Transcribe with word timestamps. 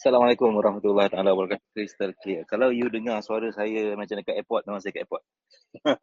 Assalamualaikum 0.00 0.56
warahmatullahi 0.56 1.12
taala 1.12 1.36
wabarakatuh. 1.36 1.76
Crystal 1.76 2.16
clear. 2.24 2.48
Kalau 2.48 2.72
you 2.72 2.88
dengar 2.88 3.20
suara 3.20 3.52
saya 3.52 3.92
macam 4.00 4.16
dekat 4.16 4.32
airport, 4.32 4.64
memang 4.64 4.80
saya 4.80 4.96
dekat 4.96 5.04
airport. 5.04 5.24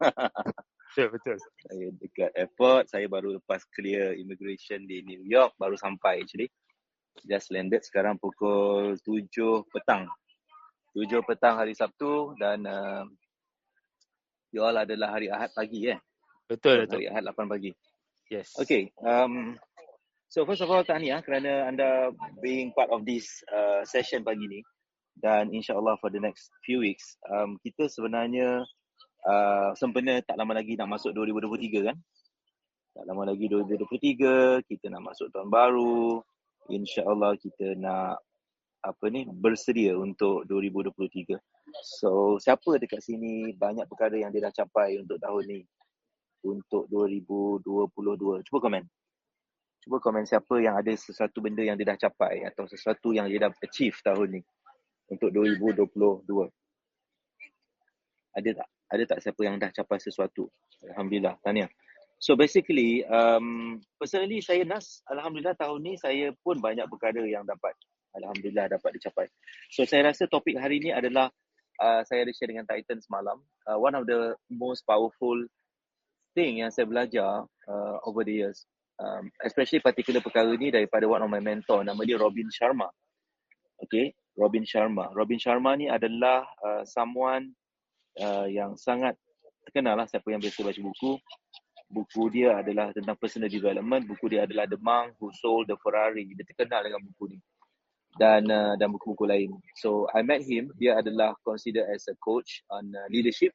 betul, 0.94 1.06
betul. 1.18 1.36
Saya 1.66 1.86
dekat 1.98 2.30
airport, 2.38 2.86
saya 2.86 3.10
baru 3.10 3.42
lepas 3.42 3.58
clear 3.74 4.14
immigration 4.14 4.86
di 4.86 5.02
New 5.02 5.26
York, 5.26 5.50
baru 5.58 5.74
sampai 5.74 6.22
actually. 6.22 6.46
Just 7.26 7.50
landed 7.50 7.82
sekarang 7.82 8.22
pukul 8.22 8.94
7 9.02 9.66
petang. 9.66 10.06
7 10.94 11.18
petang 11.26 11.58
hari 11.58 11.74
Sabtu 11.74 12.38
dan 12.38 12.70
uh, 12.70 13.02
you 14.54 14.62
all 14.62 14.78
adalah 14.78 15.18
hari 15.18 15.26
Ahad 15.26 15.50
pagi 15.50 15.90
eh. 15.90 15.98
Betul, 16.46 16.86
betul. 16.86 17.02
Hari 17.02 17.18
Ahad 17.18 17.34
8 17.34 17.50
pagi. 17.50 17.74
Yes. 18.30 18.54
Okay, 18.62 18.94
um, 19.02 19.58
So 20.28 20.44
first 20.44 20.60
of 20.60 20.68
all 20.68 20.84
tahniah 20.84 21.24
kerana 21.24 21.72
anda 21.72 22.12
being 22.44 22.76
part 22.76 22.92
of 22.92 23.08
this 23.08 23.40
uh, 23.48 23.80
session 23.88 24.20
pagi 24.20 24.44
ni 24.44 24.60
dan 25.16 25.48
insyaAllah 25.48 25.96
for 26.04 26.12
the 26.12 26.20
next 26.20 26.52
few 26.68 26.84
weeks 26.84 27.16
um, 27.32 27.56
kita 27.64 27.88
sebenarnya 27.88 28.60
uh, 29.24 29.72
sempena 29.72 30.20
tak 30.20 30.36
lama 30.36 30.60
lagi 30.60 30.76
nak 30.76 30.92
masuk 30.92 31.16
2023 31.16 31.80
kan? 31.80 31.96
Tak 32.92 33.04
lama 33.08 33.32
lagi 33.32 33.48
2023 33.48 34.68
kita 34.68 34.86
nak 34.92 35.08
masuk 35.08 35.32
tahun 35.32 35.48
baru 35.48 36.20
insyaAllah 36.68 37.32
kita 37.40 37.80
nak 37.80 38.20
apa 38.84 39.04
ni 39.08 39.24
bersedia 39.32 39.96
untuk 39.96 40.44
2023 40.44 41.40
so 41.80 42.36
siapa 42.36 42.76
dekat 42.76 43.00
sini 43.00 43.56
banyak 43.56 43.88
perkara 43.88 44.20
yang 44.20 44.28
dia 44.28 44.44
dah 44.44 44.52
capai 44.52 45.00
untuk 45.00 45.16
tahun 45.24 45.44
ni? 45.48 45.60
Untuk 46.44 46.84
2022 46.92 48.44
cuba 48.44 48.58
komen 48.60 48.97
cuba 49.88 50.04
komen 50.04 50.28
siapa 50.28 50.60
yang 50.60 50.76
ada 50.76 50.92
sesuatu 50.92 51.40
benda 51.40 51.64
yang 51.64 51.80
dia 51.80 51.88
dah 51.88 51.96
capai 51.96 52.44
atau 52.44 52.68
sesuatu 52.68 53.16
yang 53.16 53.24
dia 53.24 53.48
dah 53.48 53.52
achieve 53.64 53.96
tahun 54.04 54.36
ni 54.36 54.42
untuk 55.08 55.32
2022. 55.32 56.28
Ada 58.36 58.50
tak? 58.52 58.68
Ada 58.92 59.02
tak 59.08 59.18
siapa 59.24 59.40
yang 59.48 59.56
dah 59.56 59.72
capai 59.72 59.96
sesuatu? 59.96 60.52
Alhamdulillah, 60.92 61.40
tanya. 61.40 61.72
So 62.20 62.36
basically, 62.36 63.00
um, 63.08 63.80
personally 63.96 64.44
saya 64.44 64.68
nas, 64.68 65.00
Alhamdulillah 65.08 65.56
tahun 65.56 65.80
ni 65.80 65.96
saya 65.96 66.36
pun 66.44 66.60
banyak 66.60 66.84
perkara 66.84 67.24
yang 67.24 67.48
dapat. 67.48 67.72
Alhamdulillah 68.12 68.68
dapat 68.68 68.92
dicapai. 68.92 69.24
So 69.72 69.88
saya 69.88 70.12
rasa 70.12 70.28
topik 70.28 70.60
hari 70.60 70.84
ni 70.84 70.92
adalah 70.92 71.32
uh, 71.80 72.04
saya 72.04 72.28
ada 72.28 72.32
share 72.36 72.52
dengan 72.52 72.68
Titan 72.68 73.00
semalam. 73.00 73.40
Uh, 73.64 73.80
one 73.80 73.96
of 73.96 74.04
the 74.04 74.36
most 74.52 74.84
powerful 74.84 75.48
thing 76.36 76.60
yang 76.60 76.68
saya 76.68 76.84
belajar 76.84 77.48
uh, 77.48 77.96
over 78.04 78.20
the 78.20 78.44
years 78.44 78.68
um, 78.98 79.30
especially 79.46 79.80
particular 79.80 80.20
perkara 80.20 80.50
ni 80.58 80.74
daripada 80.74 81.06
one 81.06 81.22
of 81.22 81.30
my 81.30 81.40
mentor 81.40 81.82
nama 81.86 81.98
dia 82.04 82.18
Robin 82.18 82.50
Sharma. 82.50 82.90
Okay, 83.78 84.10
Robin 84.34 84.66
Sharma. 84.66 85.14
Robin 85.14 85.38
Sharma 85.38 85.78
ni 85.78 85.86
adalah 85.86 86.42
uh, 86.62 86.82
someone 86.82 87.54
uh, 88.18 88.46
yang 88.50 88.74
sangat 88.74 89.14
terkenal 89.62 89.94
lah 89.98 90.06
siapa 90.10 90.26
yang 90.34 90.42
biasa 90.42 90.66
baca 90.66 90.80
buku. 90.82 91.12
Buku 91.88 92.28
dia 92.28 92.60
adalah 92.60 92.92
tentang 92.92 93.16
personal 93.16 93.48
development. 93.48 94.04
Buku 94.04 94.28
dia 94.28 94.44
adalah 94.44 94.68
The 94.68 94.76
Monk 94.76 95.16
Who 95.22 95.32
Sold 95.32 95.72
the 95.72 95.76
Ferrari. 95.80 96.28
Dia 96.36 96.44
terkenal 96.44 96.84
dengan 96.84 97.00
buku 97.00 97.32
ni. 97.32 97.38
Dan 98.18 98.50
uh, 98.50 98.74
dan 98.76 98.90
buku-buku 98.90 99.24
lain. 99.24 99.54
So 99.78 100.10
I 100.10 100.26
met 100.26 100.42
him. 100.42 100.74
Dia 100.76 100.98
adalah 100.98 101.38
considered 101.46 101.86
as 101.88 102.04
a 102.10 102.16
coach 102.18 102.66
on 102.68 102.90
uh, 102.92 103.06
leadership. 103.08 103.54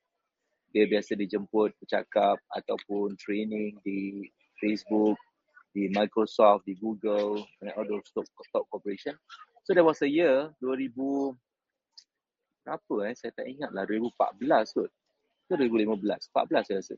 Dia 0.74 0.90
biasa 0.90 1.14
dijemput 1.14 1.78
bercakap 1.78 2.42
ataupun 2.50 3.14
training 3.22 3.78
di 3.86 4.26
Facebook, 4.58 5.20
di 5.74 5.90
Microsoft, 5.90 6.70
di 6.70 6.78
Google, 6.78 7.42
and 7.60 7.74
all 7.74 7.84
those 7.84 8.06
top, 8.14 8.30
top 8.54 8.70
corporation. 8.70 9.18
So 9.66 9.74
there 9.74 9.84
was 9.84 10.00
a 10.06 10.10
year 10.10 10.54
2000 10.62 11.36
apa 12.64 13.12
eh 13.12 13.16
saya 13.20 13.32
tak 13.36 13.48
ingat 13.48 13.76
lah 13.76 13.84
2014 13.84 14.40
kot. 14.80 14.92
Ke 15.44 15.54
2015, 15.60 16.32
14 16.32 16.64
saya 16.64 16.78
rasa. 16.80 16.96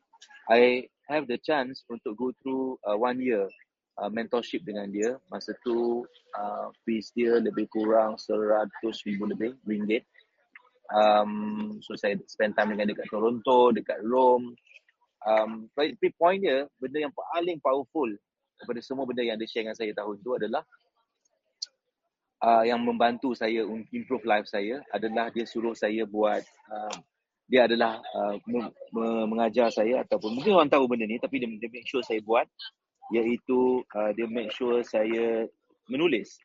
I 0.54 0.86
have 1.10 1.26
the 1.26 1.42
chance 1.42 1.82
untuk 1.90 2.14
go 2.14 2.30
through 2.38 2.78
uh, 2.86 2.94
one 2.94 3.18
year 3.18 3.50
uh, 3.98 4.10
mentorship 4.14 4.62
dengan 4.62 4.86
dia. 4.94 5.18
Masa 5.34 5.58
tu 5.66 6.06
uh, 6.38 6.68
fees 6.86 7.10
dia 7.18 7.42
lebih 7.42 7.66
kurang 7.74 8.22
100 8.22 8.70
ribu 9.10 9.26
lebih 9.26 9.58
ringgit. 9.66 10.06
Um, 10.94 11.82
so 11.82 11.98
saya 11.98 12.14
spend 12.30 12.54
time 12.54 12.78
dengan 12.78 12.94
dekat 12.94 13.10
Toronto, 13.10 13.74
dekat 13.74 14.06
Rome. 14.06 14.54
Um, 15.26 15.66
point 16.22 16.38
dia, 16.38 16.70
benda 16.78 17.10
yang 17.10 17.14
paling 17.34 17.58
powerful 17.58 18.14
kepada 18.60 18.80
semua 18.80 19.04
benda 19.04 19.24
yang 19.24 19.38
dia 19.40 19.48
share 19.50 19.64
dengan 19.68 19.78
saya 19.78 19.92
tahun 19.92 20.16
tu 20.24 20.32
adalah 20.36 20.64
uh, 22.44 22.64
yang 22.64 22.80
membantu 22.82 23.36
saya 23.36 23.64
improve 23.92 24.24
life 24.24 24.48
saya 24.48 24.82
adalah 24.92 25.32
dia 25.34 25.44
suruh 25.44 25.76
saya 25.76 26.04
buat 26.08 26.42
uh, 26.72 26.98
dia 27.46 27.70
adalah 27.70 28.02
uh, 28.02 28.36
mengajar 29.30 29.70
saya 29.70 30.02
ataupun 30.02 30.34
mungkin 30.34 30.58
orang 30.58 30.70
tahu 30.72 30.90
benda 30.90 31.06
ni 31.06 31.22
tapi 31.22 31.38
dia, 31.38 31.48
dia 31.48 31.70
make 31.70 31.86
sure 31.86 32.02
saya 32.02 32.18
buat 32.26 32.50
iaitu 33.14 33.86
uh, 33.94 34.12
dia 34.18 34.26
make 34.26 34.50
sure 34.50 34.82
saya 34.82 35.46
menulis. 35.86 36.42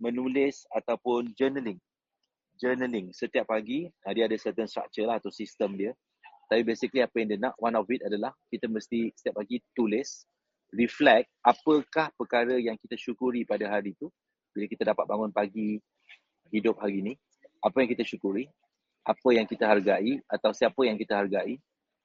Menulis 0.00 0.66
ataupun 0.74 1.30
journaling. 1.38 1.78
Journaling. 2.58 3.14
Setiap 3.14 3.46
pagi 3.46 3.86
uh, 3.86 4.12
dia 4.12 4.26
ada 4.26 4.34
certain 4.34 4.66
structure 4.66 5.06
lah 5.06 5.22
atau 5.22 5.30
sistem 5.30 5.78
dia. 5.78 5.92
Tapi 6.50 6.66
basically 6.66 6.98
apa 6.98 7.14
yang 7.22 7.28
dia 7.30 7.38
nak 7.38 7.54
one 7.62 7.78
of 7.78 7.86
it 7.94 8.02
adalah 8.02 8.34
kita 8.50 8.66
mesti 8.66 9.14
setiap 9.14 9.38
pagi 9.38 9.62
tulis 9.70 10.26
reflect 10.74 11.30
apakah 11.42 12.10
perkara 12.14 12.56
yang 12.58 12.78
kita 12.78 12.94
syukuri 12.94 13.42
pada 13.42 13.66
hari 13.70 13.94
itu 13.94 14.06
bila 14.54 14.66
kita 14.66 14.82
dapat 14.94 15.04
bangun 15.06 15.30
pagi 15.30 15.78
hidup 16.50 16.78
hari 16.78 17.02
ini 17.02 17.12
apa 17.62 17.76
yang 17.82 17.90
kita 17.90 18.02
syukuri 18.06 18.46
apa 19.04 19.28
yang 19.32 19.46
kita 19.48 19.64
hargai 19.64 20.20
atau 20.28 20.50
siapa 20.52 20.80
yang 20.84 20.96
kita 21.00 21.16
hargai. 21.16 21.56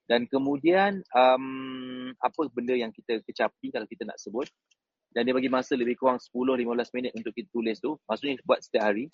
Dan 0.06 0.30
kemudian 0.30 1.02
um, 1.18 2.14
apa 2.22 2.46
benda 2.54 2.78
yang 2.78 2.94
kita 2.94 3.26
kecapi 3.26 3.74
kalau 3.74 3.90
kita 3.90 4.06
nak 4.06 4.22
sebut. 4.22 4.46
Dan 5.10 5.26
dia 5.26 5.34
bagi 5.34 5.48
masa 5.48 5.80
lebih 5.80 5.96
kurang 5.96 6.20
10-15 6.20 6.92
minit 6.94 7.12
untuk 7.16 7.32
kita 7.34 7.48
tulis 7.50 7.80
tu. 7.80 7.96
Maksudnya 8.06 8.36
buat 8.46 8.60
setiap 8.62 8.92
hari 8.92 9.10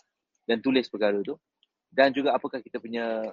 dan 0.50 0.60
tulis 0.60 0.90
perkara 0.92 1.22
tu. 1.24 1.38
Dan 1.92 2.12
juga 2.12 2.36
apakah 2.36 2.60
kita 2.60 2.82
punya 2.82 3.24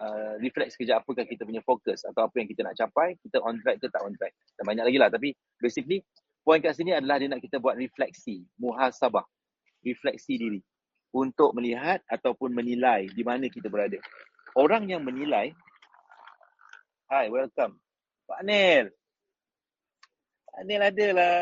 uh, 0.00 0.34
reflect 0.40 0.76
sekejap 0.78 1.04
apakah 1.04 1.26
kita 1.28 1.44
punya 1.44 1.60
fokus 1.60 2.06
atau 2.06 2.24
apa 2.24 2.34
yang 2.40 2.48
kita 2.48 2.64
nak 2.64 2.78
capai, 2.78 3.18
kita 3.20 3.42
on 3.44 3.58
track 3.60 3.76
ke 3.82 3.86
tak 3.92 4.02
on 4.04 4.14
track. 4.16 4.32
Dan 4.56 4.64
banyak 4.64 4.84
lagi 4.88 4.98
lah. 5.00 5.08
Tapi 5.12 5.34
basically, 5.60 6.00
point 6.46 6.62
kat 6.62 6.78
sini 6.78 6.96
adalah 6.96 7.20
dia 7.20 7.28
nak 7.28 7.42
kita 7.44 7.60
buat 7.60 7.76
refleksi, 7.76 8.46
muhasabah, 8.56 9.26
refleksi 9.84 10.38
diri 10.38 10.60
untuk 11.12 11.52
melihat 11.52 12.00
ataupun 12.08 12.56
menilai 12.56 13.04
di 13.12 13.20
mana 13.20 13.50
kita 13.52 13.68
berada. 13.68 14.00
Orang 14.56 14.88
yang 14.88 15.04
menilai, 15.04 15.52
hi, 17.12 17.28
welcome. 17.28 17.76
Pak 18.28 18.40
Nel. 18.48 18.88
Pak 20.48 20.62
Nel 20.64 20.82
ada 20.88 21.06
lah. 21.12 21.40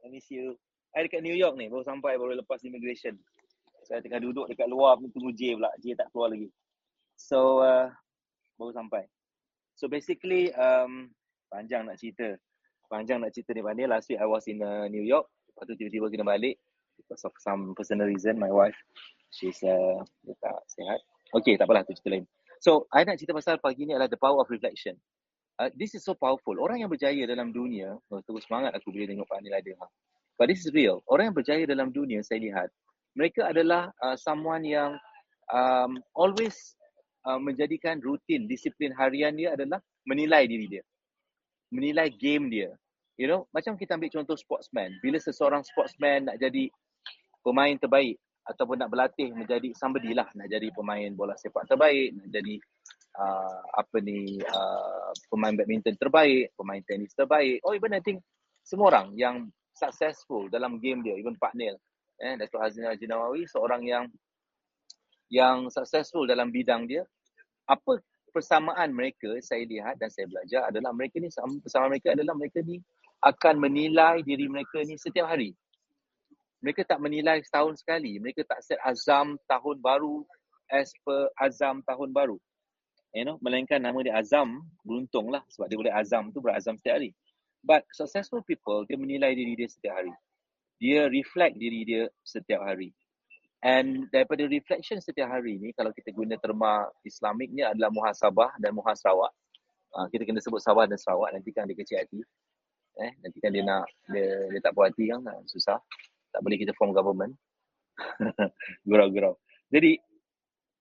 I 0.00 0.08
miss 0.10 0.26
you. 0.30 0.54
I 0.90 1.06
dekat 1.06 1.22
New 1.22 1.34
York 1.34 1.54
ni, 1.54 1.70
baru 1.70 1.86
sampai, 1.86 2.18
baru 2.18 2.34
lepas 2.34 2.62
immigration. 2.66 3.14
Saya 3.86 4.02
tengah 4.02 4.22
duduk 4.22 4.50
dekat 4.50 4.66
luar, 4.66 4.98
tunggu 4.98 5.30
J 5.34 5.54
pula. 5.58 5.70
J 5.78 5.94
tak 5.98 6.10
keluar 6.14 6.34
lagi. 6.34 6.50
So 7.30 7.62
uh, 7.62 7.86
baru 8.58 8.74
sampai. 8.74 9.06
So 9.78 9.86
basically 9.86 10.50
um, 10.58 11.14
panjang 11.46 11.86
nak 11.86 12.02
cerita. 12.02 12.34
Panjang 12.90 13.22
nak 13.22 13.30
cerita 13.30 13.54
ni 13.54 13.62
pandai. 13.62 13.86
Last 13.86 14.10
week 14.10 14.18
I 14.18 14.26
was 14.26 14.50
in 14.50 14.58
uh, 14.58 14.90
New 14.90 15.06
York. 15.06 15.30
Lepas 15.54 15.70
tu 15.70 15.78
tiba-tiba 15.78 16.10
kena 16.10 16.26
balik. 16.26 16.58
Because 16.98 17.22
of 17.22 17.30
some 17.38 17.78
personal 17.78 18.10
reason. 18.10 18.34
My 18.34 18.50
wife, 18.50 18.74
she's 19.30 19.62
uh, 19.62 20.02
dia 20.26 20.34
tak 20.42 20.58
sihat. 20.74 20.98
Okay, 21.38 21.54
tak 21.54 21.70
apalah 21.70 21.86
tu 21.86 21.94
cerita 21.94 22.18
lain. 22.18 22.26
So, 22.60 22.90
I 22.92 23.06
nak 23.06 23.16
cerita 23.16 23.32
pasal 23.32 23.56
pagi 23.62 23.88
ni 23.88 23.94
adalah 23.94 24.10
the 24.10 24.20
power 24.20 24.42
of 24.42 24.50
reflection. 24.50 24.98
Uh, 25.56 25.72
this 25.78 25.96
is 25.96 26.04
so 26.04 26.12
powerful. 26.12 26.58
Orang 26.60 26.82
yang 26.82 26.92
berjaya 26.92 27.24
dalam 27.24 27.54
dunia, 27.56 27.96
oh, 27.96 28.20
terus 28.26 28.44
semangat 28.44 28.76
aku 28.76 28.92
bila 28.92 29.08
tengok 29.08 29.24
Pak 29.30 29.38
Anil 29.40 29.56
ada. 29.56 29.72
But 30.36 30.52
this 30.52 30.68
is 30.68 30.74
real. 30.76 31.00
Orang 31.08 31.32
yang 31.32 31.36
berjaya 31.36 31.64
dalam 31.64 31.88
dunia, 31.88 32.20
saya 32.20 32.42
lihat, 32.42 32.68
mereka 33.16 33.48
adalah 33.48 33.88
uh, 34.04 34.16
someone 34.18 34.66
yang 34.66 35.00
um, 35.48 35.96
always 36.12 36.76
uh, 37.26 37.40
menjadikan 37.40 37.98
rutin 38.00 38.46
disiplin 38.48 38.92
harian 38.96 39.34
dia 39.36 39.56
adalah 39.56 39.80
menilai 40.06 40.46
diri 40.48 40.66
dia. 40.78 40.84
Menilai 41.70 42.10
game 42.10 42.50
dia. 42.50 42.70
You 43.20 43.28
know, 43.28 43.44
macam 43.52 43.76
kita 43.76 44.00
ambil 44.00 44.08
contoh 44.08 44.36
sportsman. 44.36 44.96
Bila 45.04 45.20
seseorang 45.20 45.60
sportsman 45.60 46.24
nak 46.24 46.40
jadi 46.40 46.72
pemain 47.44 47.76
terbaik 47.76 48.16
ataupun 48.48 48.80
nak 48.80 48.88
berlatih 48.88 49.30
menjadi 49.36 49.76
somebody 49.76 50.16
lah 50.16 50.26
nak 50.32 50.48
jadi 50.48 50.72
pemain 50.72 51.12
bola 51.12 51.36
sepak 51.36 51.68
terbaik, 51.68 52.16
nak 52.16 52.28
jadi 52.32 52.54
uh, 53.20 53.60
apa 53.76 53.96
ni 54.00 54.40
uh, 54.40 55.12
pemain 55.28 55.52
badminton 55.52 55.94
terbaik, 56.00 56.52
pemain 56.56 56.80
tenis 56.84 57.12
terbaik. 57.12 57.60
Oh 57.62 57.76
even 57.76 57.92
I 57.92 58.00
think 58.00 58.24
semua 58.64 58.92
orang 58.92 59.12
yang 59.14 59.52
successful 59.76 60.48
dalam 60.48 60.80
game 60.80 61.04
dia, 61.04 61.16
even 61.16 61.36
Pak 61.36 61.56
Neil, 61.56 61.76
eh 62.20 62.36
Dato' 62.36 62.60
Hazin 62.60 62.88
Al-Jinawawi, 62.88 63.48
seorang 63.48 63.82
yang 63.84 64.04
yang 65.30 65.70
successful 65.70 66.26
dalam 66.26 66.50
bidang 66.50 66.90
dia, 66.90 67.06
apa 67.70 68.02
persamaan 68.34 68.90
mereka 68.94 69.38
saya 69.42 69.62
lihat 69.66 69.98
dan 69.98 70.10
saya 70.10 70.26
belajar 70.26 70.70
adalah 70.70 70.90
mereka 70.94 71.18
ni 71.22 71.30
persamaan 71.62 71.90
mereka 71.94 72.14
adalah 72.14 72.34
mereka 72.34 72.62
ni 72.62 72.78
akan 73.22 73.54
menilai 73.60 74.22
diri 74.26 74.50
mereka 74.50 74.82
ni 74.82 74.98
setiap 74.98 75.30
hari. 75.30 75.54
Mereka 76.60 76.84
tak 76.84 77.00
menilai 77.00 77.40
setahun 77.40 77.80
sekali. 77.80 78.20
Mereka 78.20 78.44
tak 78.44 78.60
set 78.60 78.76
azam 78.84 79.40
tahun 79.48 79.80
baru 79.80 80.24
as 80.68 80.92
per 81.04 81.32
azam 81.40 81.80
tahun 81.88 82.12
baru. 82.12 82.36
You 83.10 83.26
know, 83.26 83.36
melainkan 83.42 83.82
nama 83.82 83.96
dia 84.06 84.14
azam, 84.22 84.62
beruntung 84.86 85.34
lah 85.34 85.42
sebab 85.50 85.66
dia 85.66 85.78
boleh 85.80 85.94
azam 85.94 86.30
tu 86.30 86.38
berazam 86.38 86.78
setiap 86.78 87.00
hari. 87.00 87.10
But 87.60 87.84
successful 87.92 88.40
people, 88.46 88.86
dia 88.86 88.96
menilai 88.96 89.34
diri 89.34 89.58
dia 89.58 89.68
setiap 89.68 89.98
hari. 90.00 90.14
Dia 90.80 91.10
reflect 91.12 91.60
diri 91.60 91.84
dia 91.84 92.02
setiap 92.24 92.64
hari. 92.64 92.94
And 93.60 94.08
daripada 94.08 94.48
reflection 94.48 95.04
setiap 95.04 95.28
hari 95.28 95.60
ni, 95.60 95.76
kalau 95.76 95.92
kita 95.92 96.16
guna 96.16 96.40
terma 96.40 96.88
Islamik 97.04 97.52
ni 97.52 97.60
adalah 97.60 97.92
muhasabah 97.92 98.56
dan 98.56 98.72
muhasrawak. 98.72 99.32
Uh, 99.90 100.06
kita 100.08 100.22
kena 100.22 100.38
sebut 100.38 100.62
Sabah 100.62 100.86
dan 100.86 100.96
Sarawak, 100.96 101.34
nanti 101.34 101.50
kan 101.50 101.66
dia 101.66 101.74
kecil 101.74 101.98
hati. 101.98 102.22
Eh, 103.02 103.12
nanti 103.26 103.38
kan 103.42 103.50
dia 103.50 103.66
nak, 103.66 103.90
dia, 104.06 104.48
dia 104.54 104.60
tak 104.62 104.72
puas 104.72 104.94
hati 104.94 105.10
kan, 105.10 105.20
susah. 105.50 105.82
Tak 106.30 106.40
boleh 106.46 106.56
kita 106.62 106.70
form 106.78 106.94
government. 106.94 107.34
Gurau-gurau. 108.88 109.34
Jadi, 109.66 109.98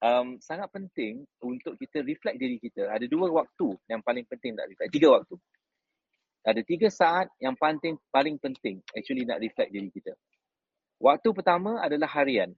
um, 0.03 0.39
sangat 0.39 0.71
penting 0.71 1.25
untuk 1.43 1.75
kita 1.75 2.03
reflect 2.03 2.37
diri 2.39 2.57
kita. 2.61 2.87
Ada 2.91 3.05
dua 3.09 3.27
waktu 3.33 3.75
yang 3.91 3.99
paling 4.03 4.23
penting 4.29 4.55
nak 4.55 4.69
reflect. 4.71 4.91
Tiga 4.93 5.09
waktu. 5.19 5.35
Ada 6.47 6.61
tiga 6.63 6.87
saat 6.87 7.27
yang 7.43 7.53
paling 7.59 7.99
paling 8.09 8.39
penting 8.39 8.79
actually 8.95 9.27
nak 9.27 9.43
reflect 9.43 9.75
diri 9.75 9.91
kita. 9.91 10.15
Waktu 10.99 11.29
pertama 11.35 11.83
adalah 11.83 12.07
harian. 12.11 12.55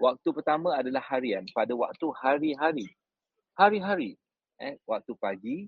Waktu 0.00 0.28
pertama 0.32 0.76
adalah 0.76 1.02
harian. 1.08 1.44
Pada 1.52 1.72
waktu 1.76 2.06
hari-hari. 2.16 2.86
Hari-hari. 3.58 4.16
Eh, 4.62 4.78
waktu 4.86 5.12
pagi 5.18 5.66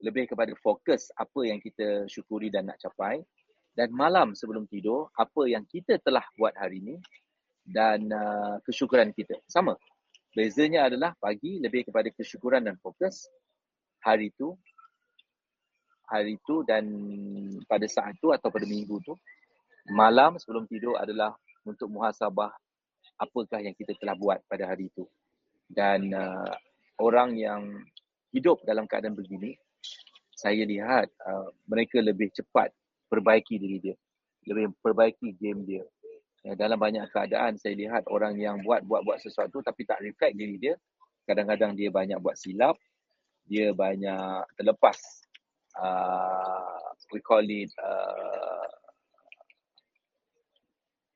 lebih 0.00 0.32
kepada 0.32 0.52
fokus 0.64 1.12
apa 1.16 1.44
yang 1.44 1.60
kita 1.60 2.08
syukuri 2.08 2.48
dan 2.52 2.68
nak 2.70 2.78
capai. 2.78 3.20
Dan 3.74 3.94
malam 3.94 4.34
sebelum 4.34 4.66
tidur 4.66 5.08
apa 5.14 5.46
yang 5.46 5.64
kita 5.66 5.98
telah 6.02 6.24
buat 6.36 6.54
hari 6.58 6.82
ini. 6.82 6.96
Dan 7.66 8.10
uh, 8.10 8.58
kesyukuran 8.66 9.14
kita. 9.14 9.38
Sama. 9.46 9.76
Bezanya 10.30 10.86
adalah 10.86 11.14
pagi 11.18 11.58
lebih 11.58 11.90
kepada 11.90 12.10
kesyukuran 12.14 12.66
dan 12.66 12.78
fokus. 12.78 13.26
Hari 14.00 14.32
itu 14.32 14.56
hari 16.10 16.34
itu 16.34 16.66
dan 16.66 16.84
pada 17.70 17.86
saat 17.86 18.18
itu 18.18 18.34
atau 18.34 18.50
pada 18.50 18.66
minggu 18.66 18.98
tu. 19.06 19.14
Malam 19.94 20.36
sebelum 20.36 20.66
tidur 20.66 20.98
adalah 20.98 21.32
untuk 21.62 21.86
muhasabah 21.86 22.50
apakah 23.20 23.60
yang 23.60 23.76
kita 23.76 23.92
telah 24.00 24.16
buat 24.16 24.40
pada 24.48 24.64
hari 24.64 24.88
itu 24.88 25.04
dan 25.70 26.10
uh, 26.10 26.50
orang 26.98 27.38
yang 27.38 27.62
hidup 28.34 28.58
dalam 28.66 28.90
keadaan 28.90 29.14
begini, 29.14 29.54
saya 30.34 30.66
lihat 30.66 31.06
uh, 31.22 31.50
mereka 31.70 32.02
lebih 32.02 32.34
cepat 32.34 32.74
perbaiki 33.06 33.58
diri 33.58 33.78
dia. 33.78 33.96
Lebih 34.50 34.74
perbaiki 34.82 35.36
game 35.38 35.62
dia. 35.62 35.84
Ya, 36.40 36.56
dalam 36.56 36.80
banyak 36.80 37.04
keadaan 37.12 37.60
saya 37.60 37.76
lihat 37.76 38.08
orang 38.08 38.40
yang 38.40 38.64
buat-buat-buat 38.64 39.20
sesuatu 39.20 39.60
tapi 39.60 39.84
tak 39.84 40.00
reflect 40.02 40.34
diri 40.34 40.56
dia. 40.56 40.74
Kadang-kadang 41.28 41.76
dia 41.78 41.92
banyak 41.92 42.18
buat 42.18 42.34
silap. 42.34 42.80
Dia 43.46 43.70
banyak 43.76 44.58
terlepas. 44.58 44.96
Uh, 45.78 46.82
we 47.14 47.22
call 47.22 47.44
it 47.44 47.70
uh, 47.78 48.66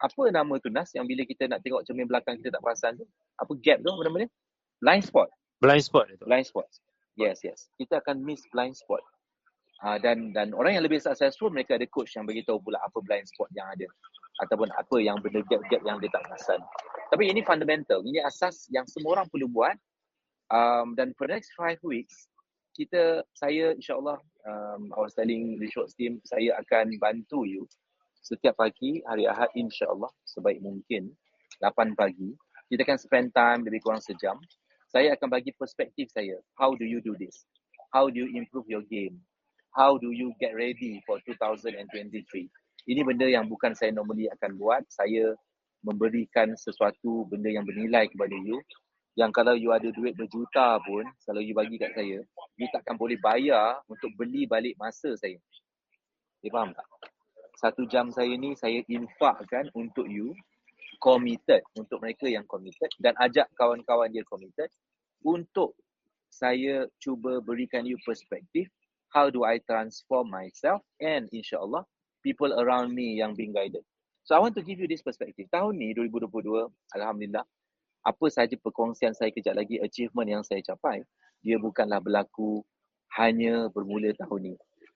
apa 0.03 0.23
nama 0.35 0.55
tu 0.59 0.69
Nas 0.73 0.91
yang 0.93 1.07
bila 1.07 1.23
kita 1.23 1.47
nak 1.47 1.63
tengok 1.63 1.87
cermin 1.87 2.11
belakang 2.11 2.39
kita 2.43 2.59
tak 2.59 2.63
perasan 2.63 2.99
tu? 2.99 3.07
Apa 3.39 3.53
gap 3.63 3.79
tu 3.83 3.89
apa 3.91 4.03
nama 4.07 4.17
dia? 4.27 4.31
Blind 4.83 5.05
spot. 5.07 5.29
Blind 5.63 5.85
spot 5.85 6.07
itu. 6.11 6.25
Blind 6.27 6.47
spot. 6.47 6.69
Yes, 7.15 7.47
yes. 7.47 7.71
Kita 7.79 8.03
akan 8.03 8.27
miss 8.27 8.43
blind 8.51 8.75
spot. 8.75 9.01
Uh, 9.83 9.99
dan 10.01 10.33
dan 10.33 10.55
orang 10.55 10.79
yang 10.79 10.85
lebih 10.87 11.03
successful 11.03 11.51
mereka 11.51 11.77
ada 11.77 11.87
coach 11.91 12.15
yang 12.17 12.25
beritahu 12.25 12.63
pula 12.63 12.81
apa 12.81 12.99
blind 13.05 13.27
spot 13.29 13.51
yang 13.53 13.69
ada 13.69 13.85
ataupun 14.43 14.71
apa 14.75 14.97
yang 14.99 15.21
benda 15.23 15.47
gap-gap 15.47 15.83
yang 15.87 16.03
dia 16.03 16.11
tak 16.11 16.27
perasan. 16.27 16.59
Tapi 17.15 17.31
ini 17.31 17.47
fundamental. 17.47 18.03
Ini 18.03 18.27
asas 18.27 18.67
yang 18.75 18.83
semua 18.91 19.21
orang 19.21 19.27
perlu 19.31 19.47
buat. 19.47 19.79
Um, 20.51 20.99
dan 20.99 21.15
for 21.15 21.31
the 21.31 21.39
next 21.39 21.55
five 21.55 21.79
weeks, 21.87 22.27
kita, 22.75 23.23
saya 23.39 23.79
insyaAllah, 23.79 24.19
um, 24.45 24.91
I 24.91 24.99
was 24.99 25.15
telling 25.15 25.63
team, 25.95 26.19
saya 26.27 26.59
akan 26.59 26.99
bantu 26.99 27.47
you 27.47 27.65
setiap 28.25 28.57
pagi, 28.57 29.05
hari 29.05 29.29
Ahad 29.29 29.53
insyaAllah, 29.53 30.09
sebaik 30.25 30.65
mungkin, 30.65 31.13
8 31.61 31.93
pagi. 31.93 32.33
Kita 32.73 32.81
akan 32.89 32.99
spend 32.99 33.29
time 33.37 33.61
lebih 33.69 33.85
kurang 33.85 34.01
sejam 34.01 34.41
saya 34.95 35.11
akan 35.19 35.27
bagi 35.27 35.51
perspektif 35.59 36.07
saya. 36.15 36.39
How 36.55 36.79
do 36.79 36.87
you 36.87 37.03
do 37.03 37.19
this? 37.19 37.43
How 37.91 38.07
do 38.07 38.23
you 38.23 38.31
improve 38.39 38.71
your 38.71 38.87
game? 38.87 39.19
How 39.75 39.99
do 39.99 40.15
you 40.15 40.31
get 40.39 40.55
ready 40.55 41.03
for 41.03 41.19
2023? 41.27 42.23
Ini 42.87 43.03
benda 43.03 43.27
yang 43.27 43.51
bukan 43.51 43.75
saya 43.75 43.91
normally 43.91 44.31
akan 44.39 44.55
buat. 44.55 44.87
Saya 44.87 45.35
memberikan 45.83 46.55
sesuatu 46.55 47.27
benda 47.27 47.51
yang 47.51 47.67
bernilai 47.67 48.07
kepada 48.07 48.39
you. 48.39 48.63
Yang 49.19 49.31
kalau 49.35 49.55
you 49.59 49.75
ada 49.75 49.91
duit 49.91 50.15
berjuta 50.15 50.79
pun, 50.87 51.03
kalau 51.27 51.43
you 51.43 51.59
bagi 51.59 51.75
kat 51.75 51.91
saya, 51.99 52.23
you 52.55 52.67
takkan 52.71 52.95
boleh 52.95 53.19
bayar 53.19 53.83
untuk 53.91 54.15
beli 54.15 54.47
balik 54.47 54.79
masa 54.79 55.11
saya. 55.19 55.43
You 56.47 56.55
faham 56.55 56.71
tak? 56.71 56.87
Satu 57.55 57.87
jam 57.87 58.11
saya 58.11 58.35
ni, 58.35 58.59
saya 58.59 58.83
infakkan 58.91 59.71
untuk 59.75 60.07
you 60.11 60.35
committed 60.99 61.63
untuk 61.79 62.01
mereka 62.01 62.27
yang 62.27 62.47
committed 62.49 62.91
dan 63.03 63.15
ajak 63.21 63.51
kawan-kawan 63.59 64.09
dia 64.11 64.25
committed 64.27 64.71
untuk 65.21 65.77
saya 66.33 66.89
cuba 66.99 67.39
berikan 67.45 67.87
you 67.87 68.01
perspektif 68.03 68.67
how 69.15 69.31
do 69.31 69.47
I 69.47 69.63
transform 69.63 70.35
myself 70.35 70.83
and 70.99 71.31
insyaAllah 71.31 71.87
people 72.25 72.51
around 72.57 72.91
me 72.91 73.21
yang 73.21 73.39
being 73.39 73.55
guided. 73.55 73.85
So 74.25 74.35
I 74.35 74.41
want 74.41 74.57
to 74.57 74.65
give 74.65 74.81
you 74.81 74.89
this 74.89 75.05
perspective. 75.05 75.47
Tahun 75.53 75.77
ni 75.77 75.93
2022, 75.93 76.73
Alhamdulillah, 76.97 77.45
apa 78.03 78.25
sahaja 78.33 78.57
perkongsian 78.57 79.13
saya 79.13 79.29
kejap 79.29 79.55
lagi, 79.55 79.77
achievement 79.79 80.29
yang 80.29 80.43
saya 80.43 80.65
capai, 80.65 81.05
dia 81.45 81.61
bukanlah 81.61 82.01
berlaku 82.01 82.65
hanya 83.21 83.69
bermula 83.69 84.11
tahun 84.17 84.41
ni. 84.41 84.55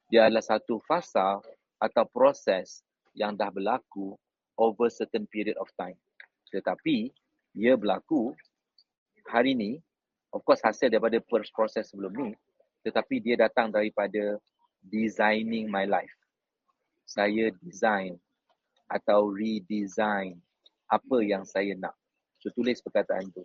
Dia 0.08 0.26
adalah 0.26 0.40
satu 0.40 0.80
fasa 0.88 1.44
atau 1.78 2.04
proses 2.06 2.82
yang 3.14 3.34
dah 3.34 3.50
berlaku 3.50 4.14
over 4.58 4.90
certain 4.90 5.26
period 5.30 5.58
of 5.58 5.70
time. 5.78 5.96
Tetapi 6.50 7.10
ia 7.54 7.74
berlaku 7.78 8.34
hari 9.26 9.54
ni, 9.54 9.70
of 10.34 10.42
course 10.42 10.62
hasil 10.62 10.90
daripada 10.90 11.18
proses 11.54 11.90
sebelum 11.90 12.12
ni, 12.14 12.30
tetapi 12.86 13.18
dia 13.22 13.34
datang 13.38 13.74
daripada 13.74 14.38
designing 14.86 15.66
my 15.66 15.84
life. 15.84 16.12
Saya 17.08 17.50
design 17.64 18.14
atau 18.88 19.32
redesign 19.32 20.38
apa 20.88 21.18
yang 21.20 21.44
saya 21.44 21.76
nak. 21.76 21.92
So 22.40 22.48
tulis 22.54 22.80
perkataan 22.80 23.28
tu. 23.34 23.44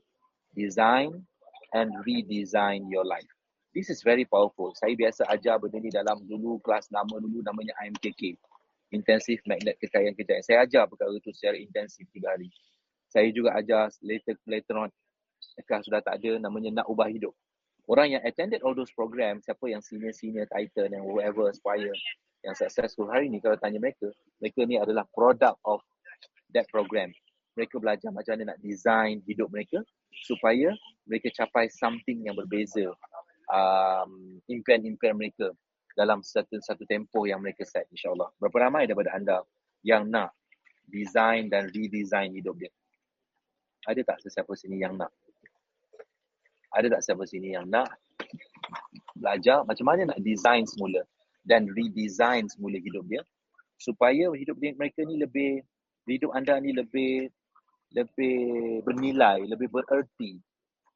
Design 0.54 1.25
and 1.74 1.90
redesign 2.06 2.86
your 2.88 3.04
life. 3.04 3.33
This 3.74 3.89
is 3.89 4.06
very 4.06 4.30
powerful. 4.30 4.70
Saya 4.77 4.94
biasa 4.94 5.25
ajar 5.34 5.58
benda 5.58 5.82
ni 5.82 5.89
dalam 5.89 6.22
dulu 6.30 6.62
kelas 6.62 6.94
nama 6.94 7.18
dulu 7.18 7.42
namanya 7.42 7.74
IMKK 7.82 8.38
intensif 8.94 9.42
magnet 9.50 9.75
kekayaan 9.82 10.13
kejayaan. 10.13 10.46
Saya 10.46 10.63
ajar 10.63 10.86
perkara 10.86 11.10
itu 11.18 11.34
secara 11.34 11.58
intensif 11.58 12.06
tiga 12.13 12.38
hari. 12.38 12.53
Saya 13.10 13.34
juga 13.34 13.58
ajar 13.58 13.89
later, 14.06 14.38
later 14.46 14.75
on, 14.77 14.89
kalau 15.65 15.82
sudah 15.82 16.01
tak 16.06 16.22
ada, 16.22 16.38
namanya 16.38 16.82
nak 16.82 16.88
ubah 16.89 17.10
hidup. 17.10 17.34
Orang 17.89 18.15
yang 18.15 18.22
attended 18.24 18.62
all 18.63 18.77
those 18.77 18.94
program, 18.94 19.44
siapa 19.44 19.65
yang 19.68 19.84
senior-senior 19.84 20.48
title 20.48 20.88
and 20.88 21.03
whoever 21.03 21.50
aspire 21.51 21.92
yang 22.46 22.56
successful 22.56 23.10
hari 23.10 23.27
ni, 23.27 23.44
kalau 23.44 23.60
tanya 23.60 23.82
mereka, 23.82 24.08
mereka 24.39 24.62
ni 24.63 24.80
adalah 24.80 25.03
product 25.12 25.58
of 25.68 25.84
that 26.56 26.70
program. 26.72 27.12
Mereka 27.53 27.77
belajar 27.77 28.10
macam 28.10 28.39
mana 28.39 28.56
nak 28.56 28.60
design 28.63 29.22
hidup 29.30 29.51
mereka 29.51 29.82
supaya 30.25 30.74
mereka 31.06 31.30
capai 31.34 31.70
something 31.70 32.24
yang 32.25 32.34
berbeza 32.34 32.94
um, 33.54 34.42
impian-impian 34.50 35.14
mereka 35.14 35.54
dalam 35.94 36.26
satu 36.26 36.58
satu 36.58 36.84
tempoh 36.90 37.30
yang 37.30 37.40
mereka 37.40 37.62
set 37.64 37.86
insyaallah. 37.94 38.34
Berapa 38.42 38.68
ramai 38.70 38.90
daripada 38.90 39.14
anda 39.14 39.46
yang 39.86 40.10
nak 40.10 40.34
design 40.90 41.54
dan 41.54 41.70
redesign 41.70 42.34
hidup 42.34 42.58
dia? 42.58 42.74
Ada 43.86 44.02
tak 44.02 44.18
sesiapa 44.26 44.54
sini 44.58 44.82
yang 44.82 44.98
nak? 44.98 45.14
Ada 46.74 46.98
tak 46.98 47.00
sesiapa 47.06 47.24
sini 47.30 47.54
yang 47.54 47.70
nak 47.70 47.94
belajar 49.14 49.62
macam 49.64 49.86
mana 49.86 50.10
nak 50.10 50.20
design 50.26 50.66
semula 50.66 51.06
dan 51.46 51.70
redesign 51.70 52.50
semula 52.50 52.82
hidup 52.82 53.06
dia 53.06 53.22
supaya 53.78 54.32
hidup 54.34 54.58
dia, 54.58 54.74
mereka 54.74 55.06
ni 55.06 55.20
lebih 55.22 55.62
hidup 56.10 56.32
anda 56.34 56.58
ni 56.58 56.74
lebih 56.74 57.30
lebih 57.94 58.82
bernilai, 58.82 59.46
lebih 59.46 59.70
bererti 59.70 60.42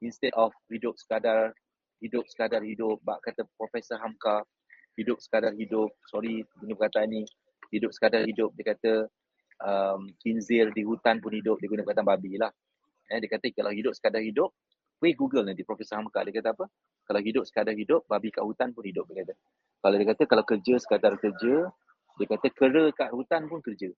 instead 0.02 0.34
of 0.34 0.50
hidup 0.72 0.98
sekadar 0.98 1.54
hidup 2.01 2.25
sekadar 2.30 2.62
hidup 2.62 3.01
bak 3.01 3.22
kata 3.25 3.46
Profesor 3.58 3.98
Hamka 4.01 4.46
hidup 4.98 5.22
sekadar 5.22 5.54
hidup 5.54 5.94
sorry 6.10 6.46
guna 6.58 6.74
perkataan 6.77 7.10
ni 7.10 7.22
hidup 7.74 7.94
sekadar 7.94 8.25
hidup 8.25 8.54
dia 8.58 8.74
kata 8.74 8.94
um, 9.62 10.10
kinzir 10.22 10.74
di 10.74 10.86
hutan 10.86 11.22
pun 11.22 11.34
hidup 11.34 11.58
dia 11.62 11.70
guna 11.70 11.84
perkataan 11.86 12.08
babi 12.08 12.38
lah. 12.38 12.51
Eh, 13.08 13.18
dia 13.24 13.30
kata 13.32 13.48
kalau 13.56 13.72
hidup 13.72 13.94
sekadar 13.96 14.20
hidup 14.20 14.51
pergi 14.98 15.13
google 15.13 15.46
nanti 15.46 15.62
Profesor 15.62 16.01
Hamka 16.01 16.25
dia 16.25 16.34
kata 16.42 16.50
apa? 16.58 16.66
Kalau 17.08 17.22
hidup 17.24 17.44
sekadar 17.48 17.74
hidup 17.77 18.04
babi 18.10 18.34
kat 18.34 18.44
hutan 18.44 18.74
pun 18.74 18.84
hidup 18.84 19.06
dia 19.10 19.24
kata. 19.24 19.34
Kalau 19.77 19.96
dia 19.96 20.08
kata 20.12 20.24
kalau 20.27 20.44
kerja 20.44 20.74
sekadar 20.82 21.13
kerja 21.22 21.56
dia 22.18 22.25
kata 22.25 22.48
kera 22.51 22.86
kat 22.94 23.10
hutan 23.13 23.46
pun 23.46 23.62
kerja. 23.62 23.94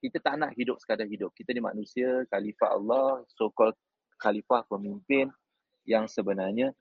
Kita 0.00 0.16
tak 0.22 0.40
nak 0.40 0.56
hidup 0.56 0.80
sekadar 0.80 1.04
hidup. 1.04 1.28
Kita 1.36 1.52
ni 1.52 1.60
manusia, 1.60 2.24
khalifah 2.32 2.72
Allah, 2.72 3.20
so-called 3.36 3.76
khalifah 4.16 4.64
pemimpin 4.64 5.28
yang 5.84 6.08
sebenarnya 6.08 6.72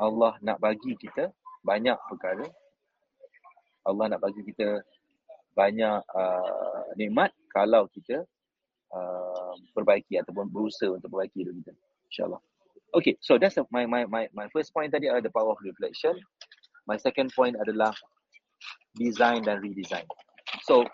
Allah 0.00 0.34
nak 0.42 0.58
bagi 0.58 0.98
kita 0.98 1.30
banyak 1.62 1.96
perkara. 2.10 2.46
Allah 3.84 4.04
nak 4.16 4.20
bagi 4.24 4.42
kita 4.42 4.82
banyak 5.54 6.02
uh, 6.10 6.82
nikmat 6.98 7.30
kalau 7.54 7.86
kita 7.94 8.26
uh, 8.90 9.54
perbaiki 9.76 10.18
ataupun 10.18 10.50
berusaha 10.50 10.90
untuk 10.90 11.14
perbaiki 11.14 11.46
hidup 11.46 11.54
kita. 11.62 11.72
InsyaAllah. 12.10 12.42
Okay, 12.94 13.18
so 13.18 13.38
that's 13.38 13.58
my 13.74 13.86
my 13.86 14.06
my 14.06 14.30
my 14.34 14.46
first 14.54 14.70
point 14.70 14.90
tadi 14.94 15.10
adalah 15.10 15.22
the 15.22 15.34
power 15.34 15.54
of 15.54 15.60
reflection. 15.62 16.14
My 16.86 16.98
second 16.98 17.30
point 17.34 17.58
adalah 17.58 17.90
design 18.94 19.42
dan 19.46 19.58
redesign. 19.58 20.06
So, 20.62 20.86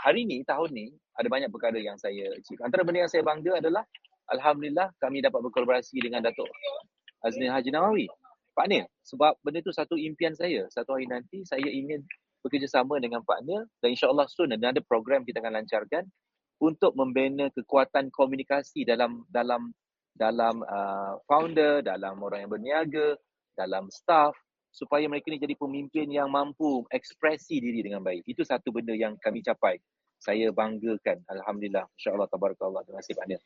hari 0.00 0.24
ni, 0.24 0.46
tahun 0.46 0.72
ni, 0.72 0.86
ada 1.18 1.28
banyak 1.28 1.50
perkara 1.52 1.76
yang 1.76 1.98
saya 2.00 2.32
achieve. 2.32 2.62
Antara 2.64 2.86
benda 2.86 3.04
yang 3.04 3.12
saya 3.12 3.26
bangga 3.26 3.60
adalah, 3.60 3.84
Alhamdulillah 4.32 4.94
kami 5.02 5.20
dapat 5.20 5.42
berkolaborasi 5.42 6.00
dengan 6.00 6.24
Datuk 6.24 6.48
Aznin 7.26 7.50
Haji 7.50 7.74
Nawawi. 7.74 8.06
Pak 8.56 8.66
Nil, 8.72 8.88
sebab 9.04 9.36
benda 9.44 9.60
tu 9.60 9.74
satu 9.74 10.00
impian 10.00 10.32
saya. 10.32 10.64
Satu 10.72 10.96
hari 10.96 11.04
nanti 11.04 11.44
saya 11.44 11.68
ingin 11.68 12.00
bekerjasama 12.40 12.96
dengan 13.02 13.20
Pak 13.20 13.44
Nil 13.44 13.68
dan 13.82 13.92
insyaAllah 13.92 14.24
soon 14.30 14.54
dan 14.54 14.72
ada 14.72 14.80
program 14.80 15.26
kita 15.26 15.42
akan 15.42 15.60
lancarkan 15.60 16.06
untuk 16.62 16.96
membina 16.96 17.52
kekuatan 17.52 18.08
komunikasi 18.08 18.88
dalam 18.88 19.28
dalam 19.28 19.76
dalam 20.16 20.64
uh, 20.64 21.20
founder, 21.28 21.84
dalam 21.84 22.16
orang 22.24 22.48
yang 22.48 22.52
berniaga, 22.56 23.08
dalam 23.52 23.92
staff 23.92 24.32
supaya 24.72 25.08
mereka 25.08 25.32
ni 25.32 25.40
jadi 25.40 25.56
pemimpin 25.56 26.08
yang 26.08 26.28
mampu 26.28 26.84
ekspresi 26.92 27.60
diri 27.60 27.84
dengan 27.84 28.04
baik. 28.04 28.24
Itu 28.24 28.44
satu 28.44 28.72
benda 28.72 28.92
yang 28.92 29.16
kami 29.20 29.40
capai. 29.40 29.76
Saya 30.16 30.52
banggakan. 30.52 31.24
Alhamdulillah. 31.28 31.88
InsyaAllah. 31.96 32.28
Tabarakallah. 32.28 32.84
Terima 32.84 33.00
kasih 33.04 33.16
Pak 33.16 33.26
Nil. 33.28 33.40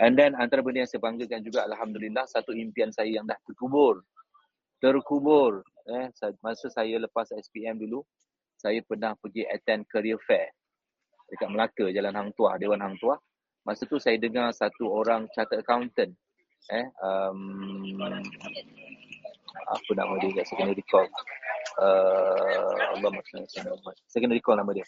And 0.00 0.16
then 0.16 0.32
antara 0.32 0.64
benda 0.64 0.82
yang 0.82 0.90
saya 0.90 1.04
banggakan 1.04 1.44
juga 1.44 1.68
Alhamdulillah 1.68 2.24
satu 2.24 2.56
impian 2.56 2.88
saya 2.88 3.20
yang 3.20 3.28
dah 3.28 3.36
terkubur. 3.44 4.00
Terkubur. 4.80 5.60
Eh, 5.84 6.08
masa 6.40 6.66
saya 6.72 6.96
lepas 6.96 7.28
SPM 7.28 7.76
dulu, 7.76 8.00
saya 8.56 8.80
pernah 8.80 9.12
pergi 9.20 9.44
attend 9.44 9.84
career 9.92 10.16
fair 10.24 10.48
dekat 11.30 11.46
Melaka, 11.46 11.86
Jalan 11.94 12.14
Hang 12.16 12.30
Tuah, 12.34 12.58
Dewan 12.58 12.80
Hang 12.82 12.96
Tuah. 12.98 13.20
Masa 13.62 13.84
tu 13.86 14.00
saya 14.00 14.16
dengar 14.16 14.50
satu 14.56 14.88
orang 14.88 15.28
chartered 15.36 15.62
accountant 15.62 16.16
eh 16.68 16.86
um, 17.00 17.96
apa 19.70 19.90
nama 19.96 20.12
dia 20.20 20.30
kat 20.36 20.44
second 20.44 20.76
recall 20.76 21.06
uh, 21.80 22.74
Allah 22.94 23.10
maksudnya 23.10 23.48
second 24.04 24.32
recall 24.34 24.60
nama 24.60 24.70
dia 24.76 24.84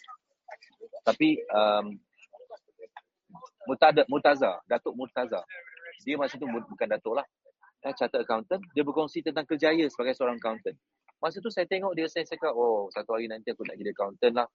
tapi 1.01 1.41
um, 1.49 1.97
Mutada, 3.69 4.03
Mutaza, 4.11 4.59
Datuk 4.67 4.93
Murtaza. 4.95 5.41
Dia 6.03 6.19
masa 6.19 6.35
tu 6.35 6.47
bukan 6.47 6.87
Datuk 6.87 7.15
lah. 7.15 7.25
Eh, 7.83 7.93
chartered 7.99 8.23
accountant. 8.23 8.63
Dia 8.71 8.83
berkongsi 8.87 9.19
tentang 9.19 9.43
kerjaya 9.43 9.83
sebagai 9.91 10.15
seorang 10.15 10.39
accountant. 10.39 10.75
Masa 11.19 11.39
tu 11.43 11.51
saya 11.51 11.67
tengok 11.67 11.95
dia, 11.95 12.07
saya 12.07 12.23
cakap, 12.27 12.51
oh 12.55 12.87
satu 12.91 13.15
hari 13.15 13.27
nanti 13.31 13.51
aku 13.51 13.63
nak 13.67 13.75
jadi 13.79 13.91
accountant 13.91 14.33
lah. 14.39 14.47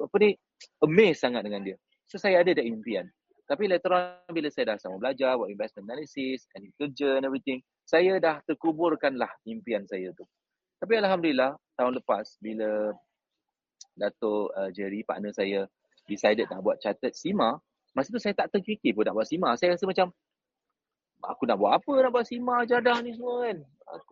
Apa 0.00 0.16
ni, 0.20 0.36
amazed 0.84 1.20
sangat 1.20 1.44
dengan 1.44 1.64
dia. 1.64 1.76
So 2.08 2.16
saya 2.16 2.40
ada 2.40 2.52
that 2.56 2.64
impian. 2.64 3.08
Tapi 3.46 3.70
later 3.70 3.94
on 3.94 4.32
bila 4.34 4.48
saya 4.50 4.74
dah 4.74 4.76
sama 4.80 4.98
belajar, 4.98 5.38
buat 5.38 5.48
investment 5.52 5.86
analysis, 5.86 6.48
and 6.58 6.66
kerja 6.80 7.20
and 7.20 7.24
everything, 7.24 7.62
saya 7.86 8.18
dah 8.18 8.42
terkuburkanlah 8.48 9.30
impian 9.46 9.86
saya 9.86 10.10
tu. 10.18 10.26
Tapi 10.82 10.98
Alhamdulillah, 10.98 11.54
tahun 11.78 12.02
lepas 12.02 12.36
bila 12.42 12.90
Dato' 13.96 14.52
uh, 14.52 14.68
Jerry, 14.74 15.06
partner 15.06 15.32
saya, 15.32 15.64
decided 16.10 16.50
nak 16.52 16.60
buat 16.66 16.76
chartered 16.82 17.14
SIMA, 17.16 17.56
masa 17.96 18.12
tu 18.12 18.20
saya 18.20 18.36
tak 18.36 18.52
terfikir 18.52 18.92
pun 18.92 19.08
nak 19.08 19.16
buat 19.16 19.24
SIMA. 19.24 19.56
Saya 19.56 19.72
rasa 19.72 19.88
macam, 19.88 20.12
aku 21.24 21.48
nak 21.48 21.56
buat 21.56 21.72
apa 21.80 21.92
nak 22.04 22.12
buat 22.12 22.28
SIMA, 22.28 22.68
jadah 22.68 23.00
ni 23.00 23.16
semua 23.16 23.48
kan. 23.48 23.58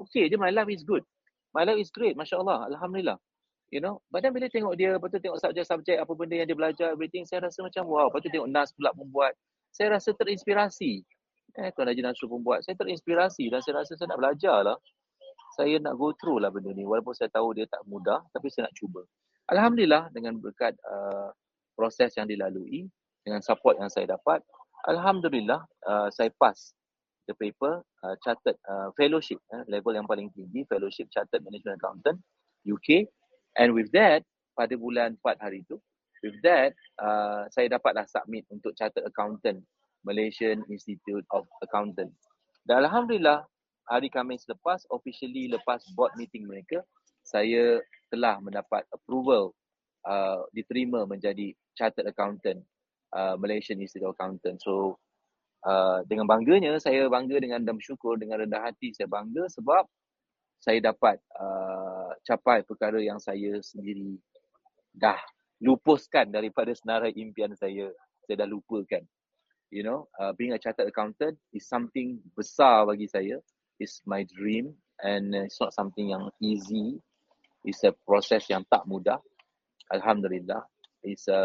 Okay 0.01 0.33
je, 0.33 0.41
my 0.41 0.49
life 0.49 0.73
is 0.73 0.81
good. 0.81 1.05
My 1.53 1.69
life 1.69 1.79
is 1.79 1.93
great, 1.93 2.17
Masya 2.17 2.41
Allah. 2.41 2.67
Alhamdulillah. 2.73 3.21
You 3.69 3.83
know, 3.83 4.01
then 4.15 4.33
bila 4.33 4.47
tengok 4.49 4.75
dia, 4.79 4.97
lepas 4.97 5.11
tu 5.11 5.19
tengok 5.19 5.39
subjek-subjek 5.43 5.99
apa 5.99 6.13
benda 6.15 6.35
yang 6.39 6.49
dia 6.49 6.57
belajar, 6.57 6.89
everything, 6.95 7.27
saya 7.27 7.45
rasa 7.45 7.61
macam 7.61 7.85
wow. 7.91 8.09
Lepas 8.09 8.21
tu 8.25 8.31
tengok 8.31 8.49
Nas 8.49 8.71
pula 8.73 8.91
membuat, 8.95 9.35
saya 9.75 9.99
rasa 9.99 10.15
terinspirasi. 10.15 11.03
Eh, 11.55 11.71
Tuan 11.75 11.87
Haji 11.87 12.03
Nasrul 12.03 12.31
pun 12.35 12.43
buat. 12.43 12.63
Saya 12.67 12.75
terinspirasi 12.79 13.47
dan 13.51 13.63
saya 13.63 13.83
rasa 13.83 13.95
saya 13.95 14.11
nak 14.11 14.19
belajar 14.19 14.57
lah. 14.67 14.79
Saya 15.55 15.79
nak 15.79 15.95
go 15.95 16.11
through 16.19 16.43
lah 16.43 16.51
benda 16.51 16.75
ni. 16.75 16.83
Walaupun 16.83 17.15
saya 17.15 17.31
tahu 17.31 17.55
dia 17.55 17.67
tak 17.71 17.83
mudah, 17.87 18.23
tapi 18.35 18.51
saya 18.51 18.67
nak 18.67 18.75
cuba. 18.75 19.07
Alhamdulillah 19.51 20.11
dengan 20.11 20.35
berkat 20.43 20.75
uh, 20.83 21.31
proses 21.79 22.11
yang 22.19 22.27
dilalui, 22.27 22.91
dengan 23.25 23.41
support 23.41 23.81
yang 23.81 23.89
saya 23.89 24.15
dapat, 24.15 24.45
Alhamdulillah 24.85 25.65
uh, 25.89 26.09
saya 26.13 26.29
pass 26.37 26.77
the 27.25 27.33
paper, 27.41 27.81
uh, 28.05 28.15
chartered 28.21 28.61
uh, 28.69 28.93
fellowship, 29.01 29.41
eh, 29.49 29.65
level 29.67 29.97
yang 29.97 30.05
paling 30.05 30.29
tinggi, 30.37 30.69
fellowship 30.69 31.09
chartered 31.09 31.41
management 31.41 31.81
accountant, 31.81 32.21
UK. 32.69 33.09
And 33.57 33.73
with 33.73 33.89
that, 33.97 34.29
pada 34.53 34.77
bulan 34.77 35.17
4 35.25 35.41
hari 35.41 35.65
itu, 35.65 35.81
with 36.21 36.37
that, 36.45 36.77
uh, 37.01 37.49
saya 37.49 37.73
dapatlah 37.73 38.05
submit 38.05 38.45
untuk 38.53 38.77
chartered 38.77 39.09
accountant 39.09 39.65
Malaysian 40.05 40.61
Institute 40.69 41.25
of 41.33 41.49
Accountant. 41.65 42.13
Dan 42.69 42.85
Alhamdulillah, 42.85 43.49
hari 43.89 44.13
Khamis 44.13 44.45
lepas, 44.45 44.85
officially 44.93 45.49
lepas 45.49 45.81
board 45.97 46.13
meeting 46.21 46.45
mereka, 46.45 46.85
saya 47.25 47.81
telah 48.13 48.37
mendapat 48.45 48.85
approval 48.93 49.57
uh, 50.05 50.45
diterima 50.53 51.09
menjadi 51.09 51.57
Chartered 51.73 52.07
Accountant 52.13 52.61
uh, 53.15 53.39
Malaysian 53.39 53.79
Institute 53.79 54.11
of 54.11 54.19
Accountant. 54.19 54.59
So, 54.61 54.99
uh, 55.63 56.03
dengan 56.05 56.27
bangganya, 56.27 56.77
saya 56.83 57.07
bangga 57.07 57.39
dengan 57.39 57.63
dan 57.63 57.79
bersyukur 57.79 58.19
dengan 58.19 58.43
rendah 58.43 58.67
hati. 58.67 58.91
Saya 58.93 59.07
bangga 59.07 59.47
sebab 59.49 59.87
saya 60.59 60.83
dapat 60.83 61.23
uh, 61.39 62.13
capai 62.27 62.67
perkara 62.67 62.99
yang 62.99 63.23
saya 63.23 63.63
sendiri 63.63 64.19
dah 64.95 65.19
lupuskan 65.63 66.29
daripada 66.35 66.75
senarai 66.75 67.15
impian 67.15 67.55
saya. 67.55 67.89
Saya 68.27 68.45
dah 68.45 68.49
lupakan 68.49 69.05
you 69.75 69.83
know, 69.83 70.07
uh, 70.23 70.33
being 70.39 70.53
a 70.53 70.59
chartered 70.59 70.87
accountant 70.87 71.37
is 71.53 71.67
something 71.67 72.23
besar 72.39 72.87
bagi 72.87 73.11
saya. 73.11 73.43
It's 73.83 73.99
my 74.07 74.23
dream 74.23 74.79
and 75.03 75.35
it's 75.35 75.59
not 75.59 75.75
something 75.75 76.15
yang 76.15 76.31
easy. 76.39 77.03
It's 77.67 77.83
a 77.83 77.91
process 78.07 78.47
yang 78.47 78.63
tak 78.71 78.87
mudah. 78.87 79.19
Alhamdulillah. 79.91 80.63
It's 81.05 81.29
a 81.29 81.45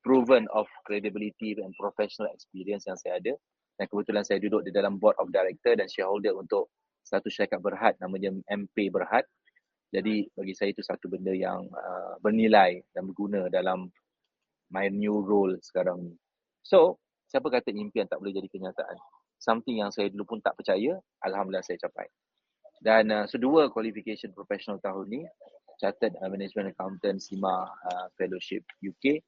proven 0.00 0.48
of 0.56 0.64
credibility 0.88 1.52
and 1.60 1.76
professional 1.76 2.32
experience 2.32 2.88
yang 2.88 2.96
saya 2.96 3.20
ada. 3.20 3.36
Dan 3.76 3.84
kebetulan 3.92 4.24
saya 4.24 4.40
duduk 4.40 4.64
di 4.64 4.72
dalam 4.72 4.96
board 4.96 5.20
of 5.20 5.28
director 5.28 5.76
dan 5.76 5.84
shareholder 5.84 6.32
untuk 6.32 6.72
satu 7.04 7.28
syarikat 7.28 7.60
berhad 7.60 7.94
namanya 8.00 8.32
MP 8.48 8.88
Berhad. 8.88 9.28
Jadi 9.92 10.26
bagi 10.32 10.56
saya 10.56 10.72
itu 10.72 10.82
satu 10.82 11.06
benda 11.12 11.30
yang 11.30 11.68
uh, 11.70 12.16
bernilai 12.24 12.80
dan 12.96 13.06
berguna 13.06 13.46
dalam 13.52 13.86
my 14.72 14.90
new 14.90 15.22
role 15.22 15.54
sekarang 15.62 16.10
ni. 16.10 16.14
So, 16.66 16.98
siapa 17.30 17.46
kata 17.52 17.70
impian 17.70 18.10
tak 18.10 18.18
boleh 18.18 18.34
jadi 18.34 18.50
kenyataan? 18.50 18.96
Something 19.38 19.84
yang 19.84 19.94
saya 19.94 20.10
dulu 20.10 20.34
pun 20.34 20.38
tak 20.42 20.58
percaya, 20.58 20.98
Alhamdulillah 21.22 21.62
saya 21.62 21.78
capai. 21.78 22.08
Dan 22.82 23.12
uh, 23.12 23.24
so 23.30 23.38
dua 23.38 23.70
qualification 23.70 24.34
professional 24.34 24.82
tahun 24.82 25.06
ni, 25.06 25.22
Chartered 25.76 26.16
uh, 26.20 26.28
Management 26.32 26.72
Accountant 26.72 27.20
SIMA 27.20 27.68
uh, 27.68 28.06
Fellowship 28.16 28.64
UK. 28.80 29.20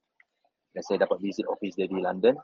Dan 0.73 0.83
saya 0.85 1.05
dapat 1.05 1.21
visit 1.21 1.45
office 1.49 1.77
dia 1.77 1.89
di 1.89 2.01
London. 2.01 2.37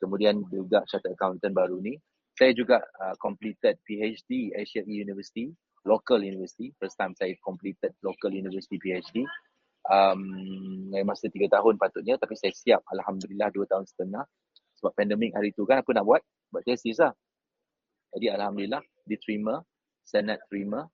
Kemudian 0.00 0.40
juga 0.48 0.84
Chartered 0.88 1.16
Accountant 1.16 1.52
baru 1.52 1.80
ni. 1.80 1.96
Saya 2.36 2.56
juga 2.56 2.80
uh, 2.80 3.14
completed 3.20 3.76
PhD 3.84 4.56
Asia 4.56 4.80
University, 4.86 5.52
local 5.84 6.24
university. 6.24 6.72
First 6.80 6.96
time 6.96 7.12
saya 7.12 7.36
completed 7.44 7.92
local 8.00 8.32
university 8.32 8.80
PhD. 8.80 9.28
Um, 9.88 10.92
masa 11.08 11.32
tiga 11.32 11.56
tahun 11.56 11.80
patutnya 11.80 12.20
tapi 12.20 12.36
saya 12.36 12.52
siap 12.52 12.84
Alhamdulillah 12.92 13.48
dua 13.48 13.64
tahun 13.64 13.88
setengah 13.88 14.28
sebab 14.76 14.92
pandemik 14.92 15.32
hari 15.32 15.56
tu 15.56 15.64
kan 15.64 15.80
apa 15.80 15.88
nak 15.96 16.04
buat 16.04 16.22
buat 16.52 16.60
tesis 16.68 17.00
lah 17.00 17.16
jadi 18.12 18.36
Alhamdulillah 18.36 18.84
diterima 19.08 19.64
senat 20.04 20.36
terima 20.52 20.84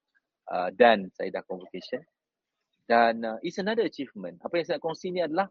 uh, 0.54 0.70
dan 0.70 1.10
saya 1.18 1.34
dah 1.34 1.42
convocation 1.42 1.98
dan 2.86 3.22
uh, 3.26 3.38
it's 3.42 3.58
another 3.58 3.82
achievement. 3.82 4.38
Apa 4.46 4.62
yang 4.62 4.66
saya 4.66 4.78
kongsi 4.78 5.10
ni 5.10 5.20
adalah 5.22 5.50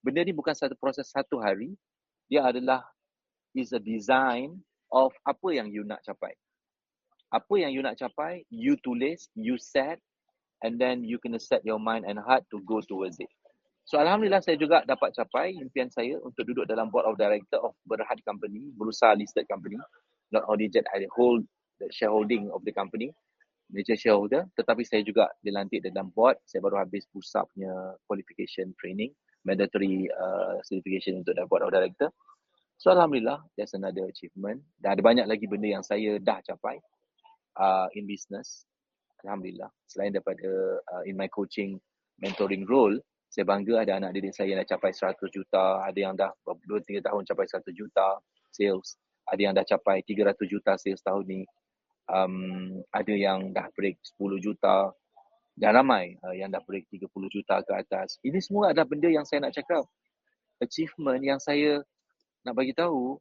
benda 0.00 0.24
ni 0.24 0.32
bukan 0.32 0.56
satu 0.56 0.76
proses 0.80 1.08
satu 1.12 1.40
hari. 1.40 1.76
Dia 2.32 2.46
adalah 2.46 2.80
is 3.52 3.76
a 3.76 3.82
design 3.82 4.56
of 4.88 5.12
apa 5.28 5.48
yang 5.52 5.68
you 5.68 5.84
nak 5.84 6.00
capai. 6.02 6.32
Apa 7.30 7.54
yang 7.60 7.70
you 7.70 7.84
nak 7.84 8.00
capai 8.00 8.42
you 8.48 8.74
tulis 8.80 9.28
you 9.36 9.60
set 9.60 10.00
and 10.64 10.80
then 10.80 11.04
you 11.04 11.20
kena 11.20 11.38
set 11.38 11.60
your 11.62 11.78
mind 11.78 12.08
and 12.08 12.16
heart 12.18 12.42
to 12.48 12.58
go 12.64 12.80
towards 12.80 13.20
it. 13.20 13.30
So 13.84 13.98
Alhamdulillah 13.98 14.40
saya 14.40 14.54
juga 14.54 14.86
dapat 14.86 15.12
capai 15.12 15.58
impian 15.58 15.90
saya 15.90 16.16
untuk 16.22 16.46
duduk 16.46 16.64
dalam 16.64 16.88
board 16.94 17.10
of 17.10 17.18
director 17.18 17.58
of 17.58 17.74
Berhad 17.84 18.22
Company, 18.22 18.70
berusaha 18.78 19.18
listed 19.18 19.50
company. 19.50 19.76
Not 20.30 20.46
only 20.46 20.70
that 20.78 20.86
I 20.94 21.10
hold 21.10 21.42
the 21.82 21.90
shareholding 21.90 22.54
of 22.54 22.62
the 22.62 22.70
company, 22.70 23.10
major 23.70 23.96
shareholder, 23.96 24.46
tetapi 24.58 24.82
saya 24.82 25.02
juga 25.06 25.30
dilantik 25.40 25.82
dalam 25.86 26.10
board. 26.10 26.38
Saya 26.46 26.60
baru 26.62 26.82
habis 26.82 27.06
pusat 27.10 27.46
punya 27.54 27.72
qualification 28.06 28.74
training 28.76 29.14
mandatory 29.44 30.08
uh, 30.12 30.60
certification 30.64 31.24
untuk 31.24 31.36
dapat 31.36 31.48
board 31.48 31.62
of 31.64 31.72
director. 31.72 32.08
So 32.80 32.92
Alhamdulillah, 32.92 33.44
that's 33.56 33.76
another 33.76 34.08
achievement. 34.08 34.64
Dan 34.80 34.96
ada 34.96 35.02
banyak 35.04 35.26
lagi 35.28 35.44
benda 35.44 35.68
yang 35.68 35.84
saya 35.84 36.16
dah 36.16 36.40
capai 36.44 36.80
uh, 37.60 37.88
in 37.96 38.08
business. 38.08 38.64
Alhamdulillah. 39.20 39.68
Selain 39.84 40.16
daripada 40.16 40.80
uh, 40.80 41.02
in 41.04 41.16
my 41.16 41.28
coaching 41.28 41.76
mentoring 42.24 42.64
role, 42.64 42.96
saya 43.28 43.44
bangga 43.46 43.84
ada 43.84 44.00
anak 44.00 44.16
didik 44.16 44.32
saya 44.32 44.56
yang 44.56 44.58
dah 44.64 44.68
capai 44.74 44.90
100 44.96 45.16
juta, 45.28 45.84
ada 45.84 45.98
yang 45.98 46.16
dah 46.16 46.32
2-3 46.44 47.04
tahun 47.04 47.22
capai 47.28 47.46
1 47.46 47.62
juta 47.78 48.18
sales, 48.50 48.98
ada 49.28 49.40
yang 49.40 49.54
dah 49.54 49.62
capai 49.62 50.02
300 50.02 50.34
juta 50.50 50.74
sales 50.74 50.98
tahun 51.04 51.24
ni, 51.28 51.40
um, 52.10 52.82
ada 52.90 53.14
yang 53.14 53.54
dah 53.54 53.70
break 53.74 54.02
10 54.18 54.42
juta, 54.42 54.90
dan 55.60 55.76
ramai 55.76 56.16
uh, 56.24 56.32
yang 56.32 56.48
dah 56.48 56.64
break 56.64 56.88
30 56.88 57.04
juta 57.28 57.60
ke 57.60 57.72
atas. 57.76 58.16
Ini 58.24 58.40
semua 58.40 58.72
adalah 58.72 58.88
benda 58.88 59.12
yang 59.12 59.28
saya 59.28 59.44
nak 59.44 59.52
cakap. 59.52 59.84
Achievement 60.56 61.20
yang 61.20 61.36
saya 61.36 61.84
nak 62.44 62.56
bagi 62.56 62.72
tahu 62.72 63.20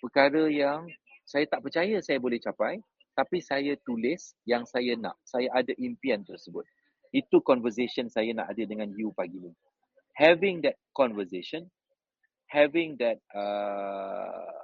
perkara 0.00 0.48
yang 0.48 0.88
saya 1.28 1.44
tak 1.44 1.60
percaya 1.60 2.00
saya 2.00 2.16
boleh 2.16 2.40
capai 2.40 2.80
tapi 3.12 3.44
saya 3.44 3.76
tulis 3.84 4.32
yang 4.48 4.64
saya 4.64 4.96
nak. 4.96 5.20
Saya 5.28 5.52
ada 5.52 5.74
impian 5.76 6.24
tersebut. 6.24 6.64
Itu 7.12 7.44
conversation 7.44 8.08
saya 8.08 8.32
nak 8.32 8.54
ada 8.54 8.62
dengan 8.64 8.88
you 8.96 9.12
pagi 9.12 9.36
ni. 9.36 9.52
Having 10.16 10.64
that 10.64 10.80
conversation, 10.96 11.68
having 12.48 12.96
that 13.02 13.20
uh, 13.36 14.56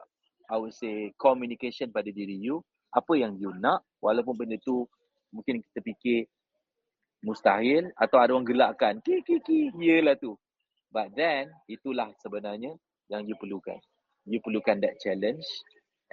I 0.48 0.56
would 0.56 0.72
say 0.72 1.12
communication 1.20 1.92
pada 1.92 2.08
diri 2.08 2.36
you, 2.40 2.64
apa 2.94 3.12
yang 3.18 3.34
you 3.42 3.50
nak 3.58 3.82
walaupun 3.98 4.38
benda 4.38 4.54
tu 4.62 4.86
mungkin 5.34 5.58
kita 5.58 5.82
fikir 5.82 6.30
mustahil 7.26 7.90
atau 7.98 8.20
ada 8.22 8.36
orang 8.36 8.46
gelakkan. 8.46 9.02
Ki 9.02 9.24
ki 9.26 9.42
ki, 9.42 9.58
iyalah 9.74 10.14
tu. 10.20 10.38
But 10.94 11.10
then 11.18 11.50
itulah 11.66 12.14
sebenarnya 12.22 12.76
yang 13.10 13.26
you 13.26 13.34
perlukan. 13.34 13.80
You 14.28 14.38
perlukan 14.38 14.78
that 14.84 15.00
challenge 15.02 15.42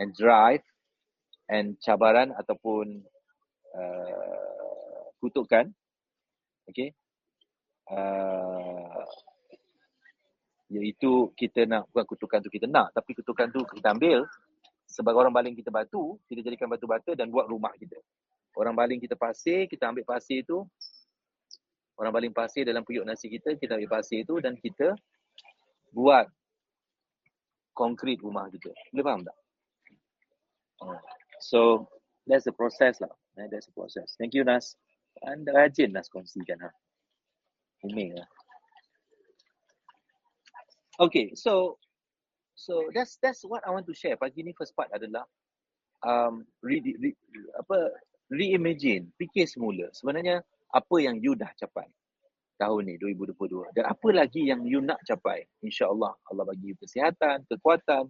and 0.02 0.16
drive 0.18 0.64
and 1.52 1.78
cabaran 1.84 2.34
ataupun 2.34 3.06
uh, 3.78 5.04
kutukan. 5.22 5.70
Okay. 6.66 6.96
Uh, 7.92 9.04
iaitu 10.72 11.36
kita 11.36 11.68
nak, 11.68 11.92
bukan 11.92 12.08
kutukan 12.08 12.40
tu 12.40 12.48
kita 12.48 12.64
nak, 12.72 12.96
tapi 12.96 13.12
kutukan 13.12 13.52
tu 13.52 13.60
kita 13.76 13.92
ambil 13.92 14.24
sebagai 14.92 15.24
orang 15.24 15.32
baling 15.32 15.56
kita 15.56 15.72
batu, 15.72 16.20
kita 16.28 16.44
jadikan 16.44 16.68
batu 16.68 16.84
bata 16.84 17.16
dan 17.16 17.32
buat 17.32 17.48
rumah 17.48 17.72
kita. 17.80 17.96
Orang 18.60 18.76
baling 18.76 19.00
kita 19.00 19.16
pasir, 19.16 19.66
kita 19.72 19.88
ambil 19.88 20.04
pasir 20.04 20.44
tu, 20.44 20.68
orang 21.96 22.12
baling 22.12 22.36
pasir 22.36 22.68
dalam 22.68 22.84
periuk 22.84 23.08
nasi 23.08 23.32
kita, 23.32 23.56
kita 23.56 23.80
ambil 23.80 23.88
pasir 23.88 24.28
tu 24.28 24.44
dan 24.44 24.60
kita 24.60 24.92
buat 25.96 26.28
konkrit 27.72 28.20
rumah 28.20 28.52
kita. 28.52 28.76
Boleh 28.92 29.06
faham 29.08 29.22
tak? 29.24 29.38
Uh, 30.84 31.02
so, 31.40 31.88
that's 32.28 32.44
the 32.44 32.52
process 32.52 33.00
lah. 33.00 33.14
Eh, 33.40 33.48
that's 33.48 33.72
the 33.72 33.76
process. 33.76 34.20
Thank 34.20 34.36
you, 34.36 34.44
Nas. 34.44 34.76
Anda 35.24 35.56
rajin 35.56 35.96
Nas 35.96 36.12
kongsikan. 36.12 36.60
Ha? 36.60 36.70
Ini 37.88 38.20
lah. 38.20 38.28
Okay, 41.00 41.34
so 41.34 41.81
so 42.62 42.86
that's 42.94 43.18
that's 43.18 43.42
what 43.42 43.66
I 43.66 43.74
want 43.74 43.90
to 43.90 43.96
share. 43.98 44.14
Pagi 44.22 44.46
ni 44.46 44.54
first 44.54 44.78
part 44.78 44.94
adalah 44.94 45.26
um, 46.06 46.46
re, 46.62 46.78
re, 46.78 47.12
apa 47.58 47.98
reimagine, 48.30 49.10
fikir 49.18 49.50
semula. 49.50 49.90
Sebenarnya 49.98 50.46
apa 50.70 50.96
yang 51.02 51.18
you 51.18 51.34
dah 51.34 51.50
capai 51.58 51.90
tahun 52.62 52.94
ni 52.94 52.96
2022 53.02 53.74
dan 53.74 53.90
apa 53.90 54.08
lagi 54.14 54.46
yang 54.46 54.62
you 54.62 54.86
nak 54.86 55.02
capai? 55.02 55.42
Insyaallah 55.66 56.14
Allah 56.30 56.46
bagi 56.46 56.78
kesihatan 56.78 57.50
kekuatan 57.50 58.06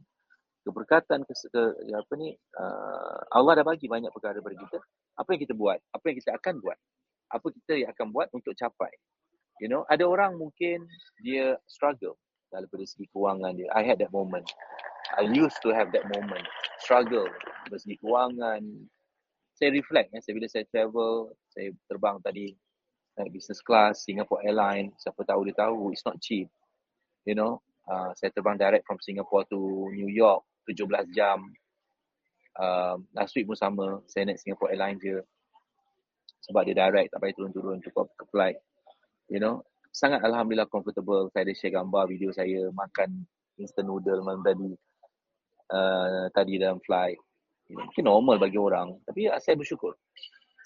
keberkatan 0.62 1.25
ke, 1.25 1.34
ke 1.34 1.62
apa 1.96 2.13
ni 2.20 2.36
uh, 2.60 3.20
Allah 3.31 3.63
dah 3.63 3.65
bagi 3.65 3.88
banyak 3.88 4.12
perkara 4.12 4.43
kepada 4.43 4.60
kita. 4.60 4.80
Apa 5.15 5.30
yang 5.34 5.41
kita 5.47 5.56
buat? 5.56 5.80
Apa 5.95 6.04
yang 6.12 6.17
kita 6.19 6.32
akan 6.36 6.56
buat? 6.60 6.78
Apa 7.32 7.47
kita 7.47 7.73
yang 7.80 7.89
akan 7.95 8.08
buat 8.12 8.28
untuk 8.36 8.52
capai? 8.60 8.91
You 9.63 9.71
know 9.71 9.88
ada 9.88 10.04
orang 10.04 10.36
mungkin 10.36 10.84
dia 11.23 11.56
struggle 11.65 12.19
dalam 12.52 12.68
dari 12.68 12.88
segi 12.88 13.08
kewangan 13.10 13.56
dia 13.56 13.72
i 13.74 13.82
had 13.82 13.98
that 13.98 14.12
moment 14.12 14.46
i 15.18 15.24
used 15.24 15.58
to 15.64 15.72
have 15.72 15.90
that 15.96 16.06
moment 16.12 16.44
struggle 16.84 17.28
dari 17.72 17.80
segi 17.80 17.98
kewangan 18.04 18.62
saya 19.56 19.72
reflect 19.72 20.12
ya 20.12 20.20
bila 20.36 20.48
saya 20.52 20.68
travel 20.68 21.32
saya 21.50 21.72
terbang 21.88 22.20
tadi 22.20 22.54
naik 23.22 23.32
business 23.36 23.60
class, 23.60 24.08
Singapore 24.08 24.44
Airlines, 24.46 24.96
siapa 25.02 25.22
tahu 25.28 25.48
dia 25.48 25.56
tahu, 25.56 25.92
it's 25.92 26.06
not 26.08 26.20
cheap. 26.24 26.48
You 27.28 27.36
know, 27.36 27.60
uh, 27.86 28.16
saya 28.16 28.32
terbang 28.32 28.56
direct 28.56 28.88
from 28.88 28.98
Singapore 29.04 29.44
to 29.52 29.60
New 29.92 30.10
York, 30.10 30.42
17 30.66 31.12
jam. 31.12 31.44
Um, 32.58 33.08
last 33.16 33.36
week 33.36 33.48
pun 33.48 33.56
sama, 33.56 34.04
saya 34.08 34.28
naik 34.28 34.40
Singapore 34.40 34.72
Airlines 34.72 35.02
je. 35.04 35.20
Sebab 36.50 36.66
dia 36.66 36.76
direct, 36.76 37.14
tak 37.14 37.20
payah 37.22 37.36
turun-turun 37.38 37.80
untuk 37.80 38.10
ke 38.18 38.26
flight. 38.34 38.58
You 39.30 39.40
know, 39.40 39.62
sangat 39.91 40.23
Alhamdulillah 40.23 40.67
comfortable. 40.71 41.27
Saya 41.32 41.47
ada 41.47 41.54
share 41.54 41.75
gambar 41.75 42.08
video 42.08 42.32
saya 42.32 42.71
makan 42.73 43.27
instant 43.60 43.88
noodle 43.88 44.23
malam 44.23 44.41
tadi. 44.41 44.71
Uh, 45.71 46.27
tadi 46.36 46.60
dalam 46.60 46.84
flight. 46.84 47.15
Mungkin 47.71 48.04
normal 48.04 48.36
bagi 48.36 48.60
orang. 48.60 48.91
Tapi 49.08 49.32
uh, 49.32 49.39
saya 49.39 49.56
bersyukur. 49.56 49.95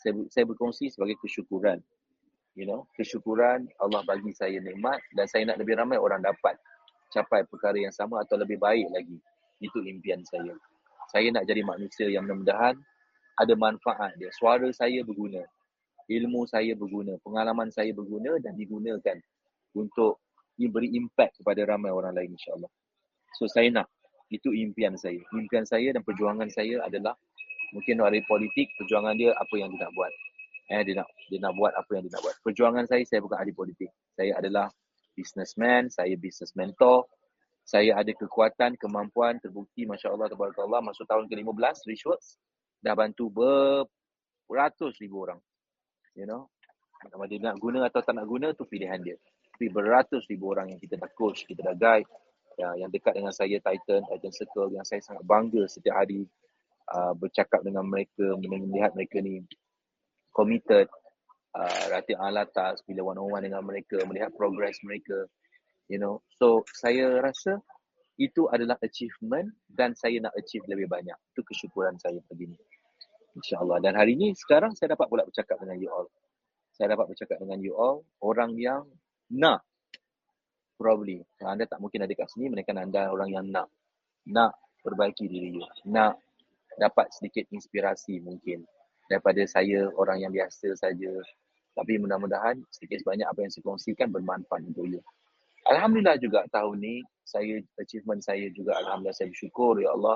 Saya, 0.01 0.17
saya 0.33 0.49
berkongsi 0.49 0.89
sebagai 0.89 1.17
kesyukuran 1.21 1.77
you 2.55 2.63
know, 2.63 2.87
kesyukuran 2.95 3.67
Allah 3.83 4.01
bagi 4.07 4.31
saya 4.31 4.57
nikmat 4.63 5.03
dan 5.13 5.27
saya 5.27 5.43
nak 5.51 5.59
lebih 5.59 5.75
ramai 5.75 5.99
orang 5.99 6.23
dapat 6.23 6.55
capai 7.11 7.43
perkara 7.45 7.75
yang 7.75 7.91
sama 7.91 8.23
atau 8.23 8.39
lebih 8.39 8.57
baik 8.57 8.87
lagi. 8.95 9.19
Itu 9.59 9.83
impian 9.83 10.23
saya. 10.25 10.55
Saya 11.11 11.31
nak 11.35 11.45
jadi 11.45 11.61
manusia 11.61 12.07
yang 12.09 12.25
mudah-mudahan 12.25 12.75
ada 13.35 13.53
manfaat 13.59 14.15
dia. 14.15 14.31
Suara 14.35 14.67
saya 14.71 15.03
berguna. 15.03 15.43
Ilmu 16.05 16.45
saya 16.45 16.77
berguna. 16.77 17.17
Pengalaman 17.21 17.73
saya 17.73 17.91
berguna 17.91 18.37
dan 18.41 18.53
digunakan 18.53 19.17
untuk 19.73 20.21
beri 20.55 20.95
impact 20.95 21.41
kepada 21.41 21.65
ramai 21.65 21.91
orang 21.91 22.15
lain 22.15 22.33
insyaAllah. 22.37 22.71
So 23.35 23.49
saya 23.49 23.69
nak. 23.73 23.87
Itu 24.29 24.49
impian 24.53 24.97
saya. 24.97 25.21
Impian 25.37 25.69
saya 25.69 25.93
dan 25.93 26.01
perjuangan 26.01 26.49
saya 26.49 26.81
adalah 26.81 27.13
mungkin 27.77 28.01
dari 28.01 28.25
politik, 28.25 28.73
perjuangan 28.81 29.13
dia 29.13 29.33
apa 29.37 29.53
yang 29.53 29.69
dia 29.69 29.85
nak 29.85 29.93
buat 29.93 30.09
eh 30.65 30.81
dia 30.81 30.97
nak 30.97 31.09
dia 31.29 31.37
nak 31.41 31.53
buat 31.53 31.73
apa 31.77 31.89
yang 31.93 32.03
dia 32.09 32.13
nak 32.17 32.23
buat. 32.25 32.35
Perjuangan 32.41 32.85
saya 32.89 33.03
saya 33.05 33.21
bukan 33.21 33.37
ahli 33.37 33.53
politik. 33.53 33.89
Saya 34.17 34.33
adalah 34.37 34.65
businessman, 35.13 35.93
saya 35.93 36.17
business 36.17 36.57
mentor. 36.57 37.05
Saya 37.65 37.97
ada 37.97 38.13
kekuatan, 38.13 38.77
kemampuan 38.77 39.41
terbukti 39.41 39.89
masya-Allah 39.89 40.29
tabarakallah 40.29 40.85
masuk 40.85 41.09
tahun 41.09 41.25
ke-15 41.25 41.89
Richworks 41.89 42.37
dah 42.85 42.93
bantu 42.93 43.33
beratus 44.45 44.93
ribu 45.01 45.25
orang. 45.25 45.41
You 46.15 46.27
know. 46.27 46.49
Kalau 47.05 47.27
dia 47.29 47.37
nak 47.37 47.61
guna 47.61 47.85
atau 47.85 48.01
tak 48.01 48.17
nak 48.17 48.25
guna 48.25 48.55
tu 48.57 48.65
pilihan 48.65 48.97
dia. 48.97 49.13
Tapi 49.53 49.69
beratus 49.69 50.25
ribu 50.25 50.51
orang 50.51 50.73
yang 50.73 50.81
kita 50.81 50.97
dah 50.97 51.11
coach, 51.13 51.45
kita 51.45 51.61
dah 51.61 51.75
guide 51.77 52.09
ya, 52.57 52.73
yang 52.81 52.89
dekat 52.89 53.13
dengan 53.13 53.29
saya 53.29 53.61
Titan, 53.61 54.01
Titan 54.09 54.33
Circle 54.33 54.73
yang 54.73 54.83
saya 54.87 54.99
sangat 55.05 55.21
bangga 55.21 55.69
setiap 55.69 56.01
hari 56.01 56.25
uh, 56.89 57.13
bercakap 57.13 57.61
dengan 57.61 57.85
mereka, 57.85 58.35
melihat 58.41 58.91
mereka 58.97 59.21
ni 59.21 59.45
committed 60.35 60.91
uh, 61.55 61.83
Rati 61.87 62.13
Alatas 62.19 62.83
bila 62.83 63.15
one 63.15 63.19
on 63.23 63.31
one 63.31 63.43
dengan 63.47 63.63
mereka 63.63 64.03
melihat 64.03 64.35
progress 64.35 64.75
mereka 64.83 65.25
you 65.87 65.95
know 65.95 66.19
so 66.35 66.67
saya 66.75 67.23
rasa 67.23 67.63
itu 68.19 68.47
adalah 68.51 68.79
achievement 68.83 69.51
dan 69.67 69.95
saya 69.95 70.19
nak 70.23 70.35
achieve 70.35 70.63
lebih 70.67 70.87
banyak 70.87 71.15
itu 71.31 71.41
kesyukuran 71.43 71.95
saya 71.99 72.19
pagi 72.27 72.51
ni 72.51 72.59
insyaallah 73.35 73.83
dan 73.83 73.99
hari 73.99 74.15
ni 74.15 74.31
sekarang 74.33 74.73
saya 74.73 74.95
dapat 74.95 75.07
pula 75.11 75.27
bercakap 75.27 75.59
dengan 75.59 75.77
you 75.79 75.91
all 75.91 76.07
saya 76.75 76.95
dapat 76.95 77.11
bercakap 77.11 77.37
dengan 77.39 77.59
you 77.59 77.75
all 77.75 78.03
orang 78.23 78.55
yang 78.55 78.87
nak 79.31 79.63
probably 80.75 81.23
anda 81.43 81.67
tak 81.67 81.79
mungkin 81.79 82.03
ada 82.03 82.13
kat 82.15 82.27
sini 82.31 82.51
melainkan 82.51 82.79
anda 82.79 83.11
orang 83.11 83.29
yang 83.31 83.45
nak 83.47 83.67
nak 84.27 84.55
perbaiki 84.81 85.27
diri 85.27 85.55
you 85.59 85.63
nak 85.87 86.19
dapat 86.75 87.07
sedikit 87.15 87.47
inspirasi 87.51 88.19
mungkin 88.19 88.67
daripada 89.07 89.41
saya 89.45 89.87
orang 89.95 90.21
yang 90.21 90.31
biasa 90.33 90.75
saja. 90.75 91.13
Tapi 91.75 91.99
mudah-mudahan 91.99 92.63
sedikit 92.71 93.03
sebanyak 93.03 93.27
apa 93.27 93.39
yang 93.43 93.51
saya 93.51 93.63
kongsikan 93.67 94.07
bermanfaat 94.11 94.63
untuk 94.63 94.87
you. 94.87 95.01
Alhamdulillah 95.65 96.15
juga 96.21 96.45
tahun 96.47 96.77
ni 96.77 96.95
saya 97.25 97.57
achievement 97.81 98.21
saya 98.21 98.47
juga 98.53 98.77
alhamdulillah 98.79 99.17
saya 99.17 99.27
bersyukur 99.27 99.81
ya 99.81 99.91
Allah. 99.91 100.15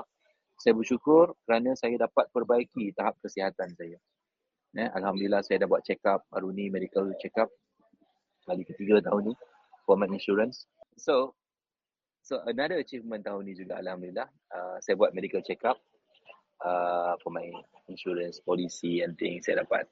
Saya 0.60 0.76
bersyukur 0.76 1.32
kerana 1.48 1.72
saya 1.72 1.96
dapat 1.96 2.28
perbaiki 2.28 2.92
tahap 2.92 3.16
kesihatan 3.24 3.72
saya. 3.72 3.96
Ya, 4.76 4.86
alhamdulillah 4.92 5.40
saya 5.40 5.64
dah 5.64 5.68
buat 5.72 5.82
check 5.82 6.04
up 6.04 6.28
baru 6.28 6.52
ni 6.52 6.68
medical 6.68 7.08
check 7.16 7.32
up 7.40 7.48
kali 8.44 8.62
ketiga 8.68 9.00
tahun 9.00 9.32
ni 9.32 9.34
for 9.88 9.96
my 9.96 10.04
insurance. 10.12 10.68
So 11.00 11.32
so 12.20 12.44
another 12.44 12.76
achievement 12.78 13.24
tahun 13.24 13.48
ni 13.48 13.56
juga 13.56 13.80
alhamdulillah 13.80 14.28
uh, 14.52 14.76
saya 14.84 15.00
buat 15.00 15.16
medical 15.16 15.40
check 15.40 15.64
up 15.64 15.80
uh, 16.60 17.16
for 17.24 17.32
my 17.32 17.48
insurance 17.88 18.38
policy 18.44 19.00
and 19.00 19.16
things 19.16 19.48
saya 19.48 19.64
dapat 19.64 19.88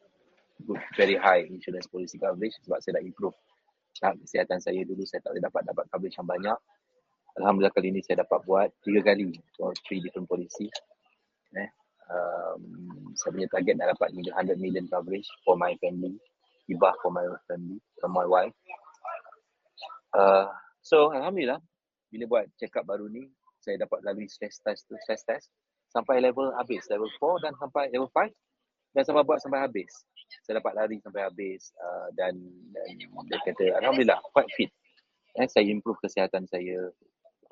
good, 0.68 0.78
very 1.00 1.16
high 1.16 1.48
insurance 1.48 1.88
policy 1.88 2.20
coverage 2.20 2.54
sebab 2.68 2.78
saya 2.85 3.00
dah 3.00 3.04
improve 3.09 3.35
tahap 3.98 4.20
kesihatan 4.20 4.61
saya 4.62 4.85
dulu 4.85 5.02
saya 5.09 5.24
tak 5.24 5.33
boleh 5.35 5.44
dapat 5.48 5.62
dapat 5.64 5.85
coverage 5.90 6.16
yang 6.20 6.28
banyak. 6.28 6.59
Alhamdulillah 7.38 7.70
kali 7.70 7.94
ini 7.94 8.01
saya 8.03 8.27
dapat 8.27 8.42
buat 8.42 8.68
tiga 8.83 9.14
kali 9.14 9.31
for 9.55 9.70
three 9.87 10.03
different 10.03 10.27
policy. 10.27 10.66
Eh, 11.55 11.68
um, 12.11 12.62
saya 13.14 13.31
punya 13.31 13.48
target 13.48 13.74
nak 13.79 13.94
dapat 13.94 14.11
100 14.11 14.59
million 14.59 14.85
coverage 14.90 15.27
for 15.46 15.55
my 15.55 15.72
family. 15.79 16.18
Hibah 16.66 16.98
for 17.01 17.14
my 17.14 17.24
family, 17.48 17.79
for 18.03 18.11
my 18.11 18.27
wife. 18.27 18.53
Uh, 20.12 20.51
so 20.83 21.14
Alhamdulillah, 21.14 21.62
bila 22.11 22.24
buat 22.27 22.44
check 22.59 22.74
up 22.77 22.85
baru 22.85 23.07
ni, 23.09 23.31
saya 23.62 23.81
dapat 23.81 24.03
lalui 24.05 24.27
stress 24.27 24.59
test 24.61 24.85
tu, 24.90 24.98
stress 25.07 25.22
test 25.24 25.48
sampai 25.88 26.20
level 26.20 26.53
habis, 26.59 26.85
level 26.92 27.09
4 27.16 27.44
dan 27.48 27.53
sampai 27.57 27.88
level 27.94 28.11
5 28.12 28.29
dan 28.92 29.03
sampai 29.05 29.22
buat 29.24 29.40
sampai 29.40 29.61
habis. 29.64 29.88
Saya 30.44 30.61
dapat 30.61 30.77
lari 30.77 30.96
sampai 31.01 31.22
habis 31.24 31.72
uh, 31.81 32.09
dan, 32.16 32.37
dan 32.74 32.87
dia 33.29 33.38
kata 33.46 33.79
Alhamdulillah 33.81 34.20
quite 34.35 34.51
fit. 34.57 34.68
Eh, 35.38 35.46
saya 35.48 35.64
improve 35.70 36.01
kesihatan 36.03 36.44
saya 36.48 36.90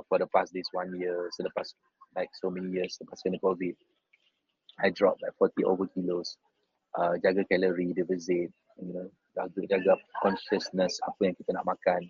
for 0.09 0.19
the 0.21 0.29
past 0.29 0.53
this 0.53 0.69
one 0.73 0.93
year 1.01 1.29
selepas 1.33 1.73
like 2.17 2.29
so 2.37 2.53
many 2.53 2.69
years 2.73 2.97
selepas 2.97 3.21
kena 3.25 3.41
COVID. 3.41 3.77
I 4.81 4.93
dropped 4.93 5.25
like 5.25 5.33
40 5.41 5.65
over 5.65 5.89
kilos. 5.89 6.37
Uh, 6.97 7.17
jaga 7.21 7.45
kalori, 7.49 7.93
deficit, 7.93 8.49
you 8.81 8.93
know, 8.93 9.09
jaga, 9.37 9.69
jaga 9.69 9.93
consciousness 10.25 10.97
apa 11.05 11.29
yang 11.29 11.37
kita 11.37 11.53
nak 11.53 11.69
makan. 11.69 12.09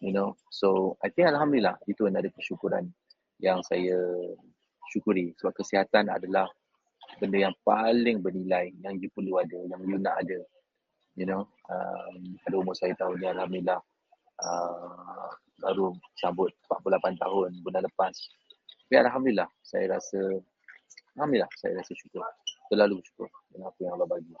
You 0.00 0.16
know, 0.16 0.32
so 0.48 0.96
I 1.04 1.12
think 1.12 1.28
Alhamdulillah 1.28 1.76
itu 1.84 2.08
ada 2.08 2.24
kesyukuran 2.32 2.88
yang 3.40 3.60
saya 3.60 4.00
syukuri 4.92 5.36
sebab 5.36 5.52
kesihatan 5.52 6.08
adalah 6.08 6.48
benda 7.20 7.44
yang 7.48 7.56
paling 7.60 8.24
bernilai 8.24 8.72
yang 8.80 8.96
you 8.96 9.12
perlu 9.12 9.36
ada, 9.40 9.60
yang 9.68 9.80
you 9.84 10.00
nak 10.00 10.16
ada. 10.24 10.40
You 11.18 11.28
know, 11.28 11.44
um, 11.68 12.40
pada 12.40 12.54
umur 12.56 12.72
saya 12.72 12.96
tahun 12.96 13.20
ni 13.20 13.28
Alhamdulillah 13.28 13.80
uh, 14.40 15.28
baru 15.60 15.94
sambut 16.18 16.50
48 16.68 17.20
tahun 17.20 17.50
bulan 17.62 17.84
lepas. 17.84 18.14
Tapi 18.88 18.96
Alhamdulillah 19.06 19.48
saya 19.62 19.86
rasa, 19.92 20.20
Alhamdulillah 21.14 21.50
saya 21.60 21.78
rasa 21.78 21.92
syukur. 21.94 22.24
Terlalu 22.72 22.98
syukur 23.06 23.28
dengan 23.52 23.70
apa 23.70 23.78
yang 23.82 23.92
Allah 23.98 24.08
bagi. 24.08 24.34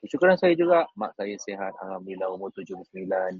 Kesyukuran 0.00 0.36
saya 0.40 0.56
juga, 0.56 0.88
mak 0.96 1.12
saya 1.18 1.36
sihat 1.36 1.76
Alhamdulillah 1.84 2.32
umur 2.32 2.48
79 2.56 3.04
dan 3.04 3.34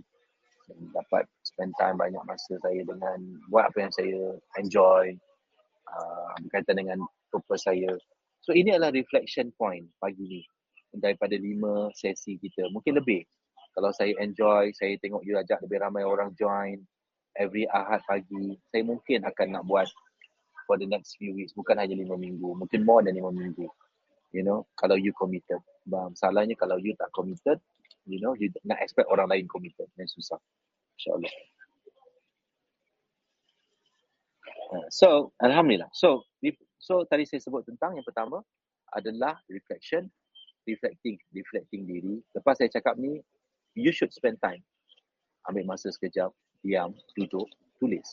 dapat 0.92 1.24
spend 1.42 1.72
time 1.80 1.96
banyak 1.96 2.20
masa 2.28 2.60
saya 2.60 2.84
dengan 2.84 3.18
buat 3.48 3.72
apa 3.72 3.78
yang 3.88 3.92
saya 3.96 4.36
enjoy 4.60 5.16
uh, 5.88 6.30
berkaitan 6.46 6.78
dengan 6.78 6.98
purpose 7.32 7.64
saya 7.66 7.96
So 8.40 8.56
ini 8.56 8.72
adalah 8.72 8.92
reflection 8.96 9.52
point 9.52 9.84
pagi 10.00 10.24
ni 10.24 10.42
daripada 10.96 11.36
lima 11.36 11.92
sesi 11.92 12.40
kita. 12.40 12.72
Mungkin 12.72 12.96
lebih. 12.96 13.22
Kalau 13.76 13.94
saya 13.94 14.16
enjoy, 14.18 14.74
saya 14.74 14.98
tengok 14.98 15.22
you 15.22 15.38
ajak 15.38 15.60
lebih 15.62 15.78
ramai 15.78 16.02
orang 16.02 16.34
join 16.34 16.82
every 17.40 17.64
Ahad 17.72 18.04
pagi, 18.04 18.60
saya 18.68 18.84
mungkin 18.84 19.24
akan 19.24 19.46
nak 19.56 19.64
buat 19.64 19.88
for 20.68 20.76
the 20.76 20.84
next 20.84 21.16
few 21.16 21.32
weeks. 21.32 21.56
Bukan 21.56 21.80
hanya 21.80 21.96
lima 21.96 22.20
minggu. 22.20 22.52
Mungkin 22.52 22.84
more 22.84 23.00
than 23.00 23.16
lima 23.16 23.32
minggu. 23.32 23.64
You 24.30 24.44
know, 24.44 24.68
kalau 24.76 25.00
you 25.00 25.16
committed. 25.16 25.58
Masalahnya 25.88 26.54
kalau 26.54 26.78
you 26.78 26.92
tak 26.94 27.10
committed, 27.16 27.58
you 28.04 28.20
know, 28.20 28.36
you 28.36 28.52
nak 28.62 28.78
expect 28.84 29.08
orang 29.08 29.26
lain 29.26 29.48
committed. 29.48 29.88
Yang 29.96 30.20
susah. 30.20 30.38
InsyaAllah. 31.00 31.34
Uh, 34.70 34.86
so, 34.86 35.34
Alhamdulillah. 35.42 35.90
So, 35.90 36.30
So 36.80 37.04
tadi 37.04 37.28
saya 37.28 37.44
sebut 37.44 37.68
tentang 37.68 38.00
yang 38.00 38.06
pertama 38.08 38.40
adalah 38.96 39.36
reflection, 39.52 40.08
reflecting, 40.64 41.20
reflecting 41.36 41.84
diri. 41.84 42.24
Lepas 42.32 42.56
saya 42.56 42.72
cakap 42.72 42.96
ni, 42.96 43.20
you 43.76 43.92
should 43.92 44.10
spend 44.10 44.40
time. 44.40 44.64
Ambil 45.44 45.68
masa 45.68 45.92
sekejap, 45.92 46.32
diam, 46.64 46.92
duduk, 47.16 47.48
tulis. 47.80 48.08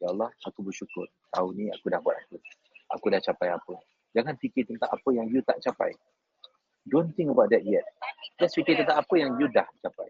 Ya 0.00 0.12
Allah, 0.12 0.32
aku 0.44 0.64
bersyukur. 0.64 1.08
Tahun 1.30 1.52
ni 1.54 1.68
aku 1.68 1.92
dah 1.92 2.00
buat 2.00 2.16
apa. 2.16 2.38
Aku 2.96 3.06
dah 3.12 3.20
capai 3.22 3.52
apa. 3.52 3.74
Jangan 4.16 4.34
fikir 4.40 4.66
tentang 4.66 4.90
apa 4.90 5.08
yang 5.14 5.30
you 5.30 5.40
tak 5.46 5.62
capai. 5.62 5.94
Don't 6.88 7.12
think 7.14 7.30
about 7.30 7.52
that 7.52 7.62
yet. 7.62 7.84
Just 8.40 8.56
fikir 8.58 8.80
tentang 8.80 8.98
apa 8.98 9.14
yang 9.14 9.36
you 9.38 9.46
dah 9.52 9.68
capai. 9.84 10.08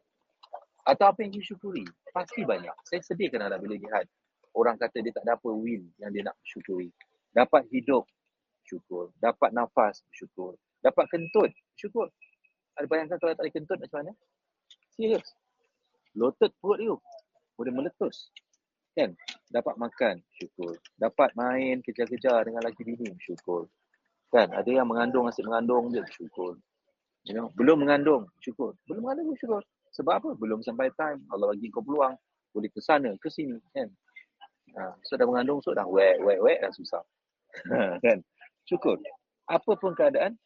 Atau 0.89 1.11
apa 1.13 1.21
yang 1.21 1.35
you 1.37 1.43
syukuri. 1.45 1.85
Pasti 2.15 2.47
banyak. 2.47 2.73
Saya 2.89 3.05
sedih 3.05 3.29
kerana 3.29 3.61
bila 3.61 3.77
lihat 3.77 4.09
orang 4.57 4.81
kata 4.81 5.05
dia 5.05 5.13
tak 5.13 5.29
ada 5.29 5.37
apa 5.37 5.51
win 5.53 5.85
yang 6.01 6.11
dia 6.15 6.25
nak 6.25 6.39
syukuri. 6.47 6.89
Dapat 7.37 7.69
hidup, 7.69 8.09
syukur. 8.65 9.13
Dapat 9.21 9.53
nafas, 9.53 10.01
syukur. 10.15 10.57
Dapat 10.81 11.05
kentut, 11.13 11.53
syukur. 11.77 12.09
Ada 12.81 12.87
bayangkan 12.89 13.19
kalau 13.21 13.37
tak 13.37 13.45
ada 13.45 13.53
kentut 13.53 13.79
macam 13.79 13.99
mana? 14.01 14.13
Serius. 14.97 15.27
Lotet 16.17 16.51
perut 16.59 16.81
you. 16.81 16.97
Boleh 17.61 17.77
meletus. 17.77 18.33
Kan? 18.97 19.13
Dapat 19.53 19.77
makan, 19.77 20.17
syukur. 20.41 20.81
Dapat 20.97 21.37
main 21.37 21.85
kejar-kejar 21.85 22.49
dengan 22.49 22.65
laki 22.65 22.89
bini, 22.89 23.13
syukur. 23.21 23.69
Kan? 24.33 24.49
Ada 24.57 24.81
yang 24.81 24.89
mengandung, 24.89 25.29
asyik 25.29 25.45
mengandung 25.45 25.93
dia, 25.93 26.01
syukur. 26.09 26.57
You 27.29 27.37
know? 27.37 27.53
Belum 27.53 27.85
mengandung, 27.85 28.25
syukur. 28.41 28.73
Belum 28.89 29.05
mengandung, 29.05 29.37
syukur. 29.37 29.61
Sebab 29.93 30.25
apa? 30.25 30.31
Belum 30.41 30.65
sampai 30.65 30.89
time. 30.97 31.21
Allah 31.29 31.53
bagi 31.53 31.69
kau 31.69 31.85
peluang. 31.85 32.17
Boleh 32.57 32.73
ke 32.73 32.81
sana, 32.81 33.13
ke 33.21 33.29
sini. 33.29 33.61
Kan? 33.77 33.93
Ha, 34.81 34.97
so 35.05 35.21
dah 35.21 35.29
mengandung, 35.29 35.61
so 35.61 35.77
dah 35.77 35.85
wek, 35.85 36.17
wek, 36.25 36.41
wek, 36.41 36.59
dah 36.65 36.73
susah. 36.73 37.05
Ha, 37.75 38.01
kan? 38.01 38.25
Syukur. 38.65 38.97
Apa 39.51 39.75
pun 39.77 39.93
keadaan, 39.93 40.39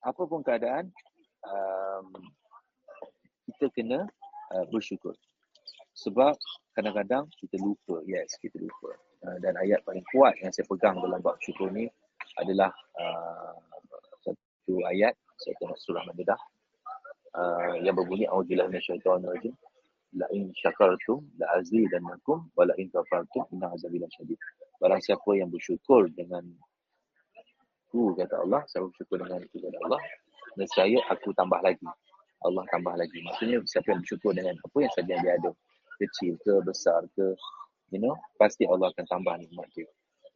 apa 0.00 0.22
pun 0.22 0.40
keadaan, 0.46 0.86
um, 1.42 2.06
kita 3.50 3.66
kena 3.74 4.06
uh, 4.54 4.64
bersyukur. 4.70 5.12
Sebab 5.94 6.38
kadang-kadang 6.78 7.26
kita 7.38 7.58
lupa. 7.58 8.02
Yes, 8.06 8.38
kita 8.38 8.58
lupa. 8.62 8.94
Uh, 9.26 9.38
dan 9.42 9.58
ayat 9.58 9.82
paling 9.82 10.04
kuat 10.14 10.38
yang 10.42 10.54
saya 10.54 10.66
pegang 10.70 10.98
dalam 11.02 11.18
bab 11.18 11.38
syukur 11.42 11.70
ni 11.74 11.90
adalah 12.38 12.70
uh, 12.98 13.54
satu 14.22 14.80
ayat, 14.90 15.14
saya 15.38 15.54
tengok 15.60 15.78
surah 15.78 16.02
Madedah, 16.06 16.40
uh, 17.34 17.74
yang 17.82 17.94
berbunyi, 17.94 18.26
A'udzubillah 18.30 18.70
minasyaitonirrajim 18.70 19.54
la 20.14 20.26
in 20.30 20.54
syakartum 20.54 21.26
la 21.42 21.58
azidannakum 21.58 22.46
wa 22.54 22.62
la 22.62 22.74
in 22.78 22.86
kafartum 22.90 23.46
inna 23.50 23.70
azabi 23.74 23.98
lasyadid. 23.98 24.38
Barang 24.78 25.02
siapa 25.02 25.26
yang 25.34 25.50
bersyukur 25.50 26.06
dengan 26.14 26.46
ku 27.90 28.14
kata 28.14 28.42
Allah, 28.42 28.62
saya 28.70 28.86
bersyukur 28.86 29.22
dengan 29.22 29.42
itu 29.42 29.58
kata 29.58 29.78
Allah, 29.86 30.00
nescaya 30.58 30.98
aku 31.10 31.34
tambah 31.34 31.58
lagi. 31.62 31.86
Allah 32.44 32.64
tambah 32.68 32.94
lagi. 32.94 33.18
Maksudnya 33.24 33.58
siapa 33.64 33.96
yang 33.96 34.00
bersyukur 34.04 34.32
dengan 34.36 34.54
apa 34.60 34.76
yang 34.76 34.92
saja 34.92 35.14
dia 35.16 35.32
ada, 35.40 35.50
kecil 35.98 36.36
ke 36.44 36.52
besar 36.62 37.00
ke, 37.16 37.32
you 37.90 37.98
know, 37.98 38.14
pasti 38.36 38.68
Allah 38.68 38.92
akan 38.92 39.06
tambah 39.08 39.34
nikmat 39.40 39.68
dia. 39.72 39.88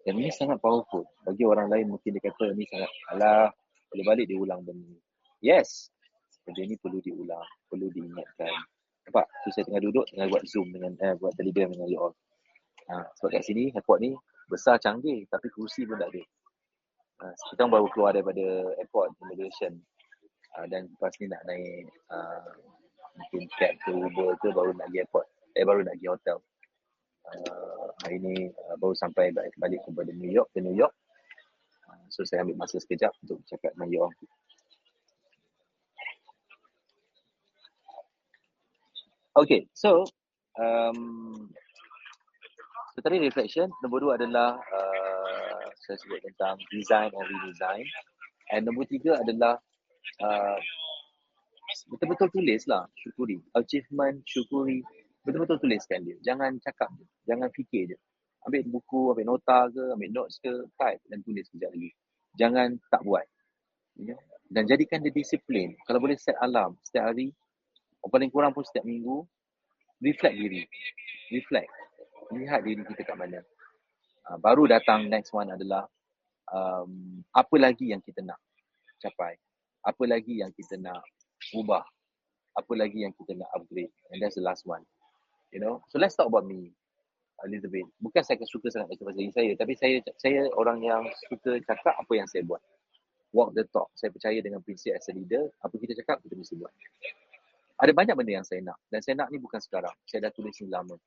Dan 0.08 0.16
ini 0.18 0.32
sangat 0.32 0.56
powerful. 0.64 1.04
Bagi 1.28 1.44
orang 1.44 1.68
lain 1.68 1.92
mungkin 1.92 2.16
dia 2.16 2.22
kata 2.24 2.56
ini 2.56 2.64
sangat 2.72 2.90
alah, 3.12 3.52
boleh 3.92 4.04
balik 4.08 4.26
diulang 4.30 4.64
benda 4.64 4.88
ni. 4.88 5.00
Yes, 5.44 5.92
benda 6.48 6.64
ni 6.64 6.80
perlu 6.80 6.98
diulang, 7.04 7.44
perlu 7.68 7.92
diingatkan. 7.92 8.52
Nampak? 9.08 9.26
So, 9.44 9.52
saya 9.52 9.64
tengah 9.68 9.82
duduk, 9.84 10.04
tengah 10.12 10.28
buat 10.32 10.44
Zoom 10.48 10.68
dengan, 10.72 10.92
eh, 11.00 11.16
buat 11.16 11.32
Telegram 11.36 11.72
dengan 11.72 11.88
you 11.88 12.00
all. 12.00 12.14
Ha, 12.88 13.04
sebab 13.20 13.36
kat 13.36 13.42
sini, 13.44 13.68
airport 13.76 14.00
ni 14.00 14.16
besar 14.48 14.80
canggih, 14.80 15.28
tapi 15.28 15.52
kursi 15.52 15.84
pun 15.84 16.00
tak 16.00 16.08
ada. 16.08 16.22
Ha, 17.20 17.24
kita 17.52 17.68
baru 17.68 17.88
keluar 17.92 18.16
daripada 18.16 18.44
airport, 18.80 19.12
immigration. 19.20 19.76
Ha, 20.56 20.64
dan 20.70 20.88
lepas 20.88 21.12
ni 21.20 21.26
nak 21.28 21.42
naik 21.44 21.86
uh, 22.08 22.52
mungkin 23.18 23.42
cab 23.58 23.72
ke 23.84 23.90
Uber 23.92 24.30
ke, 24.40 24.48
baru 24.54 24.72
nak 24.74 24.88
pergi 24.88 25.02
airport. 25.04 25.26
Eh, 25.54 25.64
baru 25.66 25.80
nak 25.84 25.94
pergi 25.98 26.08
hotel. 26.08 26.38
Uh, 27.28 27.86
hari 28.06 28.16
ni 28.24 28.34
uh, 28.48 28.76
baru 28.80 28.94
sampai 28.96 29.34
balik, 29.34 29.52
balik 29.60 29.80
kepada 29.84 30.10
New 30.16 30.32
York, 30.32 30.48
ke 30.56 30.64
New 30.64 30.74
York. 30.74 30.94
Uh, 31.84 32.04
so, 32.08 32.24
saya 32.24 32.42
ambil 32.46 32.56
masa 32.56 32.80
sekejap 32.80 33.12
untuk 33.26 33.44
cakap 33.44 33.76
dengan 33.76 33.88
you 33.92 34.00
all. 34.02 34.14
Okay, 39.38 39.70
so 39.70 40.02
um, 40.58 41.46
so 42.90 42.98
tadi 42.98 43.22
reflection. 43.22 43.70
Nombor 43.86 44.02
dua 44.02 44.12
adalah 44.18 44.58
uh, 44.58 45.62
saya 45.86 45.94
sebut 45.94 46.18
tentang 46.26 46.58
design 46.74 47.14
and 47.14 47.22
redesign. 47.22 47.86
And 48.50 48.66
nombor 48.66 48.90
tiga 48.90 49.14
adalah 49.14 49.62
uh, 50.22 50.58
betul-betul 51.92 52.28
tulis 52.32 52.62
lah, 52.66 52.84
syukuri. 52.98 53.38
Achievement, 53.54 54.22
syukuri. 54.24 54.80
Betul-betul 55.26 55.60
tuliskan 55.60 56.04
dia. 56.08 56.16
Jangan 56.24 56.56
cakap 56.64 56.88
je. 56.96 57.04
Jangan 57.28 57.48
fikir 57.52 57.92
je. 57.92 57.98
Ambil 58.48 58.64
buku, 58.70 59.12
ambil 59.12 59.36
nota 59.36 59.68
ke, 59.68 59.84
ambil 59.92 60.10
notes 60.14 60.40
ke, 60.40 60.48
type 60.78 61.02
dan 61.10 61.18
tulis 61.26 61.44
sekejap 61.50 61.70
lagi. 61.74 61.90
Jangan 62.38 62.68
tak 62.88 63.02
buat. 63.04 63.26
Ya? 63.98 64.16
Dan 64.48 64.64
jadikan 64.64 65.04
dia 65.04 65.12
disiplin. 65.12 65.76
Kalau 65.84 66.00
boleh 66.00 66.16
set 66.16 66.38
alarm 66.40 66.78
setiap 66.86 67.12
hari, 67.12 67.34
paling 68.08 68.30
kurang 68.32 68.56
pun 68.56 68.64
setiap 68.64 68.86
minggu, 68.86 69.26
reflect 70.00 70.36
diri. 70.38 70.62
Reflect. 71.34 71.68
Lihat 72.32 72.60
diri 72.64 72.82
kita 72.88 73.02
kat 73.04 73.16
mana. 73.18 73.42
Uh, 74.28 74.38
baru 74.40 74.64
datang 74.64 75.08
next 75.12 75.34
one 75.34 75.52
adalah 75.52 75.84
um, 76.52 77.20
apa 77.32 77.56
lagi 77.60 77.92
yang 77.92 78.00
kita 78.00 78.24
nak 78.24 78.40
capai. 79.00 79.36
Apa 79.86 80.04
lagi 80.06 80.42
yang 80.42 80.50
kita 80.54 80.78
nak 80.80 81.02
ubah. 81.54 81.84
apa 82.58 82.72
lagi 82.74 83.06
yang 83.06 83.14
kita 83.14 83.38
nak 83.38 83.46
upgrade. 83.54 83.94
And 84.10 84.18
that's 84.18 84.34
the 84.34 84.42
last 84.42 84.66
one. 84.66 84.82
You 85.54 85.62
know, 85.62 85.80
so 85.88 85.96
let's 86.02 86.18
talk 86.18 86.26
about 86.26 86.44
me 86.44 86.74
a 87.40 87.46
little 87.46 87.70
bit. 87.70 87.86
Bukan 88.02 88.20
saya 88.26 88.42
suka 88.44 88.68
sangat 88.68 88.98
diri 88.98 89.30
saya, 89.30 89.54
tapi 89.54 89.78
saya 89.78 90.02
saya 90.18 90.50
orang 90.58 90.82
yang 90.82 91.06
suka 91.30 91.62
cakap 91.62 91.94
apa 91.94 92.12
yang 92.18 92.26
saya 92.26 92.42
buat. 92.42 92.60
Walk 93.30 93.54
the 93.54 93.64
talk. 93.70 93.94
Saya 93.94 94.10
percaya 94.10 94.42
dengan 94.42 94.58
prinsip 94.64 94.92
as 94.96 95.06
a 95.08 95.14
leader, 95.14 95.46
apa 95.62 95.74
kita 95.78 95.94
cakap, 96.02 96.18
kita 96.26 96.34
mesti 96.34 96.58
buat. 96.58 96.72
Ada 97.78 97.94
banyak 97.94 98.14
benda 98.18 98.42
yang 98.42 98.46
saya 98.46 98.60
nak. 98.66 98.78
Dan 98.90 99.00
saya 99.06 99.14
nak 99.22 99.30
ni 99.30 99.38
bukan 99.38 99.62
sekarang. 99.62 99.94
Saya 100.02 100.26
dah 100.28 100.32
tulis 100.34 100.56
ni 100.58 100.66
lama. 100.66 100.98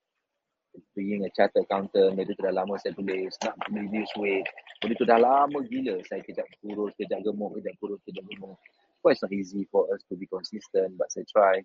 Being 0.96 1.28
a 1.28 1.30
chartered 1.36 1.68
accountant, 1.68 2.16
benda 2.16 2.32
tu 2.32 2.44
dah 2.44 2.56
lama 2.56 2.80
saya 2.80 2.96
tulis. 2.96 3.36
Nak 3.44 3.56
reduce 3.72 4.14
weight. 4.16 4.48
Benda 4.80 4.94
tu 4.96 5.08
dah 5.08 5.20
lama 5.20 5.60
gila. 5.68 6.00
Saya 6.08 6.24
kejap 6.24 6.48
kurus, 6.64 6.96
kejap 6.96 7.20
gemuk, 7.28 7.60
kejap 7.60 7.76
kurus, 7.80 8.00
kejap 8.08 8.24
gemuk. 8.28 8.56
Well, 9.04 9.12
it's 9.12 9.24
not 9.24 9.36
easy 9.36 9.68
for 9.68 9.90
us 9.92 10.00
to 10.08 10.16
be 10.16 10.30
consistent, 10.32 10.96
but 10.96 11.12
saya 11.12 11.28
try. 11.28 11.56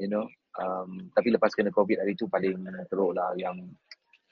You 0.00 0.10
know, 0.10 0.26
um, 0.58 1.06
tapi 1.14 1.30
lepas 1.30 1.54
kena 1.54 1.70
COVID 1.70 2.02
hari 2.02 2.18
tu 2.18 2.26
paling 2.26 2.66
teruk 2.90 3.14
lah 3.14 3.30
yang 3.38 3.54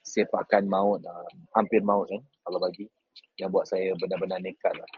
sepakan 0.03 0.67
maut, 0.67 0.99
uh, 1.07 1.31
hampir 1.55 1.79
maut 1.87 2.11
kan, 2.11 2.19
kalau 2.43 2.59
bagi. 2.59 2.91
Yang 3.39 3.51
buat 3.55 3.67
saya 3.71 3.95
benar-benar 4.03 4.43
nekat 4.43 4.75
lah. 4.75 4.91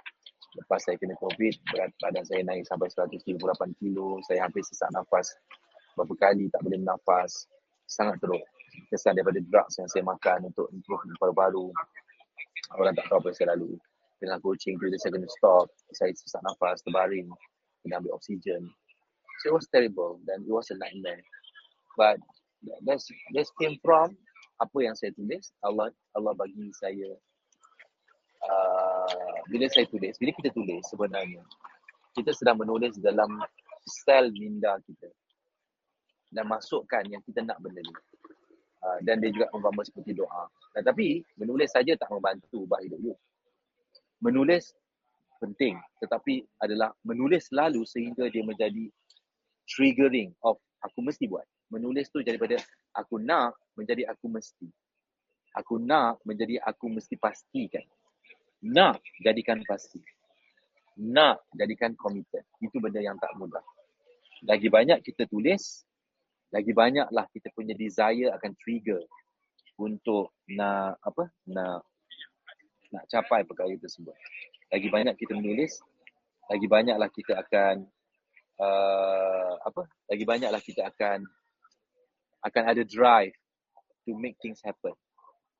Lepas 0.54 0.86
saya 0.86 0.96
kena 0.96 1.18
COVID, 1.18 1.54
berat 1.74 1.90
badan 1.98 2.24
saya 2.24 2.40
naik 2.46 2.62
sampai 2.70 2.86
138 2.86 3.36
kilo. 3.82 4.22
Saya 4.24 4.46
hampir 4.46 4.62
sesak 4.62 4.88
nafas. 4.94 5.34
Berapa 5.98 6.14
kali 6.14 6.46
tak 6.48 6.62
boleh 6.62 6.78
bernafas. 6.78 7.50
Sangat 7.90 8.22
teruk. 8.22 8.42
Kesan 8.90 9.18
daripada 9.18 9.40
drugs 9.40 9.74
yang 9.78 9.88
saya 9.90 10.02
makan 10.06 10.50
untuk 10.52 10.70
improve 10.74 11.02
paru-paru. 11.20 11.70
Orang 12.78 12.94
tak 12.96 13.06
tahu 13.10 13.20
apa 13.20 13.26
yang 13.30 13.36
saya 13.36 13.48
lalui. 13.54 13.76
Dengan 14.22 14.38
coaching 14.40 14.80
tu, 14.80 14.88
saya 14.96 15.12
kena 15.12 15.28
stop. 15.28 15.68
Saya 15.92 16.10
sesak 16.14 16.40
nafas, 16.46 16.80
terbaring. 16.86 17.28
Kena 17.84 18.00
ambil 18.00 18.16
oksigen. 18.16 18.66
So 19.42 19.52
it 19.52 19.54
was 19.54 19.66
terrible. 19.68 20.22
Dan 20.24 20.46
it 20.46 20.52
was 20.52 20.70
a 20.72 20.76
nightmare. 20.78 21.20
But 21.98 22.18
that's, 22.86 23.06
that 23.36 23.46
came 23.60 23.76
from 23.84 24.16
apa 24.62 24.78
yang 24.80 24.94
saya 24.94 25.10
tulis. 25.14 25.50
Allah 25.60 25.90
Allah 26.14 26.32
bagi 26.38 26.70
saya 26.78 27.10
uh, 28.44 29.34
bila 29.48 29.66
saya 29.70 29.86
tulis, 29.88 30.14
bila 30.20 30.30
kita 30.36 30.50
tulis 30.54 30.82
sebenarnya, 30.88 31.42
kita 32.14 32.30
sedang 32.32 32.60
menulis 32.60 32.96
dalam 33.00 33.42
sel 33.84 34.32
minda 34.32 34.78
kita 34.86 35.10
dan 36.32 36.48
masukkan 36.48 37.04
yang 37.06 37.22
kita 37.26 37.44
nak 37.44 37.60
benda 37.60 37.82
ni. 37.82 37.94
Uh, 38.84 39.00
dan 39.00 39.16
dia 39.16 39.32
juga 39.32 39.48
umpama 39.56 39.80
seperti 39.80 40.12
doa. 40.12 40.44
Nah, 40.76 40.82
tapi 40.84 41.24
menulis 41.40 41.72
saja 41.72 41.96
tak 41.96 42.12
membantu 42.12 42.68
ubah 42.68 42.84
hidup 42.84 43.00
you. 43.00 43.16
Menulis 44.20 44.76
penting 45.40 45.80
tetapi 46.04 46.44
adalah 46.60 46.92
menulis 47.00 47.48
selalu 47.48 47.88
sehingga 47.88 48.28
dia 48.28 48.44
menjadi 48.44 48.92
triggering 49.64 50.36
of 50.44 50.60
aku 50.84 51.00
mesti 51.00 51.24
buat. 51.24 51.48
Menulis 51.72 52.12
tu 52.12 52.20
daripada 52.20 52.60
aku 52.92 53.16
nak 53.16 53.56
menjadi 53.72 54.04
aku 54.12 54.28
mesti. 54.28 54.68
Aku 55.56 55.80
nak 55.80 56.20
menjadi 56.28 56.60
aku 56.60 56.92
mesti 56.92 57.16
pastikan. 57.16 57.82
Nak 58.64 59.00
jadikan 59.24 59.64
pasti. 59.64 60.02
Nak 61.00 61.40
jadikan 61.56 61.96
committed. 61.96 62.44
Itu 62.60 62.84
benda 62.84 63.00
yang 63.00 63.16
tak 63.16 63.32
mudah. 63.40 63.64
Lagi 64.44 64.68
banyak 64.68 65.00
kita 65.00 65.24
tulis, 65.30 65.88
lagi 66.54 66.70
banyaklah 66.70 67.26
kita 67.34 67.50
punya 67.50 67.74
desire 67.74 68.30
akan 68.30 68.54
trigger 68.62 69.02
untuk 69.74 70.30
nak 70.54 71.02
apa 71.02 71.26
nak 71.50 71.82
nak 72.94 73.04
capai 73.10 73.42
perkara 73.42 73.74
tersebut. 73.74 74.14
Lagi 74.70 74.86
banyak 74.86 75.18
kita 75.18 75.34
menulis, 75.34 75.82
lagi 76.46 76.66
banyaklah 76.70 77.10
kita 77.10 77.42
akan 77.42 77.82
uh, 78.62 79.52
apa? 79.66 79.82
Lagi 80.06 80.22
banyaklah 80.22 80.62
kita 80.62 80.86
akan 80.86 81.26
akan 82.46 82.62
ada 82.70 82.86
drive 82.86 83.34
to 84.06 84.14
make 84.14 84.38
things 84.38 84.62
happen. 84.62 84.94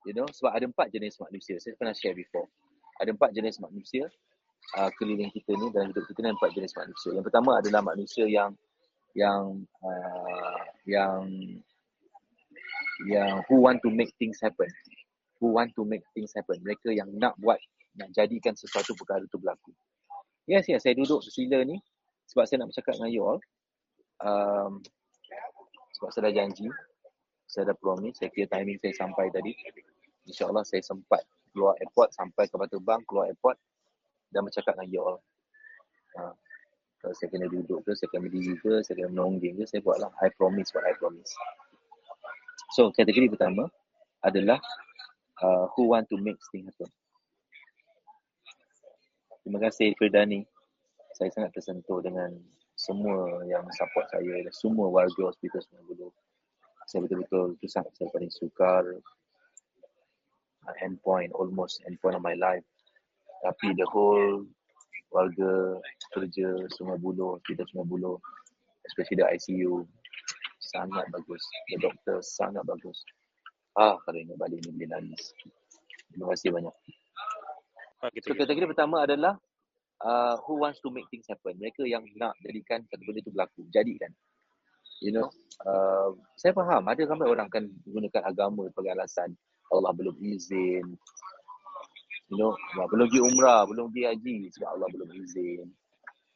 You 0.06 0.14
know, 0.14 0.30
sebab 0.30 0.54
ada 0.54 0.70
empat 0.70 0.94
jenis 0.94 1.18
manusia. 1.18 1.58
Saya 1.58 1.74
pernah 1.74 1.96
share 1.96 2.14
before. 2.14 2.46
Ada 3.02 3.10
empat 3.18 3.34
jenis 3.34 3.58
manusia 3.58 4.06
uh, 4.78 4.90
keliling 5.00 5.32
kita 5.34 5.58
ni 5.58 5.66
dalam 5.74 5.90
hidup 5.90 6.06
kita 6.06 6.22
ni 6.22 6.30
empat 6.30 6.54
jenis 6.54 6.72
manusia. 6.78 7.10
Yang 7.18 7.24
pertama 7.26 7.58
adalah 7.58 7.82
manusia 7.82 8.28
yang 8.30 8.54
yang 9.14 9.62
uh, 9.80 10.62
yang 10.84 11.22
yang 13.06 13.42
who 13.46 13.62
want 13.62 13.82
to 13.82 13.90
make 13.90 14.10
things 14.18 14.38
happen. 14.42 14.68
Who 15.38 15.54
want 15.54 15.74
to 15.78 15.82
make 15.86 16.02
things 16.14 16.34
happen. 16.34 16.62
Mereka 16.62 16.94
yang 16.94 17.10
nak 17.18 17.38
buat 17.38 17.58
nak 17.94 18.10
jadikan 18.10 18.58
sesuatu 18.58 18.94
perkara 18.98 19.22
itu 19.22 19.38
berlaku. 19.38 19.70
Yes 20.50 20.66
yes 20.66 20.82
saya 20.84 20.98
duduk 20.98 21.22
bersila 21.24 21.62
ni 21.62 21.78
sebab 22.28 22.44
saya 22.44 22.66
nak 22.66 22.74
bercakap 22.74 22.94
dengan 22.98 23.10
you 23.10 23.22
all. 23.22 23.40
Um, 24.22 24.82
sebab 25.98 26.08
saya 26.10 26.22
dah 26.30 26.34
janji 26.42 26.68
saya 27.46 27.70
dah 27.70 27.76
promise 27.78 28.18
saya 28.18 28.30
kira 28.34 28.50
timing 28.50 28.78
saya 28.82 28.94
sampai 28.98 29.30
tadi. 29.30 29.54
Insyaallah 30.26 30.66
saya 30.66 30.82
sempat 30.82 31.22
keluar 31.54 31.78
airport 31.78 32.10
sampai 32.10 32.50
ke 32.50 32.58
Batu 32.58 32.82
Bang 32.82 33.06
keluar 33.06 33.30
airport 33.30 33.54
dan 34.34 34.42
bercakap 34.42 34.74
dengan 34.74 34.90
you 34.90 35.00
all. 35.06 35.18
Uh, 36.18 36.34
kalau 37.04 37.12
saya 37.20 37.28
kena 37.28 37.52
duduk 37.52 37.84
ke, 37.84 37.92
saya 37.92 38.08
kena 38.08 38.24
berdiri 38.24 38.56
ke, 38.64 38.80
saya 38.80 38.96
kena 38.96 39.12
menongging 39.12 39.60
ke, 39.60 39.68
saya 39.68 39.84
buatlah. 39.84 40.08
I 40.24 40.32
promise 40.40 40.72
what 40.72 40.88
I 40.88 40.96
promise. 40.96 41.28
So, 42.72 42.88
kategori 42.96 43.28
pertama 43.36 43.68
adalah 44.24 44.56
uh, 45.44 45.68
who 45.76 45.92
want 45.92 46.08
to 46.08 46.16
make 46.16 46.40
things 46.48 46.72
happen. 46.72 46.88
Terima 49.44 49.60
kasih 49.60 49.92
Firdani. 50.00 50.48
Saya 51.12 51.28
sangat 51.28 51.52
tersentuh 51.52 52.00
dengan 52.00 52.32
semua 52.72 53.44
yang 53.44 53.68
support 53.76 54.08
saya 54.08 54.40
dan 54.40 54.54
semua 54.56 54.88
warga 54.88 55.28
hospital 55.28 55.60
semua 55.60 55.84
dulu. 55.84 56.08
Saya 56.88 57.04
betul-betul 57.04 57.60
itu 57.60 57.68
sangat 57.68 57.92
saya 58.00 58.08
paling 58.16 58.32
sukar 58.32 58.80
uh, 60.64 60.74
endpoint, 60.80 61.36
almost 61.36 61.84
endpoint 61.84 62.16
of 62.16 62.24
my 62.24 62.32
life. 62.32 62.64
Tapi 63.44 63.76
the 63.76 63.84
whole 63.92 64.48
warga 65.14 65.78
kerja 66.10 66.66
Sungai 66.74 66.98
Buloh, 66.98 67.38
kita 67.46 67.62
Sungai 67.70 67.86
Buloh, 67.86 68.18
especially 68.90 69.22
the 69.22 69.26
ICU, 69.30 69.86
sangat 70.74 71.06
bagus. 71.14 71.42
The 71.70 71.78
doctor 71.78 72.18
sangat 72.18 72.66
bagus. 72.66 72.98
Ah, 73.78 73.94
kalau 74.02 74.18
ingat 74.18 74.38
balik 74.38 74.58
ni 74.66 74.74
boleh 74.74 74.90
nangis. 74.90 75.30
Terima 76.10 76.34
kasih 76.34 76.50
banyak. 76.50 76.74
So, 78.22 78.36
kategori 78.36 78.66
pertama 78.74 79.06
adalah 79.06 79.38
uh, 80.02 80.36
who 80.44 80.60
wants 80.60 80.82
to 80.82 80.90
make 80.90 81.06
things 81.08 81.26
happen. 81.30 81.56
Mereka 81.56 81.86
yang 81.86 82.04
nak 82.18 82.34
jadikan 82.42 82.82
satu 82.90 83.02
benda 83.06 83.22
itu 83.22 83.30
berlaku. 83.32 83.64
Jadikan. 83.70 84.10
You 85.02 85.10
know, 85.10 85.26
uh, 85.66 86.14
saya 86.38 86.54
faham 86.54 86.86
ada 86.86 87.02
ramai 87.02 87.26
orang 87.26 87.50
akan 87.50 87.66
menggunakan 87.86 88.22
agama 88.30 88.70
sebagai 88.70 88.94
alasan 88.94 89.34
Allah 89.72 89.90
belum 89.96 90.14
izin, 90.22 90.94
you 92.28 92.36
know, 92.40 92.52
belum 92.88 93.06
pergi 93.10 93.20
umrah, 93.20 93.68
belum 93.68 93.92
pergi 93.92 94.04
haji 94.08 94.36
sebab 94.56 94.68
Allah 94.76 94.88
belum 94.92 95.08
izin. 95.12 95.68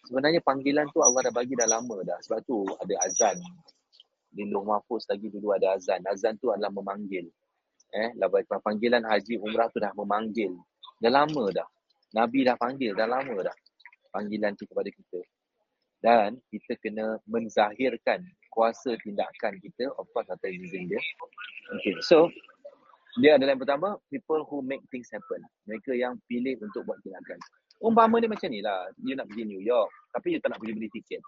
Sebenarnya 0.09 0.41
panggilan 0.41 0.89
tu 0.93 1.05
Allah 1.05 1.29
dah 1.29 1.35
bagi 1.35 1.53
dah 1.53 1.69
lama 1.69 2.01
dah. 2.01 2.17
Sebab 2.25 2.39
tu 2.49 2.65
ada 2.65 2.95
azan. 3.05 3.37
Di 4.29 4.45
Luh 4.49 4.65
Mahfuz 4.65 5.05
lagi 5.09 5.29
dulu 5.29 5.53
ada 5.53 5.77
azan. 5.77 6.01
Azan 6.09 6.37
tu 6.41 6.49
adalah 6.49 6.73
memanggil. 6.73 7.29
Eh, 7.93 8.13
lawan 8.21 8.45
panggilan 8.61 9.05
haji 9.05 9.41
umrah 9.41 9.69
tu 9.73 9.81
dah 9.81 9.93
memanggil. 9.97 10.53
Dah 11.01 11.13
lama 11.13 11.53
dah. 11.53 11.69
Nabi 12.17 12.41
dah 12.45 12.57
panggil, 12.57 12.97
dah 12.97 13.05
lama 13.05 13.37
dah. 13.45 13.57
Panggilan 14.09 14.57
tu 14.57 14.65
kepada 14.65 14.89
kita. 14.89 15.21
Dan 15.99 16.41
kita 16.49 16.79
kena 16.81 17.21
menzahirkan 17.29 18.25
kuasa 18.49 18.97
tindakan 19.05 19.61
kita. 19.61 19.93
Of 19.99 20.09
course, 20.15 20.31
atas 20.33 20.49
izin 20.49 20.89
dia. 20.89 21.03
Okay, 21.77 22.01
so 22.01 22.33
dia 23.17 23.41
adalah 23.41 23.57
yang 23.57 23.63
pertama, 23.65 23.89
people 24.13 24.45
who 24.45 24.61
make 24.61 24.85
things 24.93 25.09
happen. 25.09 25.41
Mereka 25.65 25.97
yang 25.97 26.21
pilih 26.29 26.61
untuk 26.61 26.85
buat 26.85 27.01
tindakan. 27.01 27.41
Umpama 27.81 28.21
dia 28.21 28.29
macam 28.29 28.49
ni 28.53 28.61
lah. 28.61 28.91
You 29.01 29.17
nak 29.17 29.31
pergi 29.33 29.49
New 29.49 29.63
York, 29.65 29.89
tapi 30.13 30.37
you 30.37 30.39
tak 30.45 30.53
nak 30.53 30.61
pergi 30.61 30.75
beli 30.77 30.91
tiket. 30.93 31.23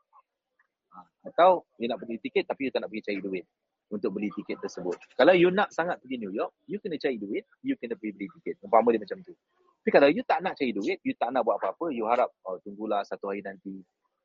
Ha, 0.90 0.98
atau 1.32 1.64
you 1.80 1.86
nak 1.88 2.02
pergi 2.02 2.20
tiket, 2.20 2.44
tapi 2.44 2.68
you 2.68 2.70
tak 2.74 2.84
nak 2.84 2.90
pergi 2.92 3.08
cari 3.08 3.20
duit 3.22 3.44
untuk 3.90 4.10
beli 4.14 4.30
tiket 4.34 4.58
tersebut. 4.60 4.98
Kalau 5.16 5.34
you 5.34 5.48
nak 5.50 5.72
sangat 5.72 5.98
pergi 6.02 6.20
New 6.20 6.34
York, 6.34 6.52
you 6.68 6.76
kena 6.82 6.98
cari 7.00 7.16
duit, 7.16 7.46
you 7.64 7.74
kena 7.78 7.96
pergi 7.96 8.12
beli 8.14 8.28
tiket. 8.38 8.60
Umpama 8.62 8.92
dia 8.92 9.00
macam 9.02 9.18
tu. 9.24 9.34
Tapi 9.80 9.90
kalau 9.96 10.08
you 10.12 10.22
tak 10.28 10.44
nak 10.44 10.54
cari 10.60 10.76
duit, 10.76 10.98
you 11.02 11.16
tak 11.16 11.32
nak 11.32 11.42
buat 11.46 11.56
apa-apa, 11.56 11.88
you 11.90 12.04
harap, 12.04 12.28
oh, 12.44 12.60
tunggulah 12.60 13.00
satu 13.06 13.32
hari 13.32 13.40
nanti. 13.40 13.80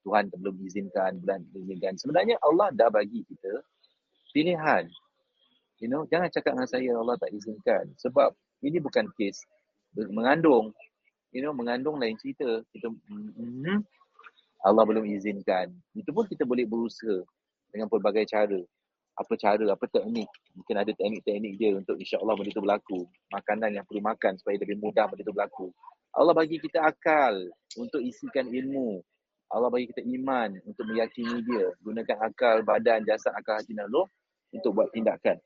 Tuhan 0.05 0.29
belum 0.29 0.61
izinkan, 0.69 1.17
bulan 1.17 1.41
izinkan. 1.57 1.97
Sebenarnya 1.97 2.37
Allah 2.45 2.69
dah 2.69 2.93
bagi 2.93 3.25
kita 3.25 3.65
pilihan. 4.29 4.85
You 5.83 5.91
know, 5.91 6.07
jangan 6.07 6.31
cakap 6.31 6.55
dengan 6.55 6.69
saya 6.71 6.91
Allah 6.95 7.19
tak 7.19 7.35
izinkan. 7.35 7.91
Sebab 7.99 8.31
ini 8.63 8.79
bukan 8.79 9.11
kes 9.19 9.43
mengandung. 10.11 10.71
You 11.35 11.43
know 11.43 11.51
mengandung 11.51 11.99
lain 11.99 12.15
cerita. 12.15 12.63
Kita 12.71 12.87
mm, 12.91 13.83
Allah 14.63 14.83
belum 14.87 15.03
izinkan. 15.19 15.71
Itu 15.91 16.15
pun 16.15 16.27
kita 16.27 16.47
boleh 16.47 16.63
berusaha 16.63 17.23
dengan 17.71 17.91
pelbagai 17.91 18.23
cara. 18.27 18.59
Apa 19.15 19.35
cara 19.39 19.63
apa 19.71 19.85
teknik. 19.87 20.27
Mungkin 20.55 20.75
ada 20.75 20.91
teknik-teknik 20.91 21.53
dia 21.55 21.71
untuk 21.75 21.95
insya-Allah 21.99 22.35
benda 22.35 22.51
itu 22.51 22.63
berlaku. 22.63 22.99
Makanan 23.31 23.79
yang 23.79 23.85
perlu 23.87 24.03
makan 24.03 24.35
supaya 24.39 24.59
lebih 24.59 24.79
mudah 24.79 25.07
benda 25.07 25.23
itu 25.23 25.31
berlaku. 25.31 25.71
Allah 26.15 26.31
bagi 26.31 26.59
kita 26.59 26.83
akal 26.83 27.35
untuk 27.75 27.99
isikan 27.99 28.47
ilmu. 28.47 29.03
Allah 29.51 29.67
bagi 29.71 29.91
kita 29.91 30.03
iman 30.03 30.55
untuk 30.63 30.83
meyakini 30.87 31.43
dia. 31.43 31.67
Gunakan 31.83 32.17
akal, 32.27 32.63
badan, 32.63 33.03
jasad, 33.07 33.35
akal, 33.35 33.59
hati 33.59 33.75
dan 33.75 33.87
roh 33.91 34.07
untuk 34.51 34.75
buat 34.75 34.91
tindakan. 34.95 35.39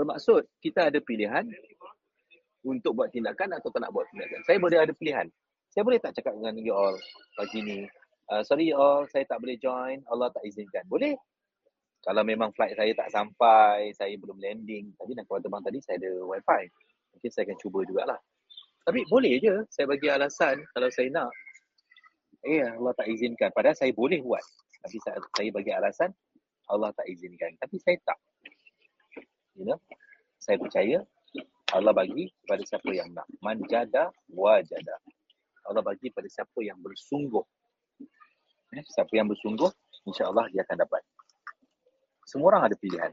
Bermaksud 0.00 0.48
kita 0.64 0.88
ada 0.88 0.96
pilihan 1.04 1.44
untuk 2.64 2.96
buat 2.96 3.12
tindakan 3.12 3.52
atau 3.60 3.68
tak 3.68 3.84
nak 3.84 3.92
buat 3.92 4.08
tindakan. 4.08 4.40
Saya 4.48 4.56
boleh 4.56 4.80
ada 4.80 4.96
pilihan. 4.96 5.28
Saya 5.68 5.84
boleh 5.84 6.00
tak 6.00 6.16
cakap 6.16 6.40
dengan 6.40 6.56
you 6.56 6.72
all 6.72 6.96
pagi 7.36 7.60
ni. 7.60 7.84
Uh, 8.32 8.40
sorry 8.40 8.72
you 8.72 8.80
all, 8.80 9.04
saya 9.12 9.28
tak 9.28 9.44
boleh 9.44 9.60
join. 9.60 10.00
Allah 10.08 10.32
tak 10.32 10.40
izinkan. 10.48 10.88
Boleh. 10.88 11.20
Kalau 12.00 12.24
memang 12.24 12.48
flight 12.56 12.80
saya 12.80 12.96
tak 12.96 13.12
sampai, 13.12 13.92
saya 13.92 14.16
belum 14.16 14.40
landing. 14.40 14.88
Tadi 14.96 15.12
nak 15.12 15.28
kawan 15.28 15.44
terbang 15.44 15.62
tadi 15.68 15.78
saya 15.84 16.00
ada 16.00 16.12
wifi. 16.24 16.62
Mungkin 17.12 17.28
saya 17.28 17.44
akan 17.44 17.58
cuba 17.60 17.78
jugalah. 17.84 18.20
Tapi 18.88 19.04
boleh 19.04 19.36
je 19.36 19.52
saya 19.68 19.84
bagi 19.84 20.08
alasan 20.08 20.64
kalau 20.72 20.88
saya 20.88 21.12
nak. 21.12 21.28
Eh 22.48 22.64
Allah 22.64 22.96
tak 22.96 23.04
izinkan. 23.04 23.52
Padahal 23.52 23.76
saya 23.76 23.92
boleh 23.92 24.24
buat. 24.24 24.40
Tapi 24.80 24.96
saya, 25.04 25.20
saya 25.36 25.48
bagi 25.52 25.76
alasan 25.76 26.08
Allah 26.72 26.88
tak 26.96 27.04
izinkan. 27.04 27.52
Tapi 27.60 27.76
saya 27.84 28.00
tak. 28.00 28.16
You 29.60 29.68
know? 29.68 29.80
Saya 30.40 30.56
percaya 30.56 31.04
Allah 31.70 31.92
bagi 31.92 32.32
kepada 32.42 32.64
siapa 32.64 32.90
yang 32.90 33.12
nak. 33.12 33.28
Manjada 33.44 34.08
wajada. 34.32 34.96
Allah 35.68 35.84
bagi 35.84 36.08
pada 36.10 36.26
siapa 36.26 36.64
yang 36.64 36.80
bersungguh. 36.80 37.44
Eh, 38.74 38.84
siapa 38.88 39.12
yang 39.12 39.28
bersungguh, 39.28 39.68
insya-Allah 40.08 40.48
dia 40.50 40.64
akan 40.64 40.82
dapat. 40.82 41.02
Semua 42.24 42.56
orang 42.56 42.72
ada 42.72 42.76
pilihan. 42.78 43.12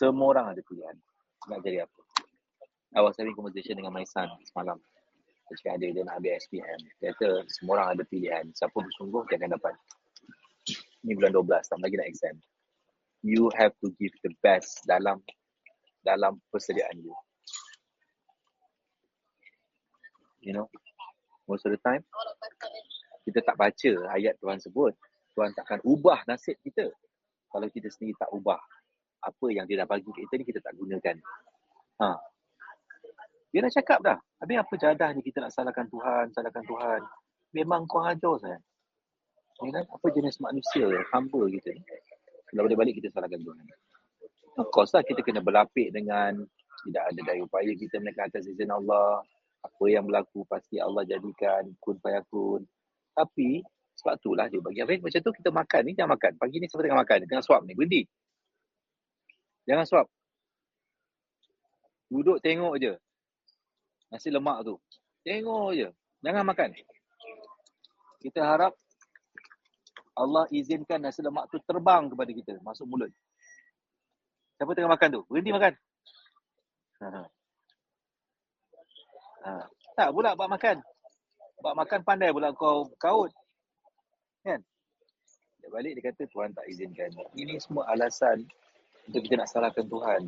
Semua 0.00 0.26
orang 0.32 0.46
ada 0.56 0.62
pilihan. 0.64 0.96
Nak 1.50 1.60
jadi 1.60 1.84
apa? 1.84 2.00
I 2.94 3.02
was 3.02 3.18
having 3.18 3.34
conversation 3.34 3.76
dengan 3.76 3.90
my 3.90 4.06
son 4.06 4.30
semalam. 4.46 4.78
Dia 5.50 5.54
cakap 5.60 5.72
ada 5.82 5.86
dia 5.92 6.02
nak 6.06 6.14
ambil 6.22 6.32
SPM. 6.40 6.80
Dia 7.02 7.10
kata 7.12 7.28
semua 7.52 7.72
orang 7.82 7.88
ada 7.98 8.02
pilihan. 8.06 8.44
Siapa 8.54 8.74
bersungguh 8.74 9.22
dia 9.28 9.36
akan 9.36 9.50
dapat. 9.58 9.74
Ini 11.04 11.12
bulan 11.20 11.36
12, 11.36 11.68
tak 11.68 11.78
lagi 11.84 11.96
nak 12.00 12.08
exam. 12.08 12.36
You 13.20 13.52
have 13.60 13.76
to 13.84 13.92
give 14.00 14.14
the 14.24 14.32
best 14.40 14.80
dalam 14.88 15.20
dalam 16.04 16.36
persediaan 16.52 17.00
you. 17.00 17.16
You 20.44 20.52
know, 20.52 20.68
most 21.48 21.64
of 21.64 21.72
the 21.72 21.80
time, 21.80 22.04
kita 23.24 23.40
tak 23.40 23.56
baca 23.56 23.90
ayat 24.12 24.36
Tuhan 24.44 24.60
sebut. 24.60 24.92
Tuhan 25.32 25.56
takkan 25.56 25.80
ubah 25.82 26.20
nasib 26.28 26.60
kita. 26.60 26.92
Kalau 27.48 27.66
kita 27.72 27.88
sendiri 27.88 28.12
tak 28.20 28.28
ubah 28.30 28.60
apa 29.24 29.46
yang 29.48 29.64
dia 29.64 29.80
dah 29.80 29.88
bagi 29.88 30.12
kita 30.12 30.36
ni, 30.36 30.44
kita 30.44 30.60
tak 30.60 30.76
gunakan. 30.76 31.16
Ha. 32.04 32.08
Dia 33.54 33.64
dah 33.64 33.72
cakap 33.72 33.98
dah. 34.04 34.18
Habis 34.44 34.56
apa 34.60 34.74
jadah 34.76 35.08
ni 35.16 35.24
kita 35.24 35.40
nak 35.40 35.54
salahkan 35.54 35.88
Tuhan, 35.88 36.28
salahkan 36.36 36.64
Tuhan. 36.68 37.00
Memang 37.56 37.88
kau 37.88 38.04
ajar 38.04 38.36
saya. 38.42 38.58
Ya 39.62 39.70
kan? 39.80 39.84
Apa 39.88 40.06
jenis 40.12 40.36
manusia, 40.42 40.90
hamba 41.14 41.40
kita 41.48 41.70
ni. 41.72 41.82
Kalau 42.50 42.66
balik-balik 42.68 43.00
kita 43.00 43.08
salahkan 43.14 43.40
Tuhan. 43.40 43.64
Of 44.54 44.70
course 44.70 44.94
lah 44.94 45.02
kita 45.02 45.18
kena 45.26 45.42
berlapik 45.42 45.90
dengan 45.90 46.38
tidak 46.86 47.04
ada 47.10 47.20
daya 47.26 47.42
upaya 47.42 47.72
kita 47.74 47.98
menekan 47.98 48.30
atas 48.30 48.46
izin 48.46 48.70
Allah. 48.70 49.18
Apa 49.64 49.84
yang 49.88 50.04
berlaku 50.04 50.44
pasti 50.46 50.76
Allah 50.78 51.02
jadikan 51.08 51.72
kun 51.80 51.96
payakun. 51.98 52.62
Tapi 53.16 53.64
sebab 53.98 54.14
itulah 54.20 54.46
dia 54.52 54.60
bagi 54.60 54.80
apa 54.84 54.98
macam 55.00 55.20
tu 55.24 55.32
kita 55.34 55.50
makan 55.50 55.80
ni 55.88 55.92
jangan 55.98 56.12
makan. 56.14 56.32
Pagi 56.38 56.56
ni 56.60 56.66
siapa 56.68 56.82
tengah 56.84 57.00
makan? 57.02 57.18
Tengah 57.26 57.44
suap 57.46 57.60
ni. 57.66 57.72
Berhenti. 57.74 58.02
Jangan 59.64 59.84
suap. 59.88 60.06
Duduk 62.12 62.38
tengok 62.44 62.74
je. 62.78 62.92
Nasi 64.12 64.28
lemak 64.30 64.62
tu. 64.62 64.78
Tengok 65.24 65.68
je. 65.74 65.88
Jangan 66.22 66.44
makan. 66.46 66.68
Kita 68.22 68.40
harap 68.44 68.72
Allah 70.14 70.46
izinkan 70.54 71.02
nasi 71.02 71.24
lemak 71.24 71.50
tu 71.50 71.58
terbang 71.64 72.06
kepada 72.06 72.30
kita. 72.30 72.54
Masuk 72.62 72.86
mulut. 72.86 73.10
Siapa 74.54 74.70
tengah 74.74 74.92
makan 74.94 75.08
tu? 75.10 75.22
Berhenti 75.26 75.50
makan. 75.50 75.72
Ha. 77.02 77.08
Ha. 79.44 79.50
Tak 79.94 80.08
pula 80.14 80.34
buat 80.38 80.50
makan. 80.50 80.76
Buat 81.62 81.74
makan 81.74 82.00
pandai 82.06 82.30
pula 82.30 82.54
kau 82.54 82.86
kaut. 82.98 83.30
Kan? 84.46 84.60
Dia 85.62 85.68
balik 85.72 85.96
dia 85.98 86.12
kata 86.12 86.28
Tuhan 86.28 86.52
tak 86.54 86.66
izinkan. 86.68 87.10
Ini 87.34 87.58
semua 87.58 87.88
alasan 87.90 88.44
untuk 89.08 89.24
kita 89.26 89.42
nak 89.42 89.48
salahkan 89.50 89.86
Tuhan. 89.88 90.20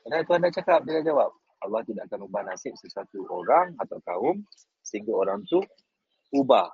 Kerana 0.00 0.24
Tuhan 0.24 0.40
dah 0.40 0.52
cakap, 0.52 0.80
dia 0.88 1.00
dah 1.00 1.04
jawab. 1.12 1.30
Allah 1.60 1.84
tidak 1.84 2.08
akan 2.08 2.24
ubah 2.24 2.42
nasib 2.48 2.72
sesuatu 2.80 3.20
orang 3.28 3.76
atau 3.76 4.00
kaum 4.00 4.40
sehingga 4.80 5.12
orang 5.12 5.44
tu 5.44 5.60
ubah 6.32 6.72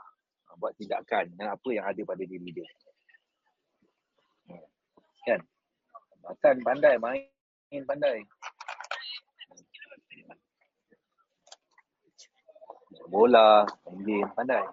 buat 0.56 0.72
tindakan 0.80 1.28
dengan 1.36 1.52
apa 1.52 1.68
yang 1.68 1.84
ada 1.84 2.00
pada 2.06 2.22
diri 2.24 2.48
dia. 2.54 2.68
Kan? 5.26 5.42
Makan 6.26 6.56
pandai, 6.66 6.94
main 6.98 7.84
pandai. 7.86 8.18
Bola, 13.06 13.62
main 13.94 14.26
pandai. 14.34 14.66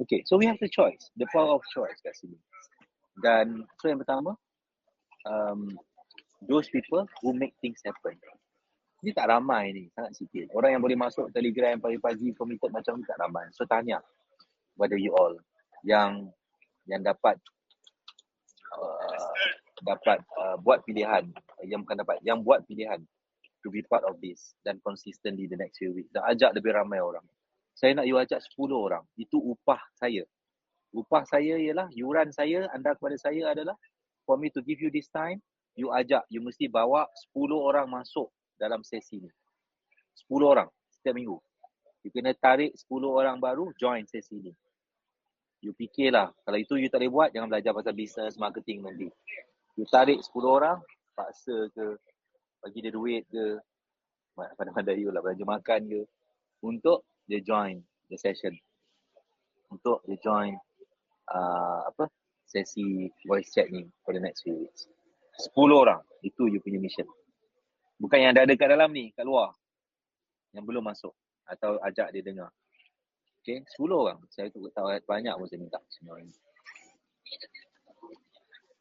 Okay, 0.00 0.22
so 0.24 0.38
we 0.38 0.46
have 0.46 0.56
the 0.62 0.70
choice. 0.70 1.10
The 1.18 1.26
power 1.28 1.58
of 1.58 1.62
choice 1.74 1.98
kat 2.00 2.14
sini. 2.16 2.38
Dan 3.18 3.66
so 3.82 3.90
yang 3.90 4.00
pertama, 4.00 4.38
um, 5.28 5.76
those 6.46 6.70
people 6.72 7.04
who 7.20 7.34
make 7.36 7.52
things 7.60 7.82
happen. 7.84 8.16
Ini 9.00 9.12
tak 9.12 9.28
ramai 9.28 9.72
ni, 9.74 9.84
sangat 9.92 10.16
sikit. 10.16 10.52
Orang 10.56 10.76
yang 10.76 10.82
boleh 10.84 10.96
masuk 10.96 11.28
telegram 11.34 11.80
pagi-pagi 11.80 12.32
committed 12.36 12.70
macam 12.72 13.00
ni 13.00 13.04
tak 13.04 13.20
ramai. 13.20 13.48
So 13.52 13.66
tanya 13.68 14.00
kepada 14.76 14.96
you 14.96 15.12
all 15.12 15.36
yang 15.84 16.32
yang 16.88 17.04
dapat 17.04 17.36
dapat 19.82 20.20
uh, 20.36 20.56
buat 20.60 20.84
pilihan 20.84 21.26
yang 21.66 21.84
bukan 21.84 21.96
dapat 22.00 22.16
yang 22.24 22.40
buat 22.40 22.64
pilihan 22.64 23.00
to 23.60 23.68
be 23.68 23.84
part 23.84 24.04
of 24.08 24.16
this 24.24 24.56
dan 24.64 24.80
consistently 24.80 25.44
the 25.44 25.56
next 25.56 25.80
few 25.80 25.92
weeks 25.92 26.08
dan 26.12 26.24
ajak 26.28 26.56
lebih 26.56 26.72
ramai 26.72 27.00
orang. 27.00 27.24
Saya 27.76 27.96
nak 27.96 28.04
you 28.04 28.20
ajak 28.20 28.40
10 28.44 28.72
orang. 28.76 29.04
Itu 29.16 29.40
upah 29.40 29.80
saya. 29.96 30.24
Upah 30.92 31.22
saya 31.24 31.56
ialah 31.56 31.88
yuran 31.94 32.28
saya 32.34 32.66
anda 32.74 32.92
kepada 32.98 33.16
saya 33.16 33.54
adalah 33.54 33.76
for 34.28 34.36
me 34.36 34.52
to 34.52 34.60
give 34.60 34.82
you 34.82 34.90
this 34.92 35.08
time 35.08 35.38
you 35.78 35.88
ajak 35.94 36.26
you 36.28 36.42
mesti 36.42 36.66
bawa 36.66 37.06
10 37.32 37.52
orang 37.56 37.86
masuk 37.88 38.28
dalam 38.60 38.84
sesi 38.84 39.22
ni. 39.22 39.30
10 40.28 40.44
orang 40.44 40.68
setiap 40.92 41.16
minggu. 41.16 41.38
You 42.04 42.10
kena 42.12 42.36
tarik 42.36 42.76
10 42.76 42.88
orang 43.08 43.36
baru 43.40 43.72
join 43.76 44.04
sesi 44.04 44.40
ni. 44.40 44.52
You 45.60 45.76
fikirlah, 45.76 46.32
kalau 46.40 46.56
itu 46.56 46.80
you 46.80 46.88
tak 46.88 47.04
boleh 47.04 47.12
buat, 47.12 47.28
jangan 47.36 47.52
belajar 47.52 47.76
pasal 47.76 47.92
business, 47.92 48.40
marketing 48.40 48.80
nanti. 48.80 49.12
You 49.80 49.88
tarik 49.88 50.20
10 50.20 50.44
orang, 50.44 50.76
paksa 51.16 51.72
ke, 51.72 51.96
bagi 52.60 52.84
dia 52.84 52.92
duit 52.92 53.24
ke, 53.32 53.56
pada-pada 54.36 54.92
you 54.92 55.08
lah, 55.08 55.24
belanja 55.24 55.40
makan 55.48 55.88
ke, 55.88 56.04
untuk 56.60 57.08
dia 57.24 57.40
join 57.40 57.80
the 58.12 58.20
session. 58.20 58.52
Untuk 59.72 60.04
dia 60.04 60.20
join 60.20 60.52
uh, 61.32 61.88
apa 61.88 62.12
sesi 62.44 63.08
voice 63.24 63.48
chat 63.56 63.72
ni 63.72 63.88
for 64.04 64.12
the 64.12 64.20
next 64.20 64.44
few 64.44 64.52
weeks. 64.52 64.84
10 65.40 65.56
orang 65.72 66.04
itu 66.20 66.52
you 66.52 66.60
punya 66.60 66.76
mission. 66.76 67.08
Bukan 67.96 68.20
yang 68.20 68.36
ada 68.36 68.44
dekat 68.44 68.68
dalam 68.68 68.92
ni 68.92 69.16
kat 69.16 69.24
luar. 69.24 69.56
Yang 70.52 70.64
belum 70.68 70.84
masuk 70.84 71.16
atau 71.48 71.80
ajak 71.88 72.12
dia 72.12 72.20
dengar. 72.20 72.52
Okay, 73.40 73.64
10 73.64 73.88
orang. 73.88 74.20
Saya 74.28 74.52
tahu 74.52 74.92
banyak 75.08 75.32
pun 75.40 75.48
saya 75.48 75.56
minta 75.56 75.80
ini. 76.20 76.36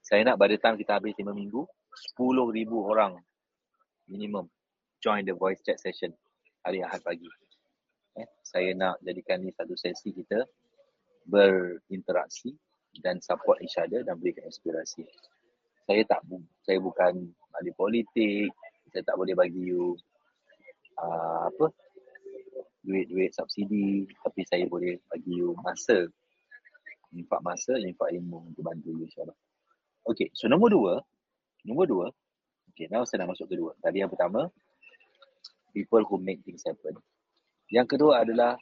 Saya 0.09 0.25
nak 0.25 0.41
pada 0.41 0.57
time 0.57 0.73
kita 0.81 0.97
habis 0.97 1.13
5 1.13 1.29
minggu, 1.29 1.69
10,000 2.17 2.65
orang 2.81 3.13
minimum 4.09 4.49
join 4.97 5.21
the 5.21 5.37
voice 5.37 5.61
chat 5.61 5.77
session 5.77 6.09
hari 6.65 6.81
Ahad 6.81 7.05
pagi 7.05 7.29
eh, 8.19 8.27
saya 8.43 8.73
nak 8.75 8.99
jadikan 9.05 9.39
ni 9.39 9.53
satu 9.55 9.77
sesi 9.77 10.11
kita 10.11 10.43
berinteraksi 11.29 12.51
dan 12.99 13.21
support 13.21 13.61
each 13.61 13.77
other 13.77 14.01
dan 14.01 14.17
berikan 14.17 14.49
inspirasi. 14.49 15.05
Saya 15.85 16.01
tak 16.09 16.25
saya 16.65 16.81
bukan 16.81 17.29
ahli 17.53 17.71
politik, 17.77 18.49
saya 18.89 19.03
tak 19.05 19.15
boleh 19.15 19.37
bagi 19.37 19.61
you 19.61 19.93
uh, 20.97 21.53
apa 21.53 21.69
duit-duit 22.81 23.29
subsidi 23.29 24.09
tapi 24.25 24.41
saya 24.49 24.65
boleh 24.65 24.97
bagi 25.05 25.37
you 25.37 25.53
masa 25.61 26.09
infak 27.13 27.41
masa, 27.41 27.77
infak 27.77 28.09
ilmu 28.13 28.53
untuk 28.53 28.65
bantu 28.65 28.89
you 28.93 29.05
insyaAllah. 29.05 29.37
Okay, 30.09 30.33
so 30.33 30.49
nombor 30.49 30.73
dua, 30.73 30.93
nombor 31.61 31.85
dua, 31.85 32.07
okay, 32.73 32.89
now 32.89 33.05
saya 33.05 33.23
nak 33.23 33.37
masuk 33.37 33.45
kedua. 33.45 33.77
Tadi 33.77 34.01
yang 34.01 34.09
pertama, 34.09 34.49
people 35.71 36.01
who 36.09 36.17
make 36.17 36.41
things 36.41 36.65
happen. 36.65 36.97
Yang 37.69 37.93
kedua 37.93 38.25
adalah 38.25 38.57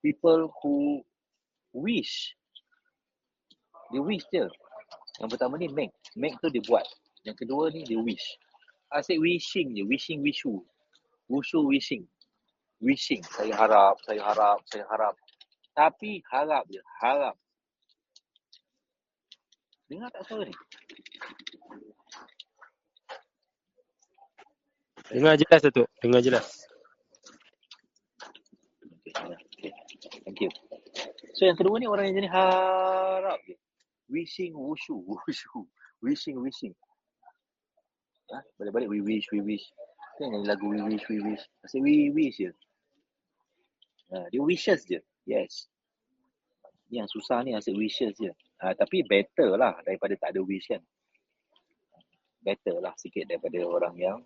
people 0.00 0.48
who 0.64 1.04
wish. 1.76 2.32
Dia 3.92 4.00
wish 4.00 4.24
je. 4.32 4.48
Yang 5.20 5.30
pertama 5.36 5.60
ni 5.60 5.68
make. 5.68 5.92
Make 6.16 6.40
tu 6.40 6.48
dia 6.48 6.64
buat. 6.64 6.88
Yang 7.28 7.44
kedua 7.44 7.68
ni 7.68 7.84
dia 7.84 8.00
wish. 8.00 8.24
Asyik 8.88 9.20
wishing 9.20 9.76
je. 9.76 9.84
Wishing, 9.84 10.24
wishu. 10.24 10.64
Wushu, 11.28 11.60
wishing. 11.68 12.08
wishing. 12.84 13.24
Saya 13.24 13.56
harap, 13.56 13.96
saya 14.04 14.20
harap, 14.20 14.60
saya 14.68 14.84
harap. 14.92 15.14
Tapi 15.74 16.22
harap 16.30 16.64
je, 16.70 16.80
harap. 17.02 17.34
Dengar 19.90 20.10
tak 20.12 20.24
suara 20.26 20.44
ni? 20.48 20.54
Dengar 25.12 25.36
jelas 25.38 25.60
Datuk. 25.62 25.88
Dengar 26.02 26.20
jelas. 26.24 26.46
Okay, 29.08 29.36
okay. 29.36 29.72
Thank 30.24 30.40
you. 30.42 30.50
So 31.34 31.46
yang 31.46 31.58
kedua 31.58 31.78
ni 31.80 31.86
orang 31.90 32.10
yang 32.10 32.24
jenis 32.24 32.32
harap 32.34 33.38
je. 33.46 33.56
Wishing, 34.10 34.54
wushu, 34.54 35.00
wushu. 35.06 35.66
Wishing, 36.02 36.38
wishing. 36.40 36.74
Ha? 38.32 38.40
Balik-balik 38.60 38.90
we 38.90 39.00
wish, 39.00 39.26
we 39.32 39.40
wish. 39.42 39.64
Kan 40.18 40.30
nyanyi 40.34 40.46
lagu 40.48 40.66
we 40.70 40.80
wish, 40.82 41.04
we 41.10 41.18
wish. 41.22 41.42
Asyik 41.66 41.82
we 41.82 41.94
wish 42.14 42.38
je. 42.38 42.50
Ha, 44.12 44.28
dia 44.30 44.42
wishes 44.42 44.84
je. 44.86 45.00
Yes. 45.26 45.68
Yang 46.90 47.18
susah 47.18 47.42
ni 47.46 47.54
asyik 47.56 47.76
wishes 47.78 48.14
je. 48.20 48.32
Ha, 48.62 48.72
tapi 48.78 49.02
better 49.02 49.58
lah 49.58 49.74
daripada 49.82 50.14
tak 50.14 50.36
ada 50.36 50.40
wish 50.44 50.70
kan. 50.70 50.82
Better 52.44 52.78
lah 52.78 52.94
sikit 53.00 53.26
daripada 53.26 53.58
orang 53.66 53.94
yang 53.98 54.18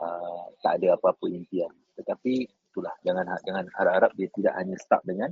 uh, 0.00 0.44
tak 0.64 0.80
ada 0.80 0.98
apa-apa 0.98 1.26
impian. 1.30 1.70
Tetapi 1.94 2.48
itulah 2.70 2.94
jangan 3.04 3.26
jangan 3.44 3.66
harap-harap 3.76 4.12
dia 4.18 4.28
tidak 4.34 4.54
hanya 4.56 4.76
start 4.80 5.02
dengan 5.06 5.30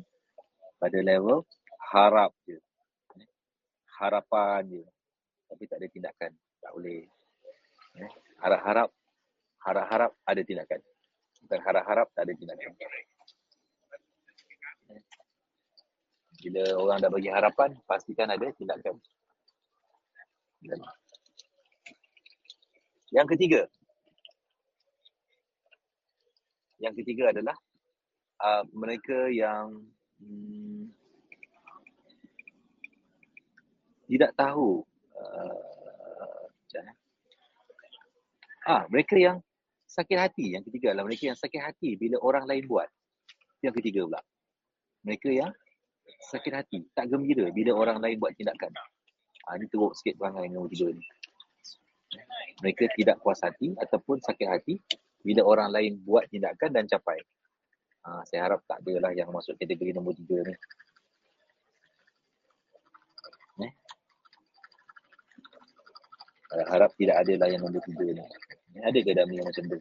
pada 0.78 0.98
level 1.02 1.42
harap 1.90 2.32
je. 2.46 2.58
Harapan 3.98 4.62
je. 4.68 4.84
Tapi 5.48 5.64
tak 5.66 5.78
ada 5.82 5.88
tindakan. 5.90 6.32
Tak 6.62 6.70
boleh. 6.76 7.02
Eh, 7.98 8.10
harap-harap 8.44 8.88
harap-harap 9.64 10.10
ada 10.22 10.42
tindakan. 10.44 10.80
Bukan 11.42 11.60
harap-harap 11.64 12.06
tak 12.14 12.22
ada 12.28 12.32
tindakan. 12.36 12.70
Eh, 14.92 15.02
bila 16.38 16.62
orang 16.78 16.98
dah 17.02 17.10
bagi 17.10 17.30
harapan, 17.30 17.74
pastikan 17.84 18.30
ada 18.30 18.46
tindakan. 18.54 18.94
Yang 23.10 23.26
ketiga. 23.34 23.62
Yang 26.78 26.94
ketiga 27.02 27.34
adalah 27.34 27.56
uh, 28.38 28.62
mereka 28.70 29.26
yang 29.34 29.82
hmm, 30.22 30.94
tidak 34.08 34.32
tahu 34.38 34.82
uh, 35.18 35.68
ah 38.68 38.84
mereka 38.92 39.16
yang 39.16 39.40
sakit 39.88 40.18
hati 40.20 40.52
yang 40.52 40.64
ketiga 40.64 40.92
adalah 40.92 41.08
mereka 41.08 41.32
yang 41.32 41.38
sakit 41.40 41.60
hati 41.60 41.96
bila 41.96 42.20
orang 42.20 42.44
lain 42.44 42.68
buat 42.68 42.88
yang 43.64 43.72
ketiga 43.72 44.04
pula 44.04 44.20
mereka 45.00 45.32
yang 45.32 45.52
sakit 46.18 46.52
hati 46.52 46.78
tak 46.92 47.06
gembira 47.10 47.46
bila 47.54 47.78
orang 47.78 48.02
lain 48.02 48.18
buat 48.18 48.34
tindakan 48.34 48.74
ah 49.48 49.54
ini 49.56 49.70
teruk 49.70 49.94
sikit 49.94 50.18
perangai 50.18 50.50
nombor 50.50 50.68
tiga 50.74 50.90
ni 50.92 51.04
mereka 52.62 52.90
tidak 52.98 53.16
puas 53.22 53.38
hati 53.38 53.76
ataupun 53.78 54.18
sakit 54.18 54.48
hati 54.50 54.74
bila 55.22 55.44
orang 55.46 55.68
lain 55.70 55.92
buat 56.02 56.26
tindakan 56.30 56.70
dan 56.74 56.84
capai. 56.88 57.18
Ha, 58.06 58.24
saya 58.24 58.48
harap 58.48 58.64
tak 58.64 58.80
adalah 58.82 59.12
yang 59.12 59.28
masuk 59.30 59.58
kategori 59.58 59.92
nombor 59.94 60.16
tiga 60.16 60.40
ni. 60.46 60.54
Eh? 63.68 63.72
Harap 66.72 66.90
tidak 66.96 67.16
adalah 67.20 67.46
yang 67.50 67.62
nombor 67.62 67.82
tiga 67.84 68.06
ni. 68.08 68.24
Ada 68.78 68.98
ke 69.02 69.10
dalam 69.12 69.30
yang 69.34 69.46
macam 69.46 69.64
tu? 69.68 69.78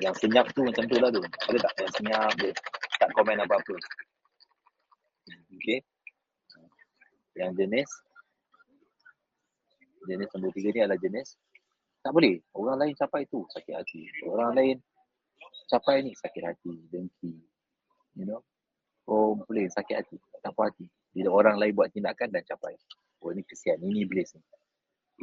Yang 0.00 0.14
senyap 0.20 0.46
tu 0.52 0.60
macam 0.66 0.84
tu 0.88 0.96
lah 0.98 1.08
tu. 1.12 1.22
Ada 1.22 1.58
tak 1.70 1.72
yang 1.78 1.92
senyap 1.94 2.32
dia 2.40 2.52
tak 3.00 3.08
komen 3.16 3.40
apa-apa? 3.40 3.74
Okay. 5.60 5.84
Yang 7.36 7.52
jenis 7.60 7.90
jenis 10.08 10.28
nombor 10.32 10.50
tiga 10.56 10.68
ni 10.72 10.80
adalah 10.80 10.96
jenis 10.96 11.36
tak 12.00 12.16
boleh. 12.16 12.40
Orang 12.56 12.80
lain 12.80 12.96
capai 12.96 13.28
tu 13.28 13.44
sakit 13.52 13.76
hati. 13.76 14.08
Orang 14.24 14.56
lain 14.56 14.80
capai 15.68 16.00
ni 16.00 16.16
sakit 16.16 16.42
hati, 16.48 16.72
dengki. 16.88 17.36
You 18.16 18.24
know? 18.24 18.40
Oh 19.04 19.36
boleh 19.36 19.68
sakit 19.68 19.96
hati, 20.00 20.16
tak 20.40 20.56
puas 20.56 20.72
hati. 20.72 20.88
Bila 21.12 21.28
orang 21.44 21.60
lain 21.60 21.76
buat 21.76 21.92
tindakan 21.92 22.32
dan 22.32 22.42
capai. 22.48 22.72
Oh 23.20 23.30
ni 23.36 23.44
kesian, 23.44 23.76
ini 23.84 24.08
iblis 24.08 24.32
ni. 24.32 24.42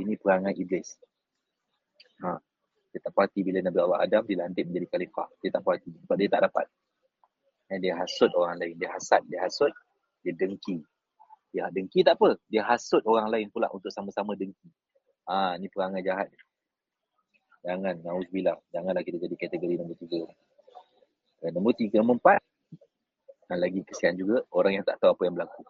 Ini 0.05 0.13
perangai 0.21 0.53
iblis. 0.53 1.01
Ha. 2.21 2.37
Dia 2.93 2.99
tak 3.01 3.11
puas 3.17 3.25
hati 3.25 3.41
bila 3.41 3.65
Nabi 3.65 3.79
Allah 3.81 4.05
Adam 4.05 4.23
dilantik 4.29 4.69
menjadi 4.69 4.87
khalifah. 4.93 5.27
Dia 5.41 5.49
tak 5.49 5.65
puas 5.65 5.81
hati 5.81 5.97
sebab 5.97 6.15
dia 6.21 6.29
tak 6.29 6.41
dapat. 6.45 6.67
Dan 7.67 7.77
dia 7.81 7.93
hasut 7.97 8.31
orang 8.37 8.61
lain. 8.61 8.77
Dia 8.77 8.93
hasad, 8.93 9.25
dia 9.27 9.43
hasut, 9.43 9.73
dia 10.21 10.33
dengki. 10.33 10.81
Dia 11.53 11.69
dengki 11.71 12.05
tak 12.05 12.19
apa. 12.19 12.37
Dia 12.49 12.65
hasut 12.67 13.01
orang 13.07 13.31
lain 13.31 13.47
pula 13.49 13.71
untuk 13.73 13.89
sama-sama 13.89 14.37
dengki. 14.37 14.69
Ah, 15.27 15.53
ha, 15.53 15.59
ni 15.59 15.67
perangai 15.67 16.03
jahat. 16.03 16.31
Jangan, 17.67 17.99
na'udzubillah. 17.99 18.55
Janganlah 18.71 19.03
kita 19.03 19.19
jadi 19.19 19.35
kategori 19.35 19.75
nombor 19.75 19.97
tiga. 19.99 20.23
Dan 21.43 21.51
nombor 21.51 21.75
tiga, 21.75 21.99
nombor 21.99 22.23
empat. 22.23 22.41
Dan 23.47 23.57
lagi 23.59 23.83
kesian 23.83 24.15
juga, 24.15 24.43
orang 24.55 24.79
yang 24.79 24.85
tak 24.87 24.99
tahu 25.03 25.11
apa 25.11 25.21
yang 25.27 25.35
berlaku. 25.35 25.61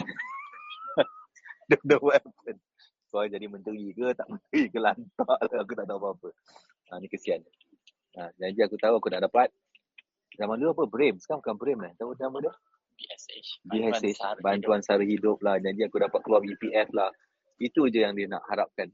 Don't 1.72 1.84
know 1.88 2.00
what 2.04 2.20
happened. 2.20 2.60
Kau 3.12 3.28
jadi 3.28 3.44
menteri 3.44 3.92
ke, 3.92 4.16
tak 4.16 4.24
menteri 4.28 4.72
ke, 4.72 4.78
lantak 4.80 5.28
lah. 5.28 5.60
Aku 5.64 5.72
tak 5.76 5.84
tahu 5.84 6.00
apa-apa. 6.00 6.28
Ha, 6.92 7.00
ni 7.00 7.08
kesian. 7.08 7.40
Ha, 8.20 8.28
janji 8.36 8.60
aku 8.60 8.76
tahu 8.76 9.00
aku 9.00 9.08
nak 9.12 9.28
dapat. 9.28 9.48
Zaman 10.36 10.56
dulu 10.60 10.72
apa? 10.76 10.84
BRAM. 10.88 11.16
Sekarang 11.20 11.40
bukan 11.44 11.56
BRAM 11.60 11.78
lah. 11.84 11.92
Tahu 11.96 12.16
nama 12.16 12.36
dia? 12.40 12.52
BSH. 12.96 13.50
BSH. 13.68 14.20
Bantuan 14.44 14.80
Sara 14.84 15.04
Hidup 15.04 15.40
lah. 15.40 15.58
Janji 15.58 15.84
aku 15.86 16.00
dapat 16.00 16.20
keluar 16.24 16.40
BPF 16.44 16.92
lah. 16.94 17.10
Itu 17.58 17.86
je 17.88 18.02
yang 18.02 18.14
dia 18.16 18.26
nak 18.28 18.44
harapkan. 18.48 18.90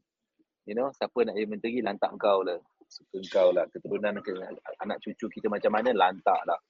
You 0.69 0.77
know, 0.77 0.93
siapa 0.93 1.25
nak 1.25 1.35
jadi 1.37 1.49
menteri, 1.49 1.81
lantak 1.81 2.13
kau 2.21 2.45
lah. 2.45 2.61
Suka 2.89 3.19
kau 3.33 3.49
lah. 3.57 3.65
Keturunan 3.73 4.21
ke, 4.21 4.37
anak 4.85 5.01
cucu 5.01 5.27
kita 5.33 5.49
macam 5.49 5.73
mana, 5.73 5.97
lantak 5.97 6.41
lah. 6.45 6.61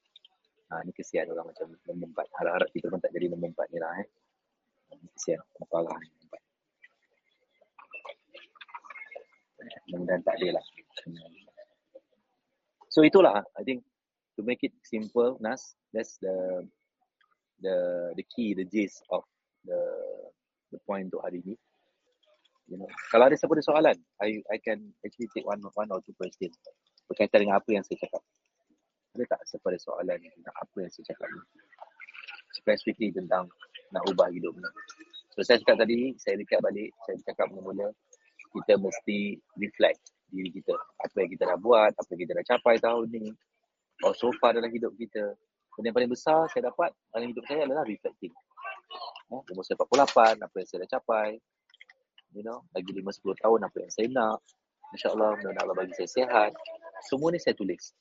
Ha, 0.69 0.85
ni 0.85 0.93
kesian 0.93 1.27
orang 1.33 1.49
macam 1.49 1.73
nombor 1.89 2.13
empat. 2.13 2.27
Harap-harap 2.37 2.69
kita 2.71 2.87
pun 2.93 3.01
tak 3.01 3.11
jadi 3.17 3.33
nombor 3.33 3.51
empat 3.57 3.67
ni 3.73 3.79
lah 3.81 3.93
eh. 3.99 4.09
Ni 5.01 5.09
kesian. 5.17 5.41
Parah 5.67 5.97
nombor 5.97 6.23
empat. 6.29 6.43
Mudah-mudahan 9.89 10.23
tak 10.23 10.35
ada 10.39 10.49
lah. 10.61 10.65
So 12.89 13.05
itulah, 13.05 13.41
I 13.57 13.63
think 13.65 13.85
to 14.37 14.45
make 14.45 14.63
it 14.63 14.73
simple, 14.85 15.37
Nas, 15.41 15.75
that's 15.93 16.21
the 16.23 16.63
the 17.61 17.77
the 18.15 18.25
key, 18.27 18.55
the 18.55 18.67
gist 18.67 19.03
of 19.11 19.25
the 19.65 19.81
the 20.71 20.79
point 20.87 21.11
untuk 21.11 21.23
hari 21.23 21.43
ni. 21.45 21.55
You 22.69 22.77
know, 22.77 22.91
kalau 23.09 23.33
ada 23.33 23.37
ada 23.37 23.63
soalan, 23.65 23.97
I 24.21 24.45
I 24.53 24.61
can 24.61 24.93
actually 25.01 25.33
take 25.33 25.49
one 25.49 25.61
one 25.63 25.89
or 25.89 26.05
two 26.05 26.13
question 26.17 26.53
berkaitan 27.09 27.49
dengan 27.49 27.57
apa 27.59 27.71
yang 27.73 27.85
saya 27.89 27.97
cakap. 28.05 28.23
Ada 29.17 29.25
tak 29.25 29.41
ada 29.49 29.79
soalan 29.81 30.21
tentang 30.21 30.57
apa 30.61 30.77
yang 30.77 30.93
saya 30.93 31.05
cakap 31.09 31.29
ni? 31.33 31.41
Specifically 32.53 33.11
tentang 33.11 33.49
nak 33.91 34.05
ubah 34.13 34.29
hidup 34.29 34.53
ni. 34.53 34.69
So 35.33 35.41
saya 35.41 35.57
cakap 35.65 35.89
tadi, 35.89 36.13
saya 36.21 36.37
recap 36.37 36.61
balik, 36.61 36.93
saya 37.09 37.17
cakap 37.25 37.49
mula-mula, 37.49 37.89
kita 38.53 38.77
mesti 38.77 39.41
reflect 39.57 40.13
diri 40.29 40.53
kita. 40.53 40.77
Apa 41.01 41.25
yang 41.25 41.31
kita 41.33 41.45
dah 41.49 41.59
buat, 41.59 41.93
apa 41.97 42.09
yang 42.13 42.21
kita 42.29 42.33
dah 42.37 42.45
capai 42.45 42.77
tahun 42.77 43.07
ni. 43.09 43.33
Or 44.05 44.13
so 44.15 44.31
far 44.39 44.55
dalam 44.55 44.69
hidup 44.69 44.93
kita. 44.95 45.35
Dan 45.79 45.87
yang 45.87 45.95
paling 45.95 46.11
besar 46.11 46.51
saya 46.51 46.75
dapat 46.75 46.91
dalam 47.15 47.31
hidup 47.31 47.47
saya 47.47 47.63
adalah 47.63 47.87
reflecting. 47.87 48.35
Eh, 49.31 49.43
umur 49.55 49.63
saya 49.63 49.79
48, 49.79 50.43
apa 50.43 50.55
yang 50.59 50.67
saya 50.67 50.79
dah 50.83 50.91
capai, 50.99 51.39
you 52.35 52.43
know, 52.43 52.67
lagi 52.75 52.91
5-10 52.91 53.39
tahun 53.39 53.61
apa 53.63 53.77
yang 53.79 53.93
saya 53.95 54.07
nak. 54.11 54.43
InsyaAllah, 54.91 55.39
mudah 55.39 55.63
Allah 55.63 55.77
bagi 55.79 55.95
saya 55.95 56.11
sehat. 56.11 56.51
Semua 57.07 57.31
ni 57.31 57.39
saya 57.39 57.55
tulis. 57.55 57.95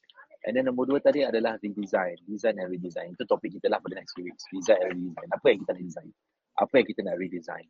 And 0.48 0.58
then 0.58 0.66
nombor 0.66 0.90
dua 0.90 0.98
tadi 1.04 1.22
adalah 1.22 1.60
redesign. 1.62 2.18
Design 2.26 2.58
and 2.64 2.72
redesign. 2.72 3.14
Itu 3.14 3.30
topik 3.30 3.60
kita 3.60 3.70
lah 3.70 3.78
pada 3.78 4.00
next 4.00 4.16
few 4.18 4.26
weeks. 4.26 4.42
Design 4.50 4.80
and 4.82 4.98
redesign. 4.98 5.28
Apa 5.38 5.46
yang 5.52 5.58
kita 5.62 5.72
nak 5.76 5.84
design? 5.84 6.10
Apa 6.58 6.74
yang 6.80 6.88
kita 6.88 7.02
nak 7.04 7.16
redesign? 7.22 7.68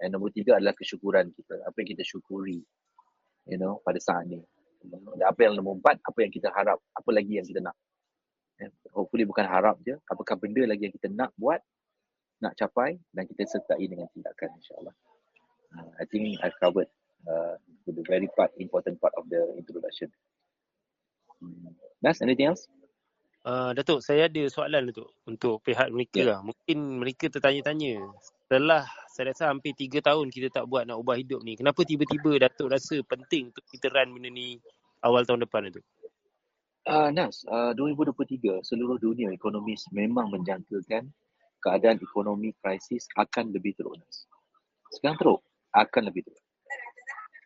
And 0.00 0.10
nombor 0.10 0.32
tiga 0.32 0.56
adalah 0.56 0.74
kesyukuran 0.74 1.30
kita. 1.36 1.54
Apa 1.68 1.76
yang 1.84 1.88
kita 1.94 2.02
syukuri. 2.02 2.64
You 3.46 3.60
know, 3.60 3.78
pada 3.84 4.00
saat 4.00 4.26
ni. 4.26 4.40
Apa 5.20 5.44
yang 5.44 5.60
nombor 5.60 5.78
empat, 5.78 6.00
apa 6.00 6.18
yang 6.24 6.32
kita 6.32 6.48
harap. 6.50 6.80
Apa 6.96 7.10
lagi 7.12 7.36
yang 7.36 7.44
kita 7.44 7.60
nak. 7.60 7.76
Hopefully 8.92 9.24
bukan 9.24 9.46
harap 9.48 9.80
je. 9.86 9.96
Apakah 10.10 10.36
benda 10.36 10.60
lagi 10.68 10.90
yang 10.90 10.94
kita 10.94 11.08
nak 11.08 11.32
buat, 11.40 11.62
nak 12.40 12.56
capai 12.56 13.00
dan 13.12 13.24
kita 13.28 13.44
sertai 13.46 13.84
dengan 13.84 14.08
tindakan 14.12 14.50
insyaAllah. 14.60 14.94
Uh, 15.70 15.90
I 16.00 16.04
think 16.08 16.40
I've 16.42 16.56
covered 16.58 16.90
uh, 17.28 17.54
the 17.86 18.02
very 18.08 18.26
part 18.32 18.50
important 18.58 18.98
part 18.98 19.14
of 19.14 19.28
the 19.30 19.54
introduction. 19.54 20.10
Hmm. 21.38 21.76
Nas, 22.02 22.20
anything 22.24 22.50
else? 22.50 22.66
Uh, 23.40 23.72
Datuk, 23.72 24.04
saya 24.04 24.28
ada 24.28 24.42
soalan 24.52 24.92
Datuk 24.92 25.08
untuk 25.24 25.64
pihak 25.64 25.88
mereka 25.88 26.20
yeah. 26.20 26.28
lah. 26.36 26.38
Mungkin 26.44 27.00
mereka 27.00 27.32
tertanya-tanya. 27.32 28.04
Setelah 28.20 28.84
saya 29.08 29.32
rasa 29.32 29.48
hampir 29.48 29.72
tiga 29.76 30.04
tahun 30.04 30.28
kita 30.28 30.52
tak 30.52 30.68
buat 30.68 30.84
nak 30.84 31.00
ubah 31.00 31.16
hidup 31.16 31.40
ni. 31.40 31.56
Kenapa 31.56 31.80
tiba-tiba 31.84 32.36
Datuk 32.36 32.68
rasa 32.72 33.00
penting 33.04 33.52
untuk 33.52 33.64
kita 33.68 33.88
run 33.92 34.12
benda 34.12 34.28
ni 34.28 34.60
awal 35.00 35.24
tahun 35.24 35.44
depan 35.48 35.68
Datuk? 35.70 35.84
Uh, 36.88 37.12
Nas, 37.12 37.44
uh, 37.44 37.76
2023 37.76 38.64
seluruh 38.64 38.96
dunia 38.96 39.28
ekonomis 39.28 39.84
memang 39.92 40.32
menjangkakan 40.32 41.12
keadaan 41.60 42.00
ekonomi 42.00 42.56
krisis 42.56 43.04
akan 43.20 43.52
lebih 43.52 43.76
teruk 43.76 44.00
Nas. 44.00 44.24
Sekarang 44.88 45.20
teruk, 45.20 45.40
akan 45.76 46.02
lebih 46.08 46.24
teruk. 46.24 46.40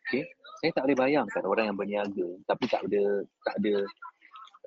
Okay. 0.07 0.23
Saya 0.63 0.71
tak 0.71 0.87
boleh 0.87 0.99
bayangkan 1.03 1.43
orang 1.45 1.65
yang 1.67 1.77
berniaga 1.77 2.29
tapi 2.47 2.65
tak 2.71 2.87
ada 2.87 3.27
tak 3.43 3.55
ada 3.59 3.75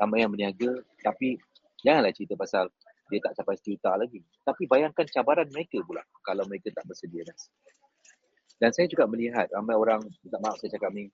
ramai 0.03 0.19
yang 0.21 0.31
berniaga 0.35 0.71
tapi 0.99 1.39
janganlah 1.81 2.11
cerita 2.11 2.35
pasal 2.35 2.67
dia 3.07 3.19
tak 3.23 3.33
capai 3.39 3.55
sejuta 3.55 3.95
lagi. 3.95 4.19
Tapi 4.43 4.67
bayangkan 4.67 5.07
cabaran 5.07 5.47
mereka 5.47 5.79
pula 5.87 6.03
kalau 6.27 6.43
mereka 6.43 6.75
tak 6.75 6.83
bersedia 6.83 7.23
Nas. 7.23 7.47
Dan 8.57 8.73
saya 8.75 8.89
juga 8.89 9.05
melihat 9.07 9.47
ramai 9.53 9.77
orang, 9.77 10.01
tak 10.27 10.41
maaf 10.41 10.57
saya 10.57 10.73
cakap 10.75 10.89
ni, 10.91 11.07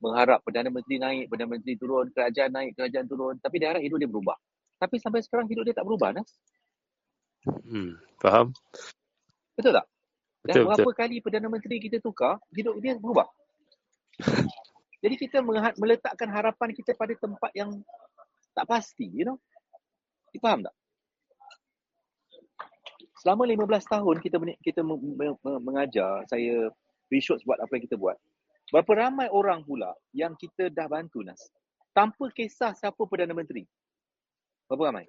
mengharap 0.00 0.44
Perdana 0.44 0.68
Menteri 0.68 0.96
naik, 1.00 1.24
Perdana 1.32 1.56
Menteri 1.56 1.74
turun, 1.80 2.06
kerajaan 2.12 2.52
naik, 2.52 2.76
kerajaan 2.76 3.06
turun. 3.08 3.34
Tapi 3.40 3.56
dia 3.56 3.68
harap 3.72 3.82
hidup 3.82 3.98
dia 4.00 4.10
berubah. 4.10 4.36
Tapi 4.76 4.96
sampai 5.00 5.24
sekarang 5.24 5.48
hidup 5.48 5.64
dia 5.64 5.74
tak 5.76 5.86
berubah, 5.88 6.12
Nas. 6.12 6.30
Hmm, 7.46 7.96
faham. 8.20 8.52
Betul 9.56 9.72
tak? 9.72 9.86
Dan 10.44 10.52
betul, 10.52 10.64
berapa 10.68 10.88
betul. 10.92 10.98
kali 11.00 11.16
Perdana 11.24 11.48
Menteri 11.48 11.76
kita 11.80 11.96
tukar, 12.02 12.36
hidup 12.52 12.76
dia 12.82 12.94
berubah. 13.00 13.26
Jadi 15.04 15.14
kita 15.20 15.38
meletakkan 15.76 16.28
harapan 16.32 16.72
kita 16.72 16.96
pada 16.96 17.14
tempat 17.16 17.52
yang 17.54 17.70
tak 18.56 18.66
pasti, 18.68 19.06
you 19.12 19.28
know. 19.28 19.38
Kita 20.32 20.42
faham 20.42 20.60
tak? 20.64 20.74
Selama 23.20 23.48
15 23.48 23.92
tahun 23.92 24.16
kita 24.20 24.36
kita 24.60 24.80
mengajar, 25.62 26.24
saya 26.28 26.68
research 27.08 27.42
buat 27.48 27.58
apa 27.60 27.72
yang 27.76 27.84
kita 27.88 27.96
buat. 27.96 28.16
Berapa 28.66 29.06
ramai 29.06 29.30
orang 29.30 29.62
pula 29.62 29.94
yang 30.10 30.34
kita 30.34 30.66
dah 30.74 30.90
bantu 30.90 31.22
Nas? 31.22 31.38
Tanpa 31.94 32.28
kisah 32.34 32.74
siapa 32.74 32.98
Perdana 33.06 33.30
Menteri. 33.30 33.62
Berapa 34.66 34.90
ramai? 34.90 35.06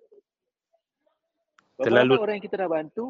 Berapa 1.73 1.89
Terlalu... 1.89 2.13
ramai 2.13 2.23
orang 2.23 2.35
yang 2.37 2.45
kita 2.45 2.57
dah 2.61 2.69
bantu 2.69 3.05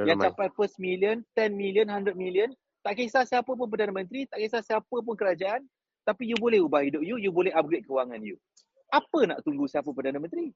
Terlalu 0.00 0.08
yang 0.08 0.18
capai 0.18 0.48
first 0.56 0.80
million, 0.80 1.20
10 1.36 1.52
million, 1.52 1.84
100 1.84 2.16
million. 2.16 2.48
Tak 2.80 2.96
kisah 2.96 3.28
siapa 3.28 3.52
pun 3.52 3.68
Perdana 3.68 3.92
Menteri, 3.92 4.24
tak 4.24 4.40
kisah 4.40 4.64
siapa 4.64 4.96
pun 5.04 5.12
kerajaan. 5.12 5.60
Tapi 6.08 6.32
you 6.32 6.36
boleh 6.40 6.64
ubah 6.64 6.80
hidup 6.80 7.04
you, 7.04 7.20
you 7.20 7.28
boleh 7.28 7.52
upgrade 7.52 7.84
kewangan 7.84 8.24
you. 8.24 8.40
Apa 8.88 9.28
nak 9.28 9.44
tunggu 9.44 9.68
siapa 9.68 9.92
Perdana 9.92 10.16
Menteri? 10.16 10.48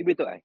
Ibu 0.00 0.08
betul 0.08 0.24
kan? 0.24 0.40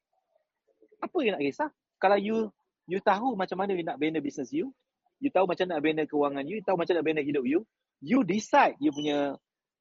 Apa 0.99 1.17
yang 1.23 1.39
nak 1.39 1.43
kisah? 1.47 1.69
Kalau 1.95 2.19
you 2.19 2.51
you 2.91 2.99
tahu 2.99 3.39
macam 3.39 3.55
mana 3.63 3.71
you 3.71 3.87
nak 3.87 3.95
bina 3.95 4.19
business 4.19 4.51
you, 4.51 4.75
you 5.19 5.29
tahu 5.31 5.47
macam 5.47 5.65
nak 5.71 5.81
bina 5.81 6.03
kewangan 6.03 6.43
you, 6.47 6.59
you 6.59 6.65
tahu 6.65 6.77
macam 6.79 6.95
nak 6.97 7.05
bina 7.05 7.21
hidup 7.23 7.45
you, 7.47 7.63
you 8.03 8.21
decide 8.23 8.75
you 8.83 8.91
punya 8.91 9.35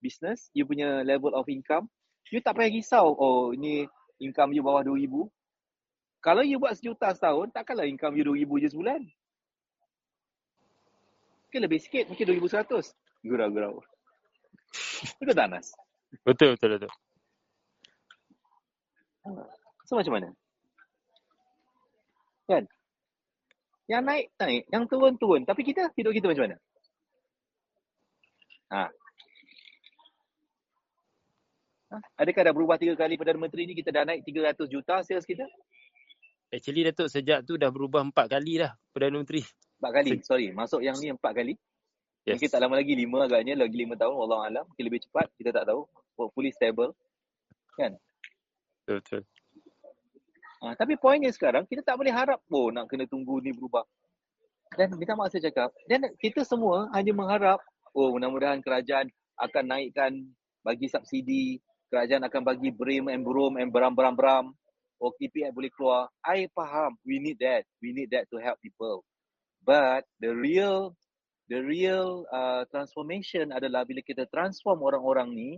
business, 0.05 0.53
you 0.53 0.69
punya 0.69 1.01
level 1.03 1.33
of 1.33 1.49
income, 1.49 1.89
you 2.29 2.41
tak 2.45 2.55
payah 2.57 2.71
risau, 2.71 3.17
oh 3.17 3.57
ini 3.57 3.89
income 4.21 4.53
you 4.53 4.63
bawah 4.63 4.85
RM2,000. 4.85 5.31
Kalau 6.25 6.41
you 6.41 6.57
buat 6.57 6.77
sejuta 6.77 7.13
setahun, 7.13 7.53
takkanlah 7.53 7.85
income 7.85 8.17
you 8.17 8.25
RM2,000 8.25 8.63
je 8.65 8.69
sebulan. 8.73 9.01
Mungkin 11.49 11.61
lebih 11.71 11.81
sikit, 11.85 12.09
mungkin 12.09 12.27
RM2,100. 12.35 12.97
Gurau-gurau. 13.25 13.81
Betul 15.21 15.35
tak 15.37 15.49
Nas? 15.49 15.69
Betul, 16.25 16.57
betul, 16.57 16.71
betul. 16.77 16.93
So 19.89 19.97
macam 19.97 20.13
mana? 20.21 20.29
Kan? 22.45 22.69
Yang 23.85 24.03
naik, 24.05 24.27
naik. 24.41 24.63
Yang 24.73 24.85
turun, 24.89 25.15
turun. 25.21 25.43
Tapi 25.45 25.61
kita, 25.61 25.93
hidup 25.93 26.13
kita 26.17 26.27
macam 26.33 26.45
mana? 26.49 26.57
Ha. 28.73 28.85
ha. 31.93 31.99
Adakah 32.17 32.43
dah 32.49 32.55
berubah 32.57 32.77
tiga 32.81 32.97
kali 32.97 33.21
Perdana 33.21 33.39
Menteri 33.39 33.69
ni 33.69 33.77
kita 33.77 33.93
dah 33.93 34.09
naik 34.09 34.25
300 34.25 34.73
juta 34.73 35.05
sales 35.05 35.29
kita? 35.29 35.45
Actually 36.49 36.87
Datuk 36.87 37.11
sejak 37.13 37.45
tu 37.45 37.61
dah 37.61 37.69
berubah 37.69 38.01
empat 38.03 38.31
kali 38.31 38.65
dah 38.65 38.73
Perdana 38.91 39.21
Menteri. 39.21 39.45
Empat 39.79 39.93
kali, 40.01 40.11
Se- 40.17 40.25
sorry. 40.25 40.49
Masuk 40.57 40.81
yang 40.81 40.97
ni 40.97 41.13
empat 41.13 41.33
kali. 41.37 41.55
Yes. 42.25 42.41
Mungkin 42.41 42.51
tak 42.57 42.61
lama 42.65 42.75
lagi 42.81 42.97
lima 42.97 43.29
agaknya, 43.29 43.53
lagi 43.53 43.77
lima 43.77 44.01
tahun. 44.01 44.17
Allah 44.17 44.41
Alam. 44.49 44.65
Mungkin 44.73 44.85
lebih 44.89 45.05
cepat, 45.05 45.29
kita 45.37 45.53
tak 45.53 45.69
tahu. 45.69 45.85
Hopefully 46.17 46.57
stable. 46.57 46.97
Kan? 47.77 48.01
Betul, 48.81 49.05
betul. 49.05 49.23
Ha, 50.65 50.73
tapi 50.81 50.97
poinnya 50.97 51.29
sekarang, 51.29 51.69
kita 51.69 51.85
tak 51.85 52.01
boleh 52.01 52.09
harap 52.09 52.41
oh 52.49 52.73
nak 52.73 52.89
kena 52.89 53.05
tunggu 53.05 53.37
ni 53.45 53.53
berubah. 53.53 53.85
Dan 54.73 54.97
minta 54.97 55.13
maaf 55.13 55.29
saya 55.29 55.53
cakap, 55.53 55.69
dan 55.85 56.09
kita 56.17 56.41
semua 56.41 56.89
hanya 56.97 57.13
mengharap, 57.13 57.61
oh 57.93 58.17
mudah-mudahan 58.17 58.65
kerajaan 58.65 59.13
akan 59.37 59.65
naikkan 59.69 60.25
bagi 60.65 60.89
subsidi, 60.89 61.61
kerajaan 61.93 62.25
akan 62.25 62.43
bagi 62.49 62.73
brim 62.73 63.13
and 63.13 63.29
brom 63.29 63.61
and 63.61 63.69
beram-beram-beram, 63.69 64.57
oh 65.05 65.13
KPI 65.13 65.53
boleh 65.53 65.69
keluar. 65.69 66.09
I 66.25 66.49
faham, 66.57 66.97
we 67.05 67.21
need 67.21 67.37
that. 67.45 67.69
We 67.85 67.93
need 67.93 68.09
that 68.17 68.25
to 68.33 68.41
help 68.41 68.57
people. 68.65 69.05
But 69.61 70.09
the 70.17 70.33
real 70.33 70.97
the 71.53 71.61
real 71.61 72.25
uh, 72.33 72.65
transformation 72.73 73.53
adalah 73.53 73.85
bila 73.85 74.01
kita 74.01 74.25
transform 74.33 74.81
orang-orang 74.81 75.29
ni 75.37 75.51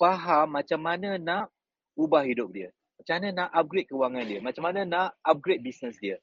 faham 0.00 0.56
macam 0.56 0.80
mana 0.80 1.20
nak 1.20 1.52
ubah 1.92 2.24
hidup 2.24 2.48
dia. 2.48 2.72
Macam 3.08 3.24
mana 3.24 3.32
nak 3.32 3.50
upgrade 3.56 3.88
kewangan 3.88 4.24
dia? 4.28 4.40
Macam 4.44 4.62
mana 4.68 4.80
nak 4.84 5.16
upgrade 5.24 5.64
business 5.64 5.96
dia? 5.96 6.20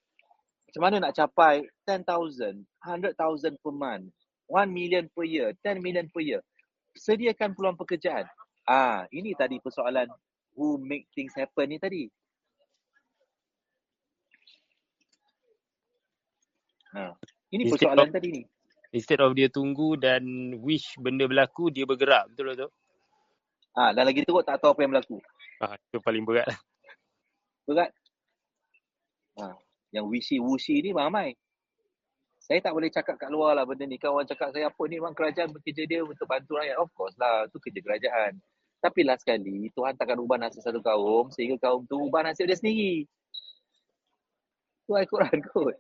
Macam 0.70 0.82
mana 0.86 1.02
nak 1.02 1.18
capai 1.18 1.66
10,000, 1.82 2.62
100,000 2.62 3.58
per 3.58 3.74
month, 3.74 4.14
1 4.46 4.70
million 4.70 5.10
per 5.10 5.26
year, 5.26 5.58
10 5.66 5.82
million 5.82 6.06
per 6.14 6.22
year? 6.22 6.46
Sediakan 6.94 7.58
peluang 7.58 7.74
pekerjaan. 7.74 8.30
Ah, 8.70 9.10
ini 9.10 9.34
tadi 9.34 9.58
persoalan 9.58 10.14
who 10.54 10.78
make 10.78 11.10
things 11.18 11.34
happen 11.34 11.74
ni 11.74 11.82
tadi. 11.82 12.06
Ha, 16.94 17.18
ini 17.50 17.66
instead 17.66 17.82
persoalan 17.82 18.06
of, 18.06 18.14
tadi 18.14 18.30
ni. 18.30 18.42
Instead 18.94 19.26
of 19.26 19.34
dia 19.34 19.50
tunggu 19.50 19.98
dan 19.98 20.22
wish 20.62 20.94
benda 21.02 21.26
berlaku, 21.26 21.74
dia 21.74 21.90
bergerak. 21.90 22.30
Betul 22.30 22.54
tak? 22.54 22.70
Ah, 23.74 23.90
dan 23.90 24.06
lagi 24.06 24.22
teruk 24.22 24.46
tak 24.46 24.62
tahu 24.62 24.78
apa 24.78 24.86
yang 24.86 24.94
berlaku. 24.94 25.18
Ah, 25.66 25.74
itu 25.82 25.98
paling 25.98 26.22
berat 26.22 26.46
lah. 26.46 26.62
Berat. 27.66 27.92
Ha, 29.42 29.52
yang 29.92 30.06
wishy-wushy 30.08 30.80
ni 30.86 30.94
ramai. 30.94 31.34
Saya 32.46 32.62
tak 32.62 32.78
boleh 32.78 32.94
cakap 32.94 33.18
kat 33.18 33.34
luar 33.34 33.58
lah 33.58 33.66
benda 33.66 33.90
ni. 33.90 33.98
Kawan 33.98 34.22
cakap 34.30 34.54
saya 34.54 34.70
apa 34.70 34.82
ni 34.86 35.02
memang 35.02 35.18
kerajaan 35.18 35.50
bekerja 35.50 35.84
dia 35.90 36.06
untuk 36.06 36.30
bantu 36.30 36.62
rakyat. 36.62 36.78
Of 36.78 36.94
course 36.94 37.18
lah. 37.18 37.50
Itu 37.50 37.58
kerja 37.58 37.82
kerajaan. 37.82 38.38
Tapi 38.86 39.02
last 39.02 39.26
sekali 39.26 39.74
Tuhan 39.74 39.98
takkan 39.98 40.22
ubah 40.22 40.38
nasib 40.38 40.62
satu 40.62 40.78
kaum 40.78 41.34
sehingga 41.34 41.58
kaum 41.58 41.90
tu 41.90 41.98
ubah 42.06 42.22
nasib 42.22 42.46
dia 42.46 42.54
sendiri. 42.54 43.10
Itu 44.86 44.94
Al-Quran 44.94 45.42
kot. 45.50 45.76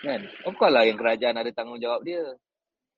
Kan? 0.00 0.20
Of 0.48 0.56
course 0.56 0.72
lah 0.72 0.88
yang 0.88 0.96
kerajaan 0.96 1.36
ada 1.36 1.52
tanggungjawab 1.52 2.00
dia. 2.08 2.24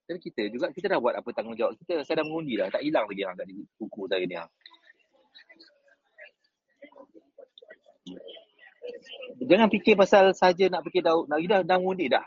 Tapi 0.06 0.20
kita 0.22 0.52
juga, 0.54 0.70
kita 0.70 0.86
dah 0.94 1.02
buat 1.02 1.18
apa 1.18 1.26
tanggungjawab 1.34 1.74
kita. 1.82 2.06
Saya 2.06 2.22
dah 2.22 2.26
mengundi 2.30 2.54
dah. 2.54 2.70
Tak 2.70 2.86
hilang 2.86 3.10
lagi 3.10 3.26
yang 3.26 3.34
kat 3.34 3.50
buku 3.74 4.06
saya 4.06 4.22
ni. 4.22 4.38
Jangan 9.44 9.68
fikir 9.72 9.94
pasal 9.96 10.32
saja 10.36 10.68
nak 10.68 10.84
fikir 10.86 11.04
dah 11.04 11.14
nak 11.28 11.38
dah 11.40 11.60
dah 11.64 11.78
mundi 11.80 12.08
dah. 12.08 12.24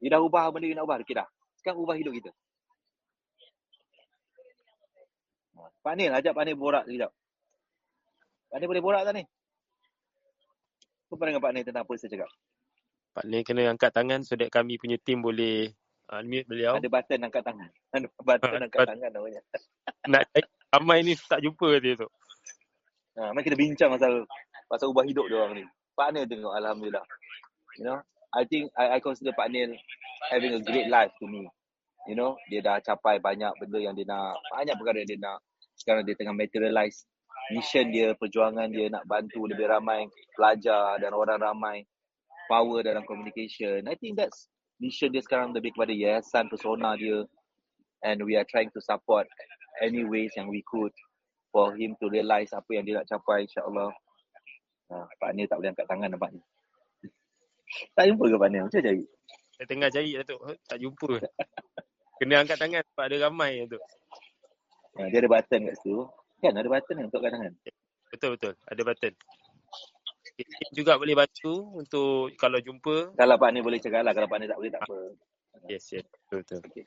Dia 0.00 0.16
dah 0.16 0.20
ubah 0.20 0.52
benda 0.52 0.68
yang 0.68 0.80
nak 0.80 0.86
ubah 0.88 1.00
kita 1.04 1.24
dah. 1.24 1.28
Sekarang 1.60 1.80
ubah 1.80 1.96
hidup 1.96 2.12
kita. 2.12 2.30
Pak 5.56 5.94
Nil, 5.94 6.10
ajak 6.10 6.34
Pak 6.34 6.44
Nil 6.44 6.58
borak 6.58 6.84
sekejap. 6.84 7.10
Pak 8.50 8.56
Nil 8.58 8.68
boleh 8.68 8.82
borak 8.82 9.02
tak 9.06 9.14
ni? 9.14 9.24
Apa 11.06 11.14
pandangan 11.14 11.42
Pak 11.42 11.52
Nil 11.54 11.64
tentang 11.64 11.84
apa 11.86 11.92
saya 11.94 12.10
cakap? 12.10 12.30
Pak 13.14 13.24
Nil 13.30 13.42
kena 13.46 13.62
angkat 13.70 13.90
tangan 13.94 14.20
so 14.26 14.34
that 14.34 14.50
kami 14.50 14.76
punya 14.82 14.98
team 14.98 15.22
boleh 15.22 15.70
unmute 16.10 16.46
beliau. 16.50 16.78
Ada 16.78 16.90
button 16.90 17.20
angkat 17.22 17.42
tangan. 17.46 17.70
Ada 17.94 18.06
button 18.18 18.62
angkat 18.66 18.78
tangan 18.82 19.10
namanya. 19.14 19.40
Nak 20.10 20.22
ramai 20.74 21.06
ni 21.06 21.14
tak 21.14 21.40
jumpa 21.42 21.68
dia 21.78 21.94
tu. 21.98 22.10
Ha, 23.16 23.32
mari 23.32 23.48
kita 23.48 23.56
bincang 23.56 23.96
pasal 23.96 24.28
pasal 24.66 24.90
ubah 24.90 25.06
hidup 25.06 25.26
dia 25.30 25.38
orang 25.38 25.62
ni. 25.62 25.64
Nil 26.12 26.26
tengok 26.28 26.52
alhamdulillah. 26.52 27.06
You 27.80 27.84
know, 27.88 27.98
I 28.36 28.44
think 28.44 28.68
I 28.76 28.96
I 28.96 28.98
consider 29.00 29.32
Pak 29.32 29.48
Nil 29.48 29.72
having 30.28 30.52
a 30.52 30.60
great 30.60 30.92
life 30.92 31.12
to 31.22 31.24
me. 31.24 31.48
You 32.06 32.14
know, 32.14 32.38
dia 32.52 32.62
dah 32.62 32.78
capai 32.78 33.18
banyak 33.18 33.50
benda 33.58 33.78
yang 33.82 33.94
dia 33.96 34.06
nak, 34.06 34.38
banyak 34.54 34.76
perkara 34.78 35.02
yang 35.02 35.10
dia 35.10 35.18
nak. 35.18 35.38
Sekarang 35.74 36.06
dia 36.06 36.14
tengah 36.14 36.36
materialize 36.36 37.02
mission 37.50 37.90
dia, 37.90 38.14
perjuangan 38.14 38.70
dia 38.70 38.86
nak 38.90 39.06
bantu 39.10 39.46
lebih 39.46 39.66
ramai 39.66 40.06
pelajar 40.34 40.98
dan 41.02 41.10
orang 41.14 41.42
ramai 41.42 41.76
power 42.46 42.82
dalam 42.86 43.02
communication. 43.06 43.82
I 43.90 43.98
think 43.98 44.18
that's 44.18 44.46
mission 44.78 45.10
dia 45.10 45.22
sekarang 45.24 45.50
lebih 45.56 45.74
kepada 45.74 45.90
yayasan 45.90 46.46
persona 46.46 46.94
dia 46.94 47.26
and 48.06 48.22
we 48.22 48.38
are 48.38 48.46
trying 48.46 48.70
to 48.70 48.80
support 48.82 49.26
any 49.82 50.06
ways 50.06 50.30
yang 50.36 50.46
we 50.46 50.62
could 50.68 50.92
for 51.50 51.74
him 51.74 51.96
to 51.98 52.06
realise 52.12 52.52
apa 52.54 52.70
yang 52.70 52.84
dia 52.86 52.94
nak 53.02 53.08
capai 53.08 53.48
insyaAllah. 53.48 53.90
Ha, 54.86 54.96
Pak 55.18 55.30
Nil 55.34 55.46
tak 55.50 55.58
boleh 55.58 55.70
angkat 55.74 55.86
tangan 55.90 56.08
nampak 56.14 56.30
ni. 56.30 56.40
tak 57.96 58.04
jumpa 58.06 58.24
ke 58.30 58.36
Pak 58.38 58.48
Nil? 58.50 58.62
Macam 58.66 58.82
cari? 58.82 59.02
Saya 59.56 59.66
tengah 59.66 59.88
cari 59.90 60.10
Datuk. 60.14 60.40
Tak 60.68 60.78
jumpa. 60.78 61.10
Kena 62.22 62.34
angkat 62.44 62.58
tangan 62.60 62.82
sebab 62.92 63.04
ada 63.08 63.16
ramai 63.28 63.66
tu. 63.66 63.80
Ha, 64.96 65.08
dia 65.12 65.18
ada 65.20 65.28
button 65.28 65.60
kat 65.68 65.76
situ. 65.80 66.04
Kan 66.40 66.54
ada 66.56 66.68
button 66.68 66.94
kan 66.96 67.04
untuk 67.08 67.20
angkat 67.20 67.32
tangan. 67.34 67.52
Betul 68.12 68.30
betul. 68.38 68.54
Ada 68.68 68.82
button. 68.84 69.14
Okay. 70.36 70.44
juga 70.76 71.00
boleh 71.00 71.16
bantu 71.16 71.52
untuk 71.80 72.28
kalau 72.36 72.60
jumpa. 72.60 73.16
Kalau 73.16 73.36
Pak 73.40 73.50
Ni 73.56 73.64
boleh 73.64 73.80
cakap 73.80 74.04
lah. 74.04 74.12
Kalau 74.12 74.28
Pak 74.28 74.36
Ni 74.36 74.46
tak 74.50 74.58
boleh 74.60 74.72
tak 74.72 74.82
apa. 74.84 74.98
Yes, 75.64 75.88
yes. 75.96 76.04
Betul, 76.28 76.44
betul. 76.44 76.60
Okay. 76.68 76.84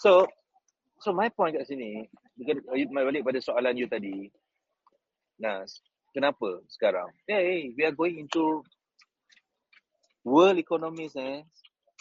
So, 0.00 0.24
so 1.04 1.12
my 1.12 1.28
point 1.28 1.52
kat 1.52 1.68
sini, 1.68 2.08
balik 2.88 3.24
pada 3.26 3.38
soalan 3.44 3.76
you 3.76 3.84
tadi. 3.84 4.32
Nas, 5.38 5.84
kenapa 6.12 6.62
sekarang? 6.70 7.08
Hey, 7.28 7.72
we 7.76 7.82
are 7.84 7.94
going 7.94 8.18
into 8.18 8.64
world 10.24 10.58
economies 10.58 11.16
eh, 11.16 11.44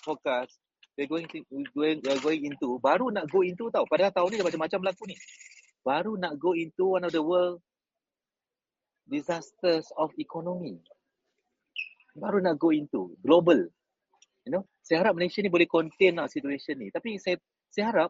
forecast. 0.04 0.56
We 0.98 1.06
are 1.06 1.12
going 1.12 1.30
to, 1.30 1.46
we 1.54 1.64
going, 1.76 2.02
we 2.02 2.10
are 2.10 2.22
going 2.22 2.44
into, 2.44 2.82
baru 2.82 3.14
nak 3.14 3.30
go 3.30 3.46
into 3.46 3.70
tau. 3.70 3.86
Padahal 3.86 4.10
tahun 4.10 4.34
ni 4.34 4.42
macam-macam 4.42 4.80
berlaku 4.82 5.04
ni. 5.06 5.18
Baru 5.86 6.18
nak 6.18 6.36
go 6.42 6.58
into 6.58 6.98
one 6.98 7.06
of 7.06 7.14
the 7.14 7.22
world 7.22 7.62
disasters 9.08 9.88
of 9.96 10.12
economy. 10.20 10.82
Baru 12.18 12.42
nak 12.42 12.58
go 12.58 12.74
into 12.74 13.14
global. 13.22 13.70
You 14.44 14.52
know, 14.52 14.64
saya 14.82 15.06
harap 15.06 15.14
Malaysia 15.16 15.44
ni 15.44 15.52
boleh 15.52 15.70
contain 15.70 16.18
lah 16.18 16.28
situation 16.28 16.82
ni. 16.82 16.90
Tapi 16.90 17.20
saya 17.22 17.38
saya 17.70 17.86
harap 17.94 18.10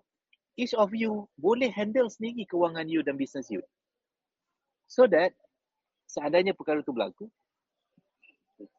each 0.55 0.73
of 0.73 0.95
you 0.95 1.27
boleh 1.37 1.69
handle 1.69 2.07
sendiri 2.09 2.47
kewangan 2.47 2.87
you 2.87 3.03
dan 3.03 3.19
business 3.19 3.51
you. 3.51 3.61
So 4.87 5.05
that 5.11 5.35
seandainya 6.07 6.55
perkara 6.55 6.79
tu 6.81 6.95
berlaku, 6.95 7.27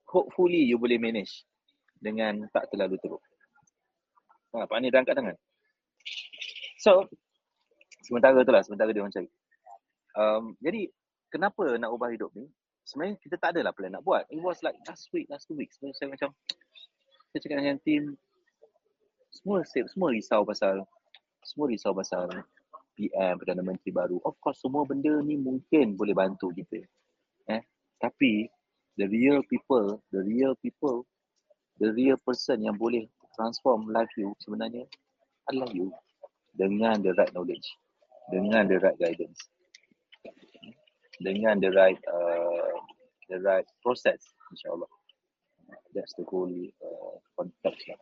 hopefully 0.08 0.64
you 0.64 0.80
boleh 0.80 0.96
manage 0.96 1.44
dengan 2.00 2.48
tak 2.50 2.72
terlalu 2.72 2.96
teruk. 2.98 3.22
Ha, 4.56 4.64
Pak 4.64 4.78
Ni 4.80 4.88
dah 4.88 5.04
angkat 5.04 5.14
tangan. 5.14 5.36
So, 6.80 7.04
sementara 8.00 8.40
tu 8.40 8.52
lah, 8.54 8.64
sementara 8.64 8.90
dia 8.90 9.04
orang 9.04 9.12
cari. 9.12 9.28
Um, 10.16 10.56
jadi, 10.64 10.88
kenapa 11.28 11.76
nak 11.76 11.92
ubah 11.92 12.08
hidup 12.08 12.32
ni? 12.32 12.48
Sebenarnya 12.88 13.20
kita 13.20 13.36
tak 13.36 13.52
adalah 13.52 13.76
plan 13.76 13.92
nak 13.92 14.06
buat. 14.06 14.24
It 14.32 14.40
was 14.40 14.64
like 14.64 14.80
last 14.88 15.12
week, 15.12 15.28
last 15.28 15.44
two 15.44 15.58
weeks. 15.58 15.76
Sebenarnya 15.76 15.98
saya 16.00 16.08
macam, 16.08 16.30
saya 17.28 17.38
cakap 17.44 17.56
dengan 17.60 17.78
team, 17.84 18.02
semua 19.28 19.60
semua 19.68 20.08
risau 20.16 20.40
pasal, 20.48 20.88
semua 21.44 21.66
risau 21.68 21.92
pasal 21.92 22.32
PM, 22.96 23.36
Perdana 23.36 23.60
Menteri 23.60 23.92
baru. 23.92 24.16
Of 24.24 24.40
course, 24.40 24.64
semua 24.64 24.88
benda 24.88 25.20
ni 25.20 25.36
mungkin 25.36 25.94
boleh 25.94 26.16
bantu 26.16 26.48
kita. 26.56 26.80
Eh? 27.48 27.62
Tapi, 27.98 28.48
the 28.96 29.06
real 29.08 29.42
people, 29.48 30.00
the 30.12 30.22
real 30.22 30.54
people, 30.60 31.04
the 31.80 31.90
real 31.92 32.16
person 32.22 32.62
yang 32.62 32.76
boleh 32.76 33.08
transform 33.34 33.88
life 33.90 34.10
you 34.18 34.34
sebenarnya 34.42 34.86
adalah 35.48 35.70
you. 35.72 35.88
Dengan 36.58 36.98
the 37.00 37.14
right 37.14 37.30
knowledge. 37.32 37.66
Dengan 38.28 38.66
the 38.66 38.76
right 38.82 38.98
guidance 38.98 39.38
dengan 41.18 41.58
the 41.58 41.70
right 41.74 41.98
uh, 42.06 42.74
the 43.26 43.38
right 43.42 43.66
process 43.82 44.22
insyaallah 44.54 44.90
that's 45.92 46.14
the 46.14 46.24
whole 46.30 46.50
uh, 46.82 47.16
context 47.34 47.84
lah. 47.90 48.00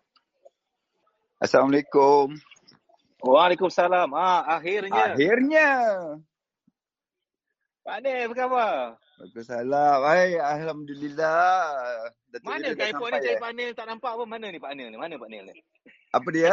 Assalamualaikum. 1.37 2.33
Waalaikumsalam. 3.21 4.09
Ah 4.17 4.57
akhirnya. 4.57 5.13
Akhirnya. 5.13 5.71
Pak 7.85 7.99
Ne, 8.01 8.25
apa 8.25 8.35
khabar? 8.35 8.97
Waalaikumsalam. 9.17 9.99
Hai, 10.05 10.37
alhamdulillah. 10.37 11.73
Datuk 12.29 12.53
mana 12.53 12.69
kat 12.77 12.93
airport 12.93 13.11
ni 13.17 13.21
cari 13.25 13.41
Pak 13.41 13.53
Nil 13.57 13.73
tak 13.73 13.87
nampak 13.89 14.13
apa? 14.13 14.25
Mana 14.29 14.47
ni 14.53 14.61
Pak 14.61 14.73
Nil 14.77 14.93
ni? 14.93 14.97
Mana 15.01 15.17
Pak 15.17 15.31
Nil 15.33 15.45
ni? 15.49 15.57
Apa 16.13 16.29
dia? 16.37 16.53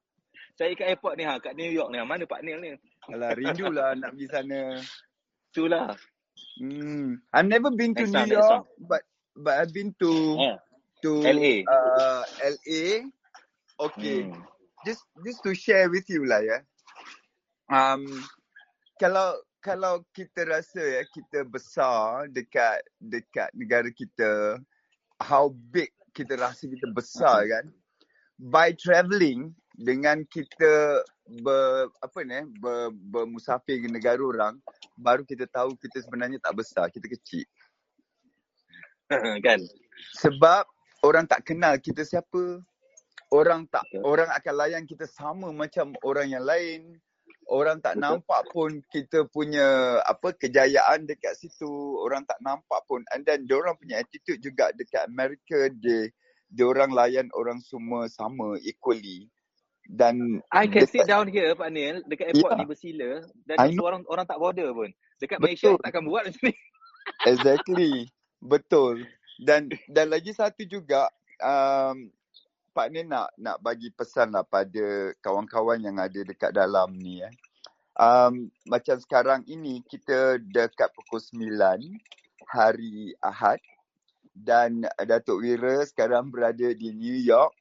cari 0.60 0.76
kat 0.76 0.86
airport 0.92 1.16
ni 1.16 1.24
ha, 1.24 1.40
kat 1.40 1.56
New 1.56 1.72
York 1.72 1.88
ni. 1.88 1.96
Ha. 1.96 2.04
Mana 2.04 2.28
Pak 2.28 2.44
Nil 2.44 2.60
ni? 2.60 2.70
Alah, 3.08 3.32
rindulah 3.32 3.96
nak 3.96 4.12
pergi 4.12 4.28
sana. 4.28 4.60
Itulah. 5.48 5.96
Hmm. 6.60 7.24
I've 7.32 7.48
never 7.48 7.72
been 7.72 7.96
to 7.96 8.04
next 8.04 8.28
New 8.28 8.36
York, 8.36 8.68
but 8.84 9.02
but 9.32 9.54
I've 9.56 9.72
been 9.72 9.96
to 10.04 10.12
yeah. 10.36 10.58
to 11.00 11.24
LA. 11.24 11.64
Uh, 11.64 12.22
LA. 12.44 12.84
Okay. 13.80 14.28
Hmm. 14.28 14.44
Just 14.84 15.08
just 15.24 15.40
to 15.48 15.56
share 15.56 15.88
with 15.88 16.04
you 16.12 16.28
lah 16.28 16.44
ya. 16.44 16.60
Um, 17.72 18.04
kalau 19.00 19.40
kalau 19.64 20.04
kita 20.12 20.44
rasa 20.44 21.00
ya 21.00 21.02
kita 21.08 21.48
besar 21.48 22.28
dekat 22.28 22.84
dekat 23.00 23.48
negara 23.56 23.88
kita, 23.88 24.60
how 25.24 25.48
big 25.72 25.88
kita 26.12 26.36
rasa 26.36 26.68
kita 26.68 26.92
besar 26.92 27.48
kan? 27.48 27.72
By 28.36 28.76
travelling 28.76 29.56
dengan 29.80 30.28
kita 30.28 31.00
ber, 31.40 31.88
apa 32.04 32.18
ni 32.28 32.44
ber, 32.60 32.92
bermusafir 33.08 33.80
ke 33.80 33.88
negara 33.88 34.20
orang 34.20 34.60
baru 35.00 35.24
kita 35.24 35.48
tahu 35.48 35.74
kita 35.80 36.04
sebenarnya 36.04 36.38
tak 36.44 36.60
besar 36.60 36.92
kita 36.92 37.08
kecil. 37.08 37.46
Kan? 39.46 39.60
Sebab 40.22 40.64
orang 41.06 41.24
tak 41.26 41.46
kenal 41.46 41.80
kita 41.80 42.04
siapa. 42.04 42.60
Orang 43.32 43.66
tak 43.66 43.82
orang 44.06 44.30
akan 44.30 44.54
layan 44.54 44.84
kita 44.86 45.10
sama 45.10 45.50
macam 45.50 45.90
orang 46.06 46.30
yang 46.30 46.44
lain 46.46 47.02
orang 47.48 47.80
tak 47.80 47.96
nampak 48.00 48.44
pun 48.52 48.80
kita 48.88 49.28
punya 49.28 49.98
apa 50.04 50.32
kejayaan 50.36 51.04
dekat 51.08 51.36
situ 51.36 51.68
orang 52.00 52.24
tak 52.24 52.38
nampak 52.40 52.80
pun 52.88 53.04
and 53.12 53.24
then 53.28 53.44
orang 53.52 53.76
punya 53.76 54.00
attitude 54.00 54.40
juga 54.40 54.72
dekat 54.76 55.08
Amerika 55.08 55.68
dia 55.80 56.08
dia 56.54 56.64
orang 56.64 56.94
layan 56.94 57.28
orang 57.34 57.58
semua 57.60 58.06
sama 58.06 58.56
equally 58.62 59.28
dan 59.90 60.40
I 60.48 60.64
can 60.64 60.88
sit 60.88 61.04
down 61.04 61.28
here 61.28 61.52
Pak 61.52 61.68
Nil 61.68 62.00
dekat 62.08 62.32
airport 62.32 62.56
yeah. 62.56 62.60
ni 62.64 62.66
bersila 62.68 63.10
dan 63.44 63.56
orang 63.76 64.02
orang 64.08 64.24
tak 64.24 64.40
border 64.40 64.72
pun. 64.72 64.90
Dekat 65.20 65.38
Betul. 65.40 65.44
Malaysia 65.44 65.68
takkan 65.84 66.02
buat 66.08 66.22
macam 66.24 66.42
ni. 66.48 66.54
exactly. 67.28 67.92
Betul. 68.40 69.04
Dan 69.44 69.68
dan 69.92 70.08
lagi 70.08 70.32
satu 70.32 70.64
juga 70.64 71.12
um, 71.44 72.08
Pak 72.74 72.90
Nil 72.90 73.06
nak 73.06 73.30
nak 73.38 73.62
bagi 73.62 73.94
pesan 73.94 74.34
lah 74.34 74.42
pada 74.42 75.14
kawan-kawan 75.22 75.78
yang 75.78 76.02
ada 76.02 76.20
dekat 76.26 76.50
dalam 76.50 76.90
ni 76.98 77.22
eh. 77.22 77.30
Um, 77.94 78.50
macam 78.66 78.98
sekarang 78.98 79.46
ini 79.46 79.78
kita 79.86 80.42
dekat 80.42 80.90
pukul 80.90 81.22
9 81.22 81.54
hari 82.50 83.14
Ahad 83.22 83.62
dan 84.34 84.82
Datuk 84.98 85.46
Wira 85.46 85.86
sekarang 85.86 86.34
berada 86.34 86.74
di 86.74 86.90
New 86.90 87.14
York 87.14 87.54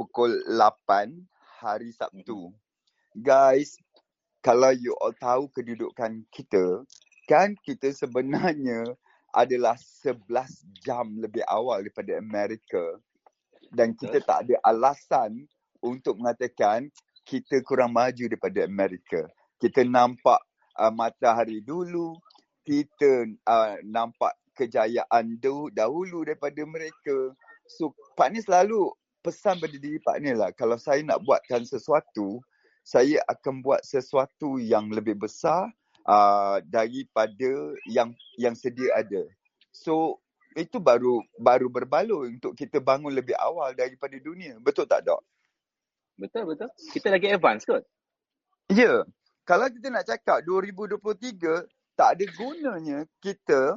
pukul 0.00 0.40
8 0.48 1.12
hari 1.60 1.92
Sabtu. 1.92 2.48
Guys, 3.12 3.76
kalau 4.40 4.72
you 4.72 4.96
all 5.04 5.12
tahu 5.12 5.52
kedudukan 5.52 6.24
kita, 6.32 6.80
kan 7.28 7.52
kita 7.60 7.92
sebenarnya 7.92 8.96
adalah 9.36 9.76
11 9.76 10.24
jam 10.80 11.20
lebih 11.20 11.44
awal 11.52 11.84
daripada 11.84 12.16
Amerika. 12.16 12.96
Dan 13.74 13.98
kita 13.98 14.22
tak 14.22 14.48
ada 14.48 14.54
alasan 14.64 15.44
untuk 15.82 16.16
mengatakan 16.22 16.88
kita 17.26 17.60
kurang 17.66 17.92
maju 17.92 18.24
daripada 18.30 18.64
Amerika. 18.64 19.26
Kita 19.58 19.82
nampak 19.84 20.40
uh, 20.78 20.92
matahari 20.92 21.60
dulu, 21.60 22.16
kita 22.64 23.28
uh, 23.44 23.76
nampak 23.84 24.32
kejayaan 24.54 25.36
dahulu 25.74 26.22
daripada 26.22 26.62
mereka. 26.62 27.34
So, 27.66 27.92
Pak 28.14 28.30
ni 28.32 28.40
selalu 28.40 28.92
pesan 29.24 29.56
pada 29.56 29.74
diri 29.74 29.98
Pak 30.04 30.20
Nil 30.20 30.36
lah. 30.36 30.52
Kalau 30.52 30.76
saya 30.76 31.00
nak 31.00 31.24
buatkan 31.24 31.64
sesuatu, 31.64 32.44
saya 32.84 33.24
akan 33.32 33.64
buat 33.64 33.80
sesuatu 33.80 34.60
yang 34.60 34.92
lebih 34.92 35.16
besar 35.16 35.72
uh, 36.04 36.60
daripada 36.68 37.72
yang 37.88 38.12
yang 38.36 38.52
sedia 38.52 38.92
ada. 38.92 39.24
So 39.72 40.20
itu 40.54 40.78
baru 40.78 41.18
baru 41.34 41.66
berbaloi 41.66 42.38
untuk 42.38 42.54
kita 42.54 42.78
bangun 42.78 43.10
lebih 43.10 43.34
awal 43.38 43.74
daripada 43.74 44.14
dunia. 44.22 44.54
Betul 44.62 44.86
tak, 44.86 45.02
Dok? 45.02 45.20
Betul, 46.14 46.46
betul. 46.46 46.70
Kita 46.94 47.10
lagi 47.10 47.26
advance 47.30 47.66
kot. 47.66 47.82
Ya. 48.70 48.86
Yeah. 48.86 48.98
Kalau 49.44 49.68
kita 49.68 49.92
nak 49.92 50.08
cakap 50.08 50.40
2023, 50.46 51.68
tak 51.98 52.08
ada 52.16 52.24
gunanya 52.32 53.04
kita 53.20 53.76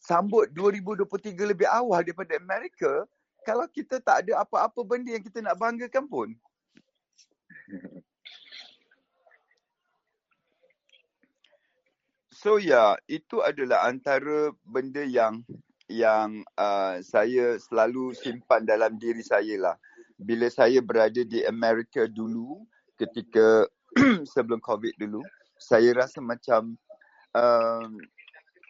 sambut 0.00 0.48
2023 0.56 1.36
lebih 1.52 1.68
awal 1.68 2.00
daripada 2.00 2.32
Amerika 2.40 3.04
kalau 3.44 3.68
kita 3.68 4.00
tak 4.00 4.24
ada 4.24 4.40
apa-apa 4.40 4.80
benda 4.88 5.12
yang 5.12 5.20
kita 5.20 5.44
nak 5.44 5.58
banggakan 5.60 6.04
pun. 6.08 6.28
So 12.40 12.56
ya, 12.56 12.72
yeah, 12.72 12.90
itu 13.04 13.44
adalah 13.44 13.84
antara 13.84 14.48
benda 14.64 15.04
yang 15.04 15.44
yang 15.90 16.46
uh, 16.54 17.02
saya 17.02 17.58
selalu 17.58 18.14
simpan 18.14 18.62
dalam 18.62 18.94
diri 18.96 19.20
saya 19.26 19.58
lah. 19.58 19.76
Bila 20.14 20.46
saya 20.46 20.78
berada 20.78 21.20
di 21.26 21.42
Amerika 21.42 22.06
dulu, 22.06 22.62
ketika 22.94 23.66
sebelum 24.32 24.62
COVID 24.62 24.94
dulu, 25.02 25.20
saya 25.58 25.90
rasa 25.92 26.22
macam 26.22 26.78
um, 27.34 27.90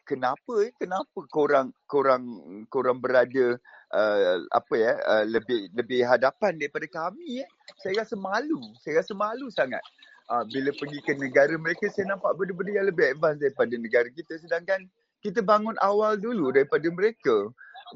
kenapa 0.09 0.53
eh 0.66 0.73
kenapa 0.75 1.18
korang 1.31 1.71
korang 1.87 2.25
korang 2.66 2.99
berada 2.99 3.55
uh, 3.95 4.43
apa 4.51 4.75
ya 4.75 4.93
uh, 5.07 5.25
lebih 5.29 5.71
lebih 5.77 6.03
hadapan 6.03 6.59
daripada 6.59 6.87
kami 6.91 7.47
eh? 7.47 7.49
Saya 7.79 8.03
rasa 8.03 8.18
malu 8.18 8.59
saya 8.83 9.05
rasa 9.05 9.12
malu 9.14 9.47
sangat. 9.55 9.85
Uh, 10.31 10.47
bila 10.47 10.71
pergi 10.75 10.99
ke 11.03 11.18
negara 11.18 11.55
mereka 11.59 11.91
saya 11.91 12.14
nampak 12.14 12.39
benda-benda 12.39 12.71
yang 12.83 12.89
lebih 12.91 13.07
advance 13.14 13.39
daripada 13.43 13.75
negara 13.79 14.09
kita. 14.11 14.39
Sedangkan 14.39 14.87
kita 15.21 15.41
bangun 15.45 15.77
awal 15.85 16.16
dulu 16.16 16.53
daripada 16.53 16.89
mereka 16.89 17.49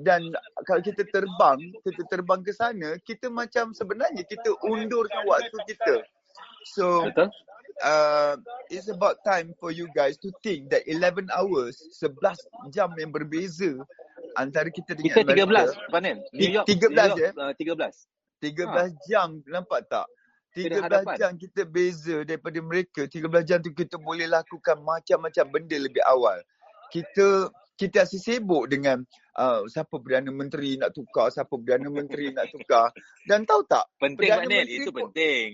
dan 0.03 0.20
kalau 0.66 0.83
kita 0.83 1.07
terbang 1.14 1.59
kita 1.87 2.03
terbang 2.11 2.41
ke 2.43 2.51
sana 2.51 2.99
kita 3.07 3.31
macam 3.31 3.70
sebenarnya 3.70 4.27
kita 4.27 4.51
undurkan 4.66 5.22
waktu 5.29 5.57
kita 5.70 6.03
so 6.75 7.07
Betul? 7.09 7.31
uh, 7.83 8.35
it's 8.70 8.91
about 8.91 9.22
time 9.22 9.55
for 9.59 9.70
you 9.70 9.87
guys 9.95 10.18
to 10.18 10.35
think 10.43 10.66
that 10.70 10.83
11 10.87 11.31
hours 11.31 11.79
11 12.03 12.75
jam 12.75 12.91
yang 12.99 13.14
berbeza 13.14 13.79
antara 14.35 14.68
kita 14.70 14.99
dengan 14.99 15.14
Kita 15.14 15.31
Amerika 15.31 15.70
13, 15.70 15.93
Panen. 15.95 16.16
New 16.35 16.51
York, 16.51 16.66
13 16.66 16.91
New 16.91 17.22
York, 17.22 17.35
uh, 17.39 17.53
13. 17.55 18.43
13 18.43 19.09
jam 19.09 19.29
nampak 19.49 19.87
tak 19.89 20.07
Kita 20.53 20.83
13 20.83 20.87
hadapan. 20.87 21.14
jam 21.16 21.33
kita 21.39 21.62
beza 21.64 22.16
daripada 22.27 22.59
mereka 22.61 23.07
13 23.07 23.31
jam 23.47 23.59
tu 23.62 23.70
kita 23.72 23.97
boleh 23.97 24.27
lakukan 24.29 24.79
macam-macam 24.83 25.45
benda 25.49 25.77
lebih 25.79 26.03
awal 26.05 26.39
kita 26.93 27.49
kita 27.74 28.07
asyik 28.07 28.22
sibuk 28.22 28.70
dengan 28.70 29.03
uh, 29.35 29.66
siapa 29.66 29.99
Perdana 29.99 30.30
Menteri 30.30 30.78
nak 30.78 30.95
tukar, 30.95 31.35
siapa 31.35 31.51
Perdana 31.51 31.91
Menteri 31.91 32.30
nak 32.30 32.47
tukar. 32.49 32.95
Dan 33.26 33.43
tahu 33.43 33.66
tak, 33.66 33.91
Penting 33.99 34.18
Perdana 34.30 34.47
Panen, 34.47 34.62
Menteri 34.62 34.76
itu 34.78 34.91
pun- 34.95 35.01
penting. 35.11 35.49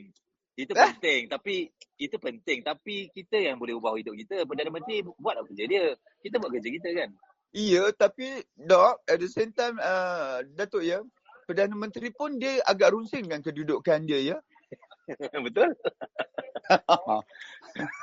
Itu 0.52 0.72
Eh? 0.76 0.84
penting. 0.92 1.20
Tapi 1.32 1.54
itu 1.96 2.16
penting. 2.20 2.58
Tapi 2.60 3.08
kita 3.08 3.40
yang 3.40 3.56
boleh 3.56 3.72
ubah 3.72 3.96
hidup 3.96 4.12
kita. 4.12 4.44
Perdana 4.44 4.68
Menteri 4.68 5.00
buat 5.00 5.32
apa 5.32 5.48
kerja 5.48 5.64
dia. 5.64 5.84
Kita 6.20 6.36
buat 6.36 6.52
kerja 6.52 6.68
kita 6.68 6.88
kan. 6.92 7.10
iya 7.50 7.82
tapi 7.90 8.38
dok 8.54 9.02
at 9.10 9.18
the 9.18 9.26
same 9.26 9.50
time 9.50 9.74
uh, 9.82 10.38
Datuk 10.54 10.86
ya, 10.86 11.02
Perdana 11.48 11.74
Menteri 11.74 12.12
pun 12.12 12.38
dia 12.38 12.60
agak 12.62 12.92
runsing 12.92 13.26
dengan 13.26 13.40
kedudukan 13.40 14.04
dia 14.04 14.36
ya. 14.36 14.36
Betul? 15.48 15.72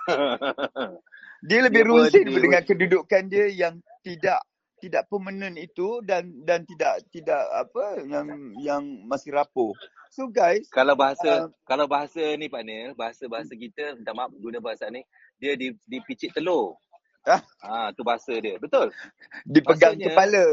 dia 1.43 1.59
lebih 1.61 1.81
Dia 1.83 1.89
pun 1.89 1.97
runsing 2.01 2.25
dia- 2.25 2.41
dengan 2.41 2.61
kedudukan 2.63 3.23
dia 3.27 3.45
yang 3.47 3.75
tidak 4.01 4.41
tidak 4.77 5.09
permanent 5.09 5.57
itu 5.57 6.05
dan 6.05 6.29
dan 6.45 6.61
tidak 6.61 7.01
tidak 7.09 7.41
apa 7.49 7.97
yang 8.05 8.27
yang 8.61 8.83
masih 9.09 9.33
rapuh. 9.33 9.73
So 10.13 10.29
guys, 10.29 10.69
kalau 10.69 10.93
bahasa 10.93 11.49
Uh, 11.49 11.51
kalau 11.65 11.89
bahasa 11.89 12.21
ni 12.38 12.45
Pak 12.45 12.61
Nil, 12.61 12.93
bahasa-bahasa 12.93 13.57
kita, 13.57 13.97
minta 13.97 14.13
maaf 14.13 14.29
guna 14.38 14.61
bahasa 14.61 14.85
ni, 14.93 15.01
dia 15.41 15.57
di 15.57 15.73
dipicit 15.89 16.29
telur. 16.29 16.77
Ah. 17.25 17.41
Ah, 17.59 17.88
tu 17.91 18.05
bahasa 18.05 18.31
dia. 18.38 18.55
Betul. 18.55 18.93
dipegang 19.43 19.97
Maksudnya- 19.97 20.13
kepala. 20.13 20.45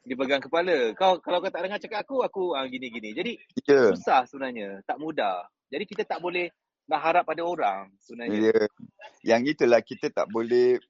Dipegang 0.00 0.40
kepala. 0.40 0.76
Kau 0.96 1.18
kalau 1.18 1.40
kau 1.40 1.50
tak 1.50 1.60
dengar 1.64 1.80
cakap 1.80 2.04
aku, 2.04 2.22
aku 2.22 2.42
ah, 2.54 2.64
gini-gini. 2.64 3.12
Jadi 3.12 3.32
Ya. 3.66 3.88
susah 3.92 4.24
sebenarnya, 4.24 4.80
tak 4.84 4.96
mudah. 4.96 5.44
Jadi 5.68 5.84
kita 5.84 6.02
tak 6.04 6.20
boleh 6.20 6.48
nak 6.90 7.00
harap 7.06 7.24
pada 7.24 7.46
orang 7.46 7.86
sebenarnya. 8.02 8.50
Ya. 8.50 8.60
Yang 9.22 9.42
itulah 9.56 9.80
kita 9.80 10.10
tak 10.10 10.26
boleh 10.34 10.82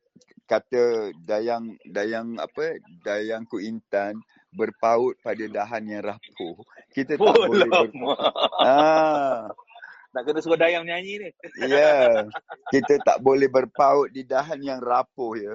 kata 0.48 1.12
dayang 1.22 1.78
dayang 1.86 2.34
apa 2.40 2.80
dayang 3.06 3.46
kuintan 3.46 4.18
berpaut 4.50 5.14
pada 5.22 5.44
dahan 5.46 5.86
yang 5.86 6.02
rapuh. 6.02 6.58
Kita 6.90 7.14
tak 7.14 7.22
Oh, 7.22 7.46
boleh 7.46 7.70
ber... 7.70 7.86
ah, 8.66 9.46
Nak 10.10 10.22
kena 10.26 10.42
suruh 10.42 10.58
Dayang 10.58 10.82
nyanyi 10.90 11.22
ni. 11.22 11.30
ya. 11.62 11.70
Yeah. 11.70 12.10
Kita 12.74 12.98
tak 13.06 13.22
boleh 13.22 13.46
berpaut 13.46 14.10
di 14.10 14.26
dahan 14.26 14.58
yang 14.58 14.82
rapuh 14.82 15.38
ya. 15.38 15.54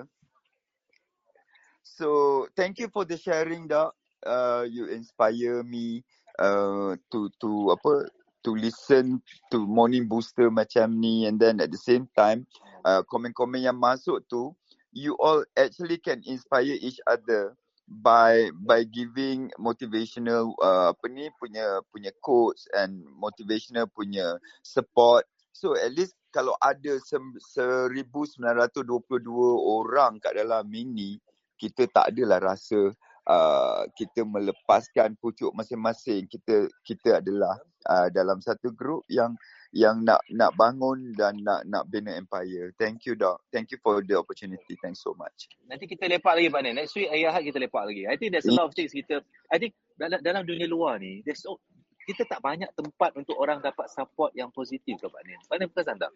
So, 1.84 2.48
thank 2.56 2.80
you 2.80 2.88
for 2.88 3.04
the 3.04 3.20
sharing, 3.20 3.68
Doc. 3.68 3.92
Uh, 4.26 4.64
you 4.66 4.88
inspire 4.90 5.62
me 5.62 6.02
uh, 6.40 6.98
to 7.14 7.30
to 7.44 7.76
apa 7.76 8.10
to 8.46 8.54
listen 8.54 9.18
to 9.50 9.66
morning 9.66 10.06
booster 10.06 10.54
macam 10.54 11.02
ni 11.02 11.26
and 11.26 11.42
then 11.42 11.58
at 11.58 11.74
the 11.74 11.82
same 11.82 12.06
time 12.14 12.46
uh, 12.86 13.02
komen-komen 13.10 13.66
yang 13.66 13.76
masuk 13.76 14.22
tu 14.30 14.54
you 14.94 15.18
all 15.18 15.42
actually 15.58 15.98
can 15.98 16.22
inspire 16.30 16.78
each 16.78 17.02
other 17.10 17.58
by 17.86 18.50
by 18.66 18.82
giving 18.86 19.50
motivational 19.62 20.54
uh, 20.62 20.94
apa 20.94 21.06
ni 21.10 21.30
punya 21.38 21.82
punya 21.94 22.10
quotes 22.22 22.66
and 22.74 23.06
motivational 23.14 23.86
punya 23.94 24.42
support. 24.66 25.26
So 25.54 25.78
at 25.78 25.94
least 25.94 26.18
kalau 26.34 26.58
ada 26.60 26.98
sem- 27.06 27.38
1922 27.38 29.22
orang 29.62 30.18
kat 30.18 30.34
dalam 30.36 30.66
mini 30.66 31.22
kita 31.56 31.88
tak 31.88 32.12
adalah 32.12 32.42
rasa 32.42 32.92
uh, 33.30 33.84
kita 33.98 34.26
melepaskan 34.26 35.18
pucuk 35.18 35.52
masing-masing 35.54 36.30
kita 36.30 36.70
kita 36.86 37.22
adalah 37.22 37.58
uh, 37.90 38.08
dalam 38.14 38.42
satu 38.42 38.74
grup 38.74 39.06
yang 39.10 39.34
yang 39.76 40.08
nak 40.08 40.24
nak 40.32 40.56
bangun 40.56 41.12
dan 41.20 41.36
nak 41.44 41.68
nak 41.68 41.84
bina 41.92 42.16
empire. 42.16 42.72
Thank 42.80 43.04
you 43.04 43.20
doc. 43.20 43.44
Thank 43.52 43.76
you 43.76 43.80
for 43.84 44.00
the 44.00 44.16
opportunity. 44.16 44.80
Thanks 44.80 45.04
so 45.04 45.12
much. 45.20 45.52
Nanti 45.68 45.84
kita 45.84 46.08
lepak 46.08 46.40
lagi 46.40 46.48
Pak 46.48 46.62
Nen. 46.64 46.80
Next 46.80 46.96
week 46.96 47.12
hari 47.12 47.28
Ahad 47.28 47.44
kita 47.44 47.60
lepak 47.60 47.84
lagi. 47.84 48.08
I 48.08 48.16
think 48.16 48.32
there's 48.32 48.48
a 48.48 48.56
lot 48.56 48.72
of 48.72 48.74
things 48.74 48.96
kita 48.96 49.20
I 49.52 49.60
think 49.60 49.76
dalam 50.00 50.24
dalam 50.24 50.48
dunia 50.48 50.70
luar 50.70 51.02
ni 51.04 51.20
there's 51.28 51.44
so, 51.44 51.60
kita 52.06 52.24
tak 52.30 52.40
banyak 52.40 52.70
tempat 52.78 53.18
untuk 53.18 53.36
orang 53.36 53.60
dapat 53.60 53.90
support 53.90 54.32
yang 54.38 54.54
positif 54.54 54.96
ke 55.02 55.08
Pak 55.10 55.22
Nen. 55.26 55.40
Pak 55.50 55.56
Nen 55.60 55.68
perasan 55.74 55.98
tak? 56.00 56.12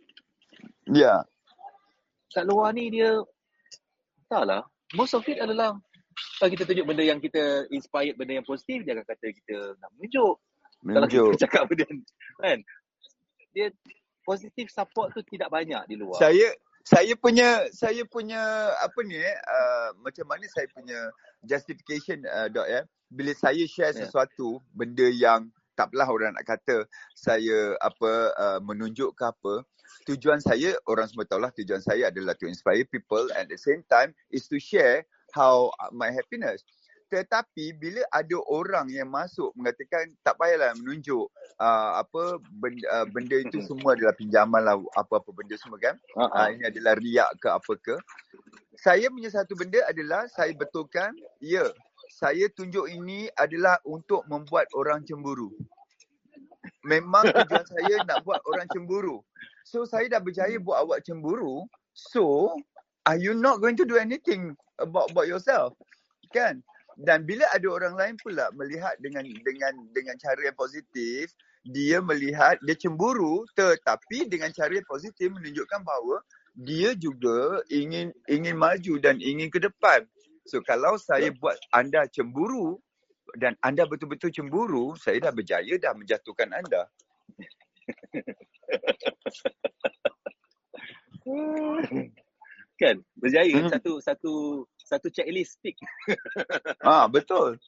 Ya. 0.88 0.94
Yeah. 0.94 1.20
Kat 2.30 2.46
luar 2.46 2.72
ni 2.78 2.94
dia 2.94 3.20
entahlah. 4.30 4.64
Most 4.94 5.18
of 5.18 5.26
it 5.26 5.42
adalah 5.42 5.78
kalau 6.40 6.50
kita 6.56 6.64
tunjuk 6.64 6.86
benda 6.88 7.04
yang 7.04 7.20
kita 7.20 7.68
inspired 7.74 8.16
benda 8.16 8.40
yang 8.40 8.48
positif 8.48 8.88
dia 8.88 8.96
akan 8.96 9.06
kata 9.06 9.26
kita 9.44 9.56
nak 9.80 9.90
menunjuk. 9.98 10.36
Kalau 10.80 11.08
kita 11.08 11.38
cakap 11.48 11.64
benda 11.68 11.88
kan 12.40 12.58
dia 13.52 13.68
positif 14.24 14.70
support 14.72 15.12
tu 15.12 15.26
tidak 15.26 15.50
banyak 15.52 15.82
di 15.90 15.96
luar. 16.00 16.16
Saya 16.22 16.54
saya 16.86 17.14
punya 17.20 17.68
saya 17.76 18.02
punya 18.08 18.72
apa 18.80 19.00
ni 19.04 19.20
eh 19.20 19.38
uh, 19.46 19.90
macam 20.00 20.26
mana 20.26 20.48
saya 20.48 20.66
punya 20.72 21.12
justification 21.44 22.24
uh, 22.30 22.48
dok 22.48 22.68
ya. 22.70 22.82
Bila 23.10 23.34
saya 23.34 23.64
share 23.66 23.92
Ya. 23.92 24.06
sesuatu 24.06 24.62
benda 24.72 25.10
yang 25.10 25.50
tak 25.76 25.92
apalah 25.92 26.08
orang 26.12 26.32
nak 26.36 26.44
kata 26.44 26.86
saya 27.16 27.76
apa 27.80 28.12
uh, 28.36 28.60
menunjuk 28.60 29.16
ke 29.16 29.24
apa 29.24 29.64
tujuan 30.06 30.44
saya 30.44 30.76
orang 30.86 31.08
semua 31.08 31.24
tahulah 31.24 31.52
tujuan 31.56 31.80
saya 31.80 32.12
adalah 32.12 32.36
to 32.36 32.46
inspire 32.52 32.84
people 32.84 33.24
and 33.36 33.48
at 33.48 33.52
the 33.52 33.60
same 33.60 33.80
time 33.88 34.12
is 34.28 34.46
to 34.52 34.60
share 34.60 35.08
how 35.34 35.72
my 35.92 36.10
happiness. 36.12 36.62
Tetapi 37.10 37.74
bila 37.74 38.06
ada 38.14 38.38
orang 38.46 38.94
yang 38.94 39.10
masuk 39.10 39.50
mengatakan 39.58 40.14
tak 40.22 40.38
payahlah 40.38 40.78
menunjuk 40.78 41.26
uh, 41.58 41.92
apa 42.06 42.38
benda, 42.62 42.86
uh, 42.94 43.08
benda 43.10 43.42
itu 43.42 43.66
semua 43.66 43.98
adalah 43.98 44.14
pinjaman 44.14 44.62
lah 44.62 44.78
apa-apa 44.94 45.34
benda 45.34 45.58
semua 45.58 45.82
kan? 45.82 45.98
Ha 46.22 46.26
uh, 46.30 46.48
ini 46.54 46.70
adalah 46.70 46.94
riak 47.02 47.30
ke 47.42 47.50
apa 47.50 47.74
ke. 47.82 47.96
Saya 48.78 49.10
punya 49.10 49.34
satu 49.34 49.58
benda 49.58 49.82
adalah 49.90 50.30
saya 50.30 50.54
betulkan 50.54 51.18
ya 51.42 51.66
saya 52.10 52.46
tunjuk 52.54 52.90
ini 52.90 53.30
adalah 53.38 53.82
untuk 53.86 54.22
membuat 54.30 54.70
orang 54.78 55.02
cemburu. 55.02 55.50
Memang 56.86 57.26
tujuan 57.30 57.66
saya 57.66 57.96
nak 58.06 58.22
buat 58.22 58.42
orang 58.46 58.70
cemburu. 58.70 59.22
So 59.66 59.86
saya 59.86 60.10
dah 60.10 60.22
berjaya 60.22 60.58
buat 60.58 60.82
awak 60.86 61.06
cemburu. 61.06 61.66
So 61.94 62.54
are 63.06 63.20
you 63.20 63.36
not 63.36 63.62
going 63.62 63.76
to 63.80 63.86
do 63.86 63.96
anything 63.96 64.56
about 64.80 65.12
about 65.12 65.28
yourself? 65.28 65.76
Kan? 66.34 66.64
Dan 67.00 67.24
bila 67.24 67.48
ada 67.56 67.68
orang 67.72 67.96
lain 67.96 68.16
pula 68.20 68.52
melihat 68.56 68.96
dengan 69.00 69.24
dengan 69.24 69.72
dengan 69.96 70.16
cara 70.20 70.52
yang 70.52 70.58
positif 70.58 71.32
dia 71.64 72.00
melihat 72.04 72.60
dia 72.64 72.76
cemburu 72.76 73.48
tetapi 73.56 74.28
dengan 74.28 74.52
cara 74.52 74.72
yang 74.76 74.88
positif 74.88 75.32
menunjukkan 75.32 75.80
bahawa 75.84 76.20
dia 76.60 76.92
juga 77.00 77.64
ingin 77.72 78.12
ingin 78.28 78.56
maju 78.60 79.00
dan 79.00 79.16
ingin 79.24 79.48
ke 79.48 79.64
depan. 79.64 80.04
So 80.44 80.60
kalau 80.66 81.00
saya 81.00 81.32
buat 81.32 81.56
anda 81.72 82.04
cemburu 82.12 82.80
dan 83.38 83.56
anda 83.62 83.86
betul-betul 83.86 84.34
cemburu 84.34 84.98
saya 84.98 85.20
dah 85.30 85.34
berjaya 85.36 85.78
dah 85.78 85.94
menjatuhkan 85.94 86.50
anda 86.50 86.90
kan 92.80 92.96
berjaya 93.20 93.60
Hmm. 93.60 93.70
satu 93.70 93.92
satu 94.00 94.34
satu 94.80 95.08
checklist 95.12 95.60
tick. 95.60 95.76
Ah 96.88 97.12
betul. 97.12 97.60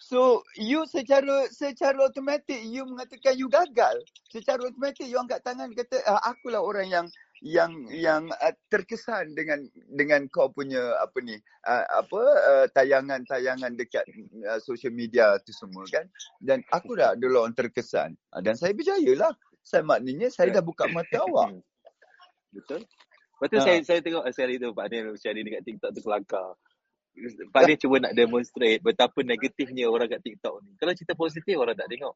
So 0.00 0.42
you 0.58 0.90
secara 0.90 1.46
secara 1.54 1.94
automatik 2.02 2.58
you 2.66 2.82
mengatakan 2.82 3.38
you 3.38 3.46
gagal. 3.46 4.02
Secara 4.26 4.66
automatik 4.66 5.06
you 5.06 5.16
angkat 5.22 5.38
tangan 5.46 5.70
kata 5.70 6.02
ah, 6.02 6.18
akulah 6.26 6.58
orang 6.58 6.90
yang 6.90 7.06
yang 7.40 7.72
yang 7.88 8.28
uh, 8.36 8.54
terkesan 8.68 9.32
dengan 9.32 9.64
dengan 9.88 10.28
kau 10.28 10.52
punya 10.52 10.98
apa 11.00 11.16
ni 11.24 11.40
uh, 11.64 11.84
apa 11.88 12.20
uh, 12.20 12.66
tayangan-tayangan 12.76 13.72
dekat 13.80 14.04
uh, 14.44 14.60
social 14.60 14.92
media 14.92 15.38
tu 15.46 15.54
semua 15.54 15.86
kan. 15.88 16.04
Dan 16.42 16.60
aku 16.74 16.98
dah 16.98 17.16
adalah 17.16 17.48
orang 17.48 17.56
terkesan. 17.56 18.18
Uh, 18.34 18.44
dan 18.44 18.58
saya 18.60 18.76
berjaya 18.76 19.14
lah. 19.16 19.32
Saya 19.62 19.84
maknanya 19.84 20.28
saya 20.32 20.52
dah 20.52 20.64
buka 20.64 20.90
mata 20.90 21.22
awak. 21.22 21.60
Betul. 22.56 22.84
Lepas 23.40 23.48
tu 23.48 23.56
Ha. 23.56 23.64
saya 23.64 23.78
saya 23.80 24.00
tengok 24.04 24.20
eh, 24.28 24.34
saya 24.36 24.52
tu 24.60 24.68
Pak 24.76 24.86
Nil 24.92 25.16
sharing 25.16 25.44
dekat 25.48 25.62
TikTok 25.64 25.90
tu 25.96 26.00
kelakar. 26.04 26.52
Pak 27.56 27.62
Nil 27.64 27.80
cuba 27.80 27.96
nak 28.04 28.12
demonstrate 28.12 28.84
betapa 28.84 29.24
negatifnya 29.24 29.88
orang 29.88 30.12
kat 30.12 30.20
TikTok 30.20 30.60
ni. 30.60 30.76
Kalau 30.76 30.92
cerita 30.92 31.16
positif 31.16 31.56
orang 31.56 31.72
tak 31.72 31.88
tengok. 31.88 32.14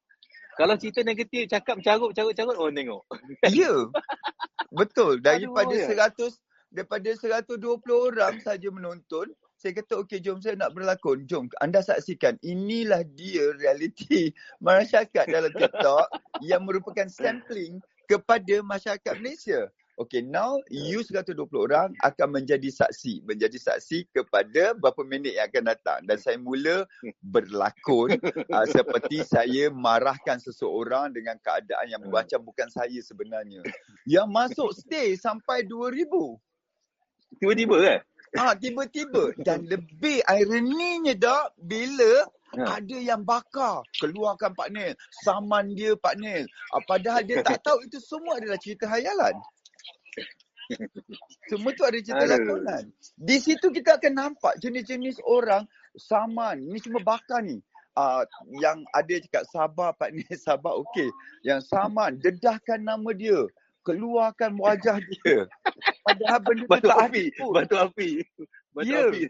Kalau 0.54 0.74
cerita 0.76 1.00
negatif 1.00 1.48
cakap 1.48 1.80
carut 1.80 2.12
carut 2.12 2.36
carut 2.36 2.56
orang 2.60 2.76
tengok. 2.76 3.02
Ya. 3.56 3.72
Betul. 4.68 5.24
Daripada 5.24 5.72
Aduh, 5.72 5.96
ya. 5.96 6.12
100 6.12 6.36
daripada 6.68 7.08
120 7.08 7.64
orang 7.88 8.34
saja 8.44 8.68
menonton, 8.68 9.32
saya 9.56 9.80
kata 9.80 10.04
okey 10.04 10.20
jom 10.20 10.44
saya 10.44 10.60
nak 10.60 10.76
berlakon. 10.76 11.24
Jom 11.24 11.48
anda 11.64 11.80
saksikan. 11.80 12.36
Inilah 12.44 13.00
dia 13.16 13.48
realiti 13.56 14.28
masyarakat 14.60 15.24
dalam 15.24 15.48
TikTok 15.56 16.06
yang 16.44 16.68
merupakan 16.68 17.08
sampling 17.08 17.80
kepada 18.04 18.60
masyarakat 18.60 19.14
Malaysia. 19.24 19.72
Okay, 19.94 20.26
now 20.26 20.58
you 20.74 21.06
120 21.06 21.38
orang 21.54 21.94
akan 22.02 22.28
menjadi 22.34 22.66
saksi. 22.66 23.22
Menjadi 23.22 23.54
saksi 23.54 24.10
kepada 24.10 24.74
berapa 24.74 25.06
minit 25.06 25.38
yang 25.38 25.46
akan 25.46 25.64
datang. 25.70 26.00
Dan 26.02 26.18
saya 26.18 26.34
mula 26.34 26.82
berlakon 27.22 28.18
uh, 28.50 28.66
seperti 28.74 29.22
saya 29.22 29.70
marahkan 29.70 30.42
seseorang 30.42 31.14
dengan 31.14 31.38
keadaan 31.38 31.86
yang 31.86 32.02
macam 32.10 32.42
bukan 32.42 32.66
saya 32.74 32.98
sebenarnya. 33.06 33.62
Yang 34.02 34.28
masuk 34.34 34.70
stay 34.74 35.14
sampai 35.14 35.62
2000. 35.62 36.10
Tiba-tiba 37.38 37.76
kan? 37.78 38.00
Ah, 38.34 38.54
tiba-tiba. 38.58 39.30
Dan 39.46 39.62
lebih 39.70 40.26
ironinya 40.26 41.14
dak 41.14 41.54
bila 41.54 42.26
Ha. 42.54 42.78
ada 42.78 42.98
yang 43.02 43.26
bakar. 43.26 43.82
Keluarkan 43.98 44.54
Pak 44.54 44.70
Nil. 44.70 44.94
Saman 45.26 45.74
dia 45.74 45.98
Pak 45.98 46.14
Nil. 46.22 46.46
Ah, 46.70 46.82
padahal 46.86 47.26
dia 47.26 47.42
tak 47.42 47.58
tahu 47.66 47.82
itu 47.82 47.98
semua 47.98 48.38
adalah 48.38 48.54
cerita 48.62 48.86
hayalan. 48.86 49.34
Semua 51.50 51.70
tu 51.76 51.84
ada 51.84 51.98
cerita 52.00 52.24
Aduh. 52.24 52.32
lakonan. 52.40 52.84
Di 53.14 53.36
situ 53.36 53.68
kita 53.68 54.00
akan 54.00 54.12
nampak 54.16 54.54
jenis-jenis 54.60 55.20
orang 55.28 55.68
saman. 55.96 56.64
Ni 56.64 56.80
cuma 56.80 57.00
bakar 57.04 57.44
ni. 57.44 57.60
Uh, 57.94 58.26
yang 58.58 58.82
ada 58.90 59.14
cakap 59.22 59.46
sabar 59.54 59.94
Pak 59.94 60.10
Nil, 60.10 60.26
sabar 60.42 60.74
okey. 60.82 61.06
Yang 61.46 61.70
saman, 61.70 62.18
dedahkan 62.18 62.82
nama 62.82 63.10
dia. 63.14 63.46
Keluarkan 63.84 64.56
wajah 64.56 64.96
dia. 64.98 65.44
Padahal 66.02 66.40
benda 66.40 66.64
tu 66.64 66.68
Batu 66.72 66.88
tak 66.88 66.98
api. 67.12 67.24
ada. 67.28 67.44
Batu 67.52 67.76
api. 67.76 68.10
Batu 68.74 68.90
Ya. 68.90 69.04
api. 69.06 69.22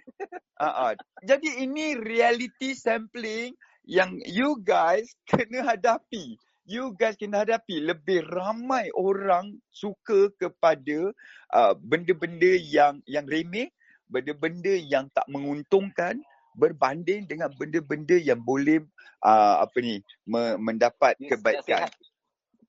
Uh, 0.57 0.64
uh. 0.64 0.93
Jadi 1.26 1.51
ini 1.66 1.99
reality 1.99 2.72
sampling 2.78 3.53
yang 3.85 4.16
you 4.24 4.57
guys 4.62 5.11
kena 5.26 5.66
hadapi. 5.66 6.39
You 6.65 6.97
guys 6.97 7.21
kena 7.21 7.45
hadapi. 7.45 7.85
Lebih 7.85 8.25
ramai 8.33 8.89
orang 8.97 9.61
suka 9.69 10.33
kepada 10.41 11.12
uh, 11.53 11.77
benda-benda 11.77 12.57
yang 12.57 13.05
yang 13.05 13.29
remeh, 13.29 13.69
benda-benda 14.09 14.73
yang 14.73 15.12
tak 15.12 15.29
menguntungkan 15.29 16.25
berbanding 16.57 17.29
dengan 17.29 17.53
benda-benda 17.61 18.17
yang 18.17 18.41
boleh 18.41 18.81
uh, 19.21 19.61
apa 19.61 19.77
ni 19.85 20.01
me, 20.25 20.57
mendapat 20.57 21.21
Ni 21.21 21.29
kebaikan. 21.29 21.85
Nasihat. 21.85 21.93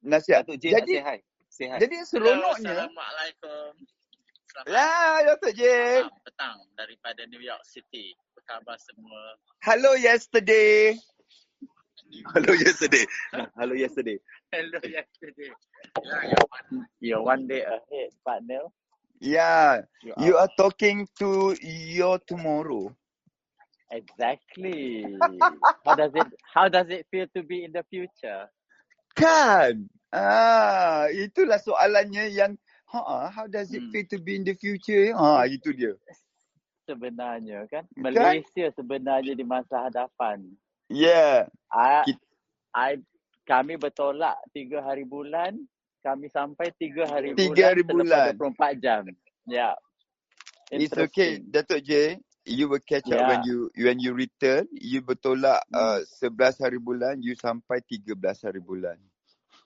Nasihat. 0.04 0.42
Datuk 0.44 0.60
J 0.60 0.66
Jadi. 0.76 0.96
Say 1.48 1.72
hi. 1.72 1.80
jadi 1.80 2.04
seronoknya 2.04 2.92
Assalamualaikum. 2.92 3.72
Selamat 4.52 4.68
lah 4.76 5.16
Datuk 5.24 5.54
J. 5.56 5.62
petang, 5.64 6.12
petang 6.28 6.58
daripada 6.76 7.22
New 7.32 7.40
York 7.40 7.64
City. 7.64 8.12
Apa 8.36 8.60
khabar 8.60 8.76
semua? 8.76 9.40
Hello 9.64 9.96
yesterday. 9.96 11.00
Hello 12.34 12.54
yesterday. 12.54 13.06
Hello 13.58 13.74
yesterday. 13.74 14.18
Hello 14.52 14.80
yesterday. 14.84 15.52
Yeah, 16.04 16.22
you're 16.30 16.48
one, 16.48 16.88
you're 17.02 17.24
one 17.24 17.44
day 17.48 17.62
ahead, 17.64 18.12
partner. 18.26 18.70
Yeah, 19.20 19.82
You 20.04 20.14
you 20.18 20.38
are 20.38 20.50
talking 20.58 21.08
to 21.20 21.56
your 21.62 22.20
tomorrow. 22.20 22.94
exactly. 23.92 25.06
how 25.86 25.96
does 25.96 26.12
it 26.14 26.28
How 26.54 26.68
does 26.70 26.88
it 26.90 27.08
feel 27.12 27.28
to 27.36 27.44
be 27.44 27.64
in 27.66 27.72
the 27.72 27.84
future? 27.90 28.50
Kan? 29.16 29.88
Ah, 30.12 31.08
itulah 31.12 31.60
soalannya 31.60 32.32
yang 32.32 32.56
ha 32.92 33.28
how 33.32 33.48
does 33.48 33.72
it 33.74 33.84
Hmm. 33.84 33.92
feel 33.92 34.06
to 34.12 34.18
be 34.20 34.36
in 34.36 34.44
the 34.44 34.56
future? 34.56 35.12
Ha, 35.16 35.48
itu 35.48 35.72
dia. 35.76 35.96
Sebenarnya 36.86 37.66
kan, 37.66 37.90
Kan? 38.14 38.44
Malaysia 38.44 38.70
sebenarnya 38.78 39.34
di 39.34 39.42
masa 39.42 39.90
hadapan. 39.90 40.46
Yeah. 40.88 41.50
I, 41.74 42.06
I, 42.72 42.90
kami 43.44 43.76
bertolak 43.76 44.38
tiga 44.54 44.82
hari 44.82 45.04
bulan, 45.04 45.58
kami 46.02 46.30
sampai 46.30 46.70
tiga 46.78 47.10
hari 47.10 47.34
Tiga 47.34 47.74
hari 47.74 47.82
bulan 47.82 48.06
bulan. 48.06 48.26
selepas 48.38 48.78
24 48.78 48.84
jam. 48.84 49.02
Ya. 49.06 49.14
Yeah. 49.46 49.74
It's 50.72 50.98
okay, 50.98 51.42
Datuk 51.42 51.82
J. 51.86 52.18
You 52.46 52.70
will 52.70 52.82
catch 52.82 53.10
up 53.10 53.18
Yeah. 53.18 53.30
when 53.30 53.42
you 53.46 53.58
when 53.74 53.98
you 53.98 54.14
return. 54.14 54.70
You 54.74 55.02
bertolak 55.02 55.66
Hmm. 55.74 55.98
uh, 55.98 56.00
11 56.22 56.62
hari 56.62 56.78
bulan, 56.78 57.18
you 57.22 57.34
sampai 57.34 57.82
13 57.82 58.46
hari 58.46 58.62
bulan. 58.62 58.98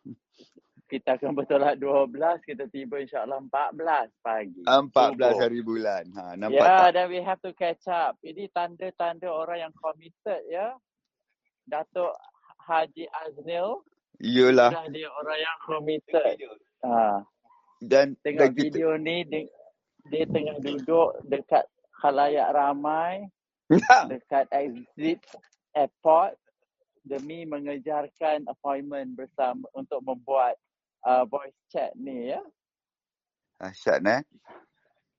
kita 0.91 1.19
akan 1.19 1.35
bertolak 1.35 1.75
12, 1.77 2.15
kita 2.43 2.65
tiba 2.71 3.03
insyaAllah 3.03 3.39
14 3.45 4.09
pagi. 4.23 4.63
14 4.63 4.87
Subuh. 4.87 5.31
hari 5.37 5.59
bulan. 5.59 6.03
Ha, 6.15 6.23
nampak 6.39 6.55
Ya, 6.55 6.67
tak? 6.87 6.89
then 6.95 7.07
we 7.11 7.19
have 7.19 7.39
to 7.43 7.51
catch 7.51 7.83
up. 7.87 8.15
Ini 8.23 8.47
tanda-tanda 8.49 9.27
orang 9.27 9.69
yang 9.69 9.73
committed 9.75 10.41
ya. 10.47 10.75
Datuk 11.69 12.13
Haji 12.65 13.05
Aznil, 13.25 13.85
Iyalah. 14.19 14.69
dah 14.73 14.85
dia 14.91 15.07
orang 15.07 15.39
yang 15.39 15.57
committed. 15.63 16.35
Ha, 16.83 17.23
Dan 17.79 18.17
tengok 18.25 18.51
dan 18.51 18.57
kita 18.57 18.63
video 18.67 18.89
ni, 18.99 19.23
dia, 19.23 19.47
dia 20.11 20.25
tengah 20.27 20.57
duduk 20.59 21.15
dekat 21.29 21.65
khalayak 22.03 22.49
ramai, 22.51 23.29
dekat 24.11 24.49
exit 24.51 25.21
airport 25.77 26.35
demi 27.07 27.47
mengejarkan 27.47 28.43
appointment 28.51 29.15
bersama 29.15 29.63
untuk 29.71 30.03
membuat 30.03 30.59
uh, 31.07 31.23
voice 31.25 31.55
chat 31.71 31.95
ni 31.95 32.35
ya. 32.35 32.41
Asyad 33.59 34.03
eh. 34.07 34.21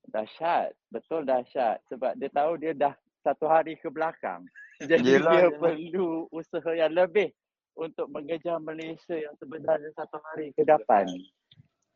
Dahsyat. 0.09 0.73
Betul 0.89 1.23
dahsyat. 1.25 1.81
Sebab 1.89 2.17
dia 2.17 2.29
tahu 2.33 2.57
dia 2.57 2.73
dah 2.73 2.93
satu 3.21 3.45
hari 3.45 3.77
ke 3.77 3.87
belakang. 3.87 4.43
Jadi 4.81 5.21
Yelah, 5.21 5.31
dia 5.31 5.47
yelah. 5.49 5.59
perlu 5.61 6.25
usaha 6.33 6.71
yang 6.73 6.93
lebih 6.93 7.29
untuk 7.77 8.09
mengejar 8.11 8.57
Malaysia 8.59 9.15
yang 9.15 9.35
sebenarnya 9.37 9.93
satu 9.95 10.17
hari 10.21 10.51
ke 10.57 10.65
depan. 10.65 11.05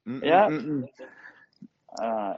Mm, 0.05 0.21
Ya. 0.21 0.47
mm, 0.47 0.53
mm, 0.53 0.65
mm. 0.69 0.83
Uh, 1.95 2.35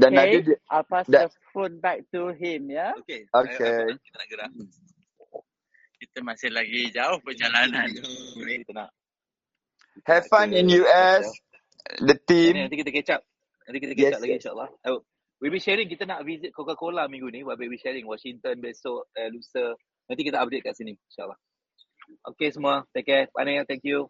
Dan 0.00 0.12
ada 0.16 0.26
okay, 0.28 0.40
dia, 0.44 0.56
I'll 0.70 0.84
pass 0.84 1.08
da- 1.08 1.26
the 1.26 1.30
phone 1.52 1.80
back 1.80 2.04
to 2.12 2.32
him 2.36 2.68
ya. 2.70 2.92
Okay. 3.02 3.24
Okay. 3.32 3.96
Kita 4.04 4.16
nak 4.20 4.28
gerak. 4.30 4.50
Kita 5.98 6.18
masih 6.22 6.50
lagi 6.54 6.92
jauh 6.94 7.18
perjalanan. 7.24 7.88
Kita 8.64 8.72
nak. 8.74 8.90
have 10.06 10.26
fun 10.28 10.52
in 10.54 10.68
US. 10.84 11.26
The 12.00 12.16
team. 12.28 12.54
nanti 12.68 12.76
kita 12.78 12.90
catch 12.92 13.10
up. 13.18 13.22
Nanti 13.66 13.78
kita 13.80 13.94
catch 13.96 14.12
Yes, 14.12 14.14
up 14.14 14.20
lagi 14.22 14.34
yes. 14.36 14.40
insyaAllah. 14.44 14.70
Oh, 14.86 15.00
we'll 15.40 15.54
be 15.54 15.62
sharing. 15.62 15.86
Kita 15.86 16.04
nak 16.04 16.26
visit 16.26 16.50
Coca-Cola 16.54 17.06
minggu 17.06 17.30
ni. 17.30 17.46
Buat 17.46 17.58
baby 17.58 17.78
sharing. 17.78 18.04
Washington 18.04 18.58
besok, 18.58 19.08
uh, 19.14 19.28
lusa. 19.30 19.74
Nanti 20.08 20.22
kita 20.24 20.40
update 20.40 20.64
kat 20.64 20.74
sini 20.74 20.96
insyaAllah. 20.96 21.38
Okay 22.34 22.48
semua. 22.50 22.88
Take 22.96 23.08
care. 23.08 23.24
Panel, 23.36 23.64
thank 23.68 23.84
you. 23.84 24.08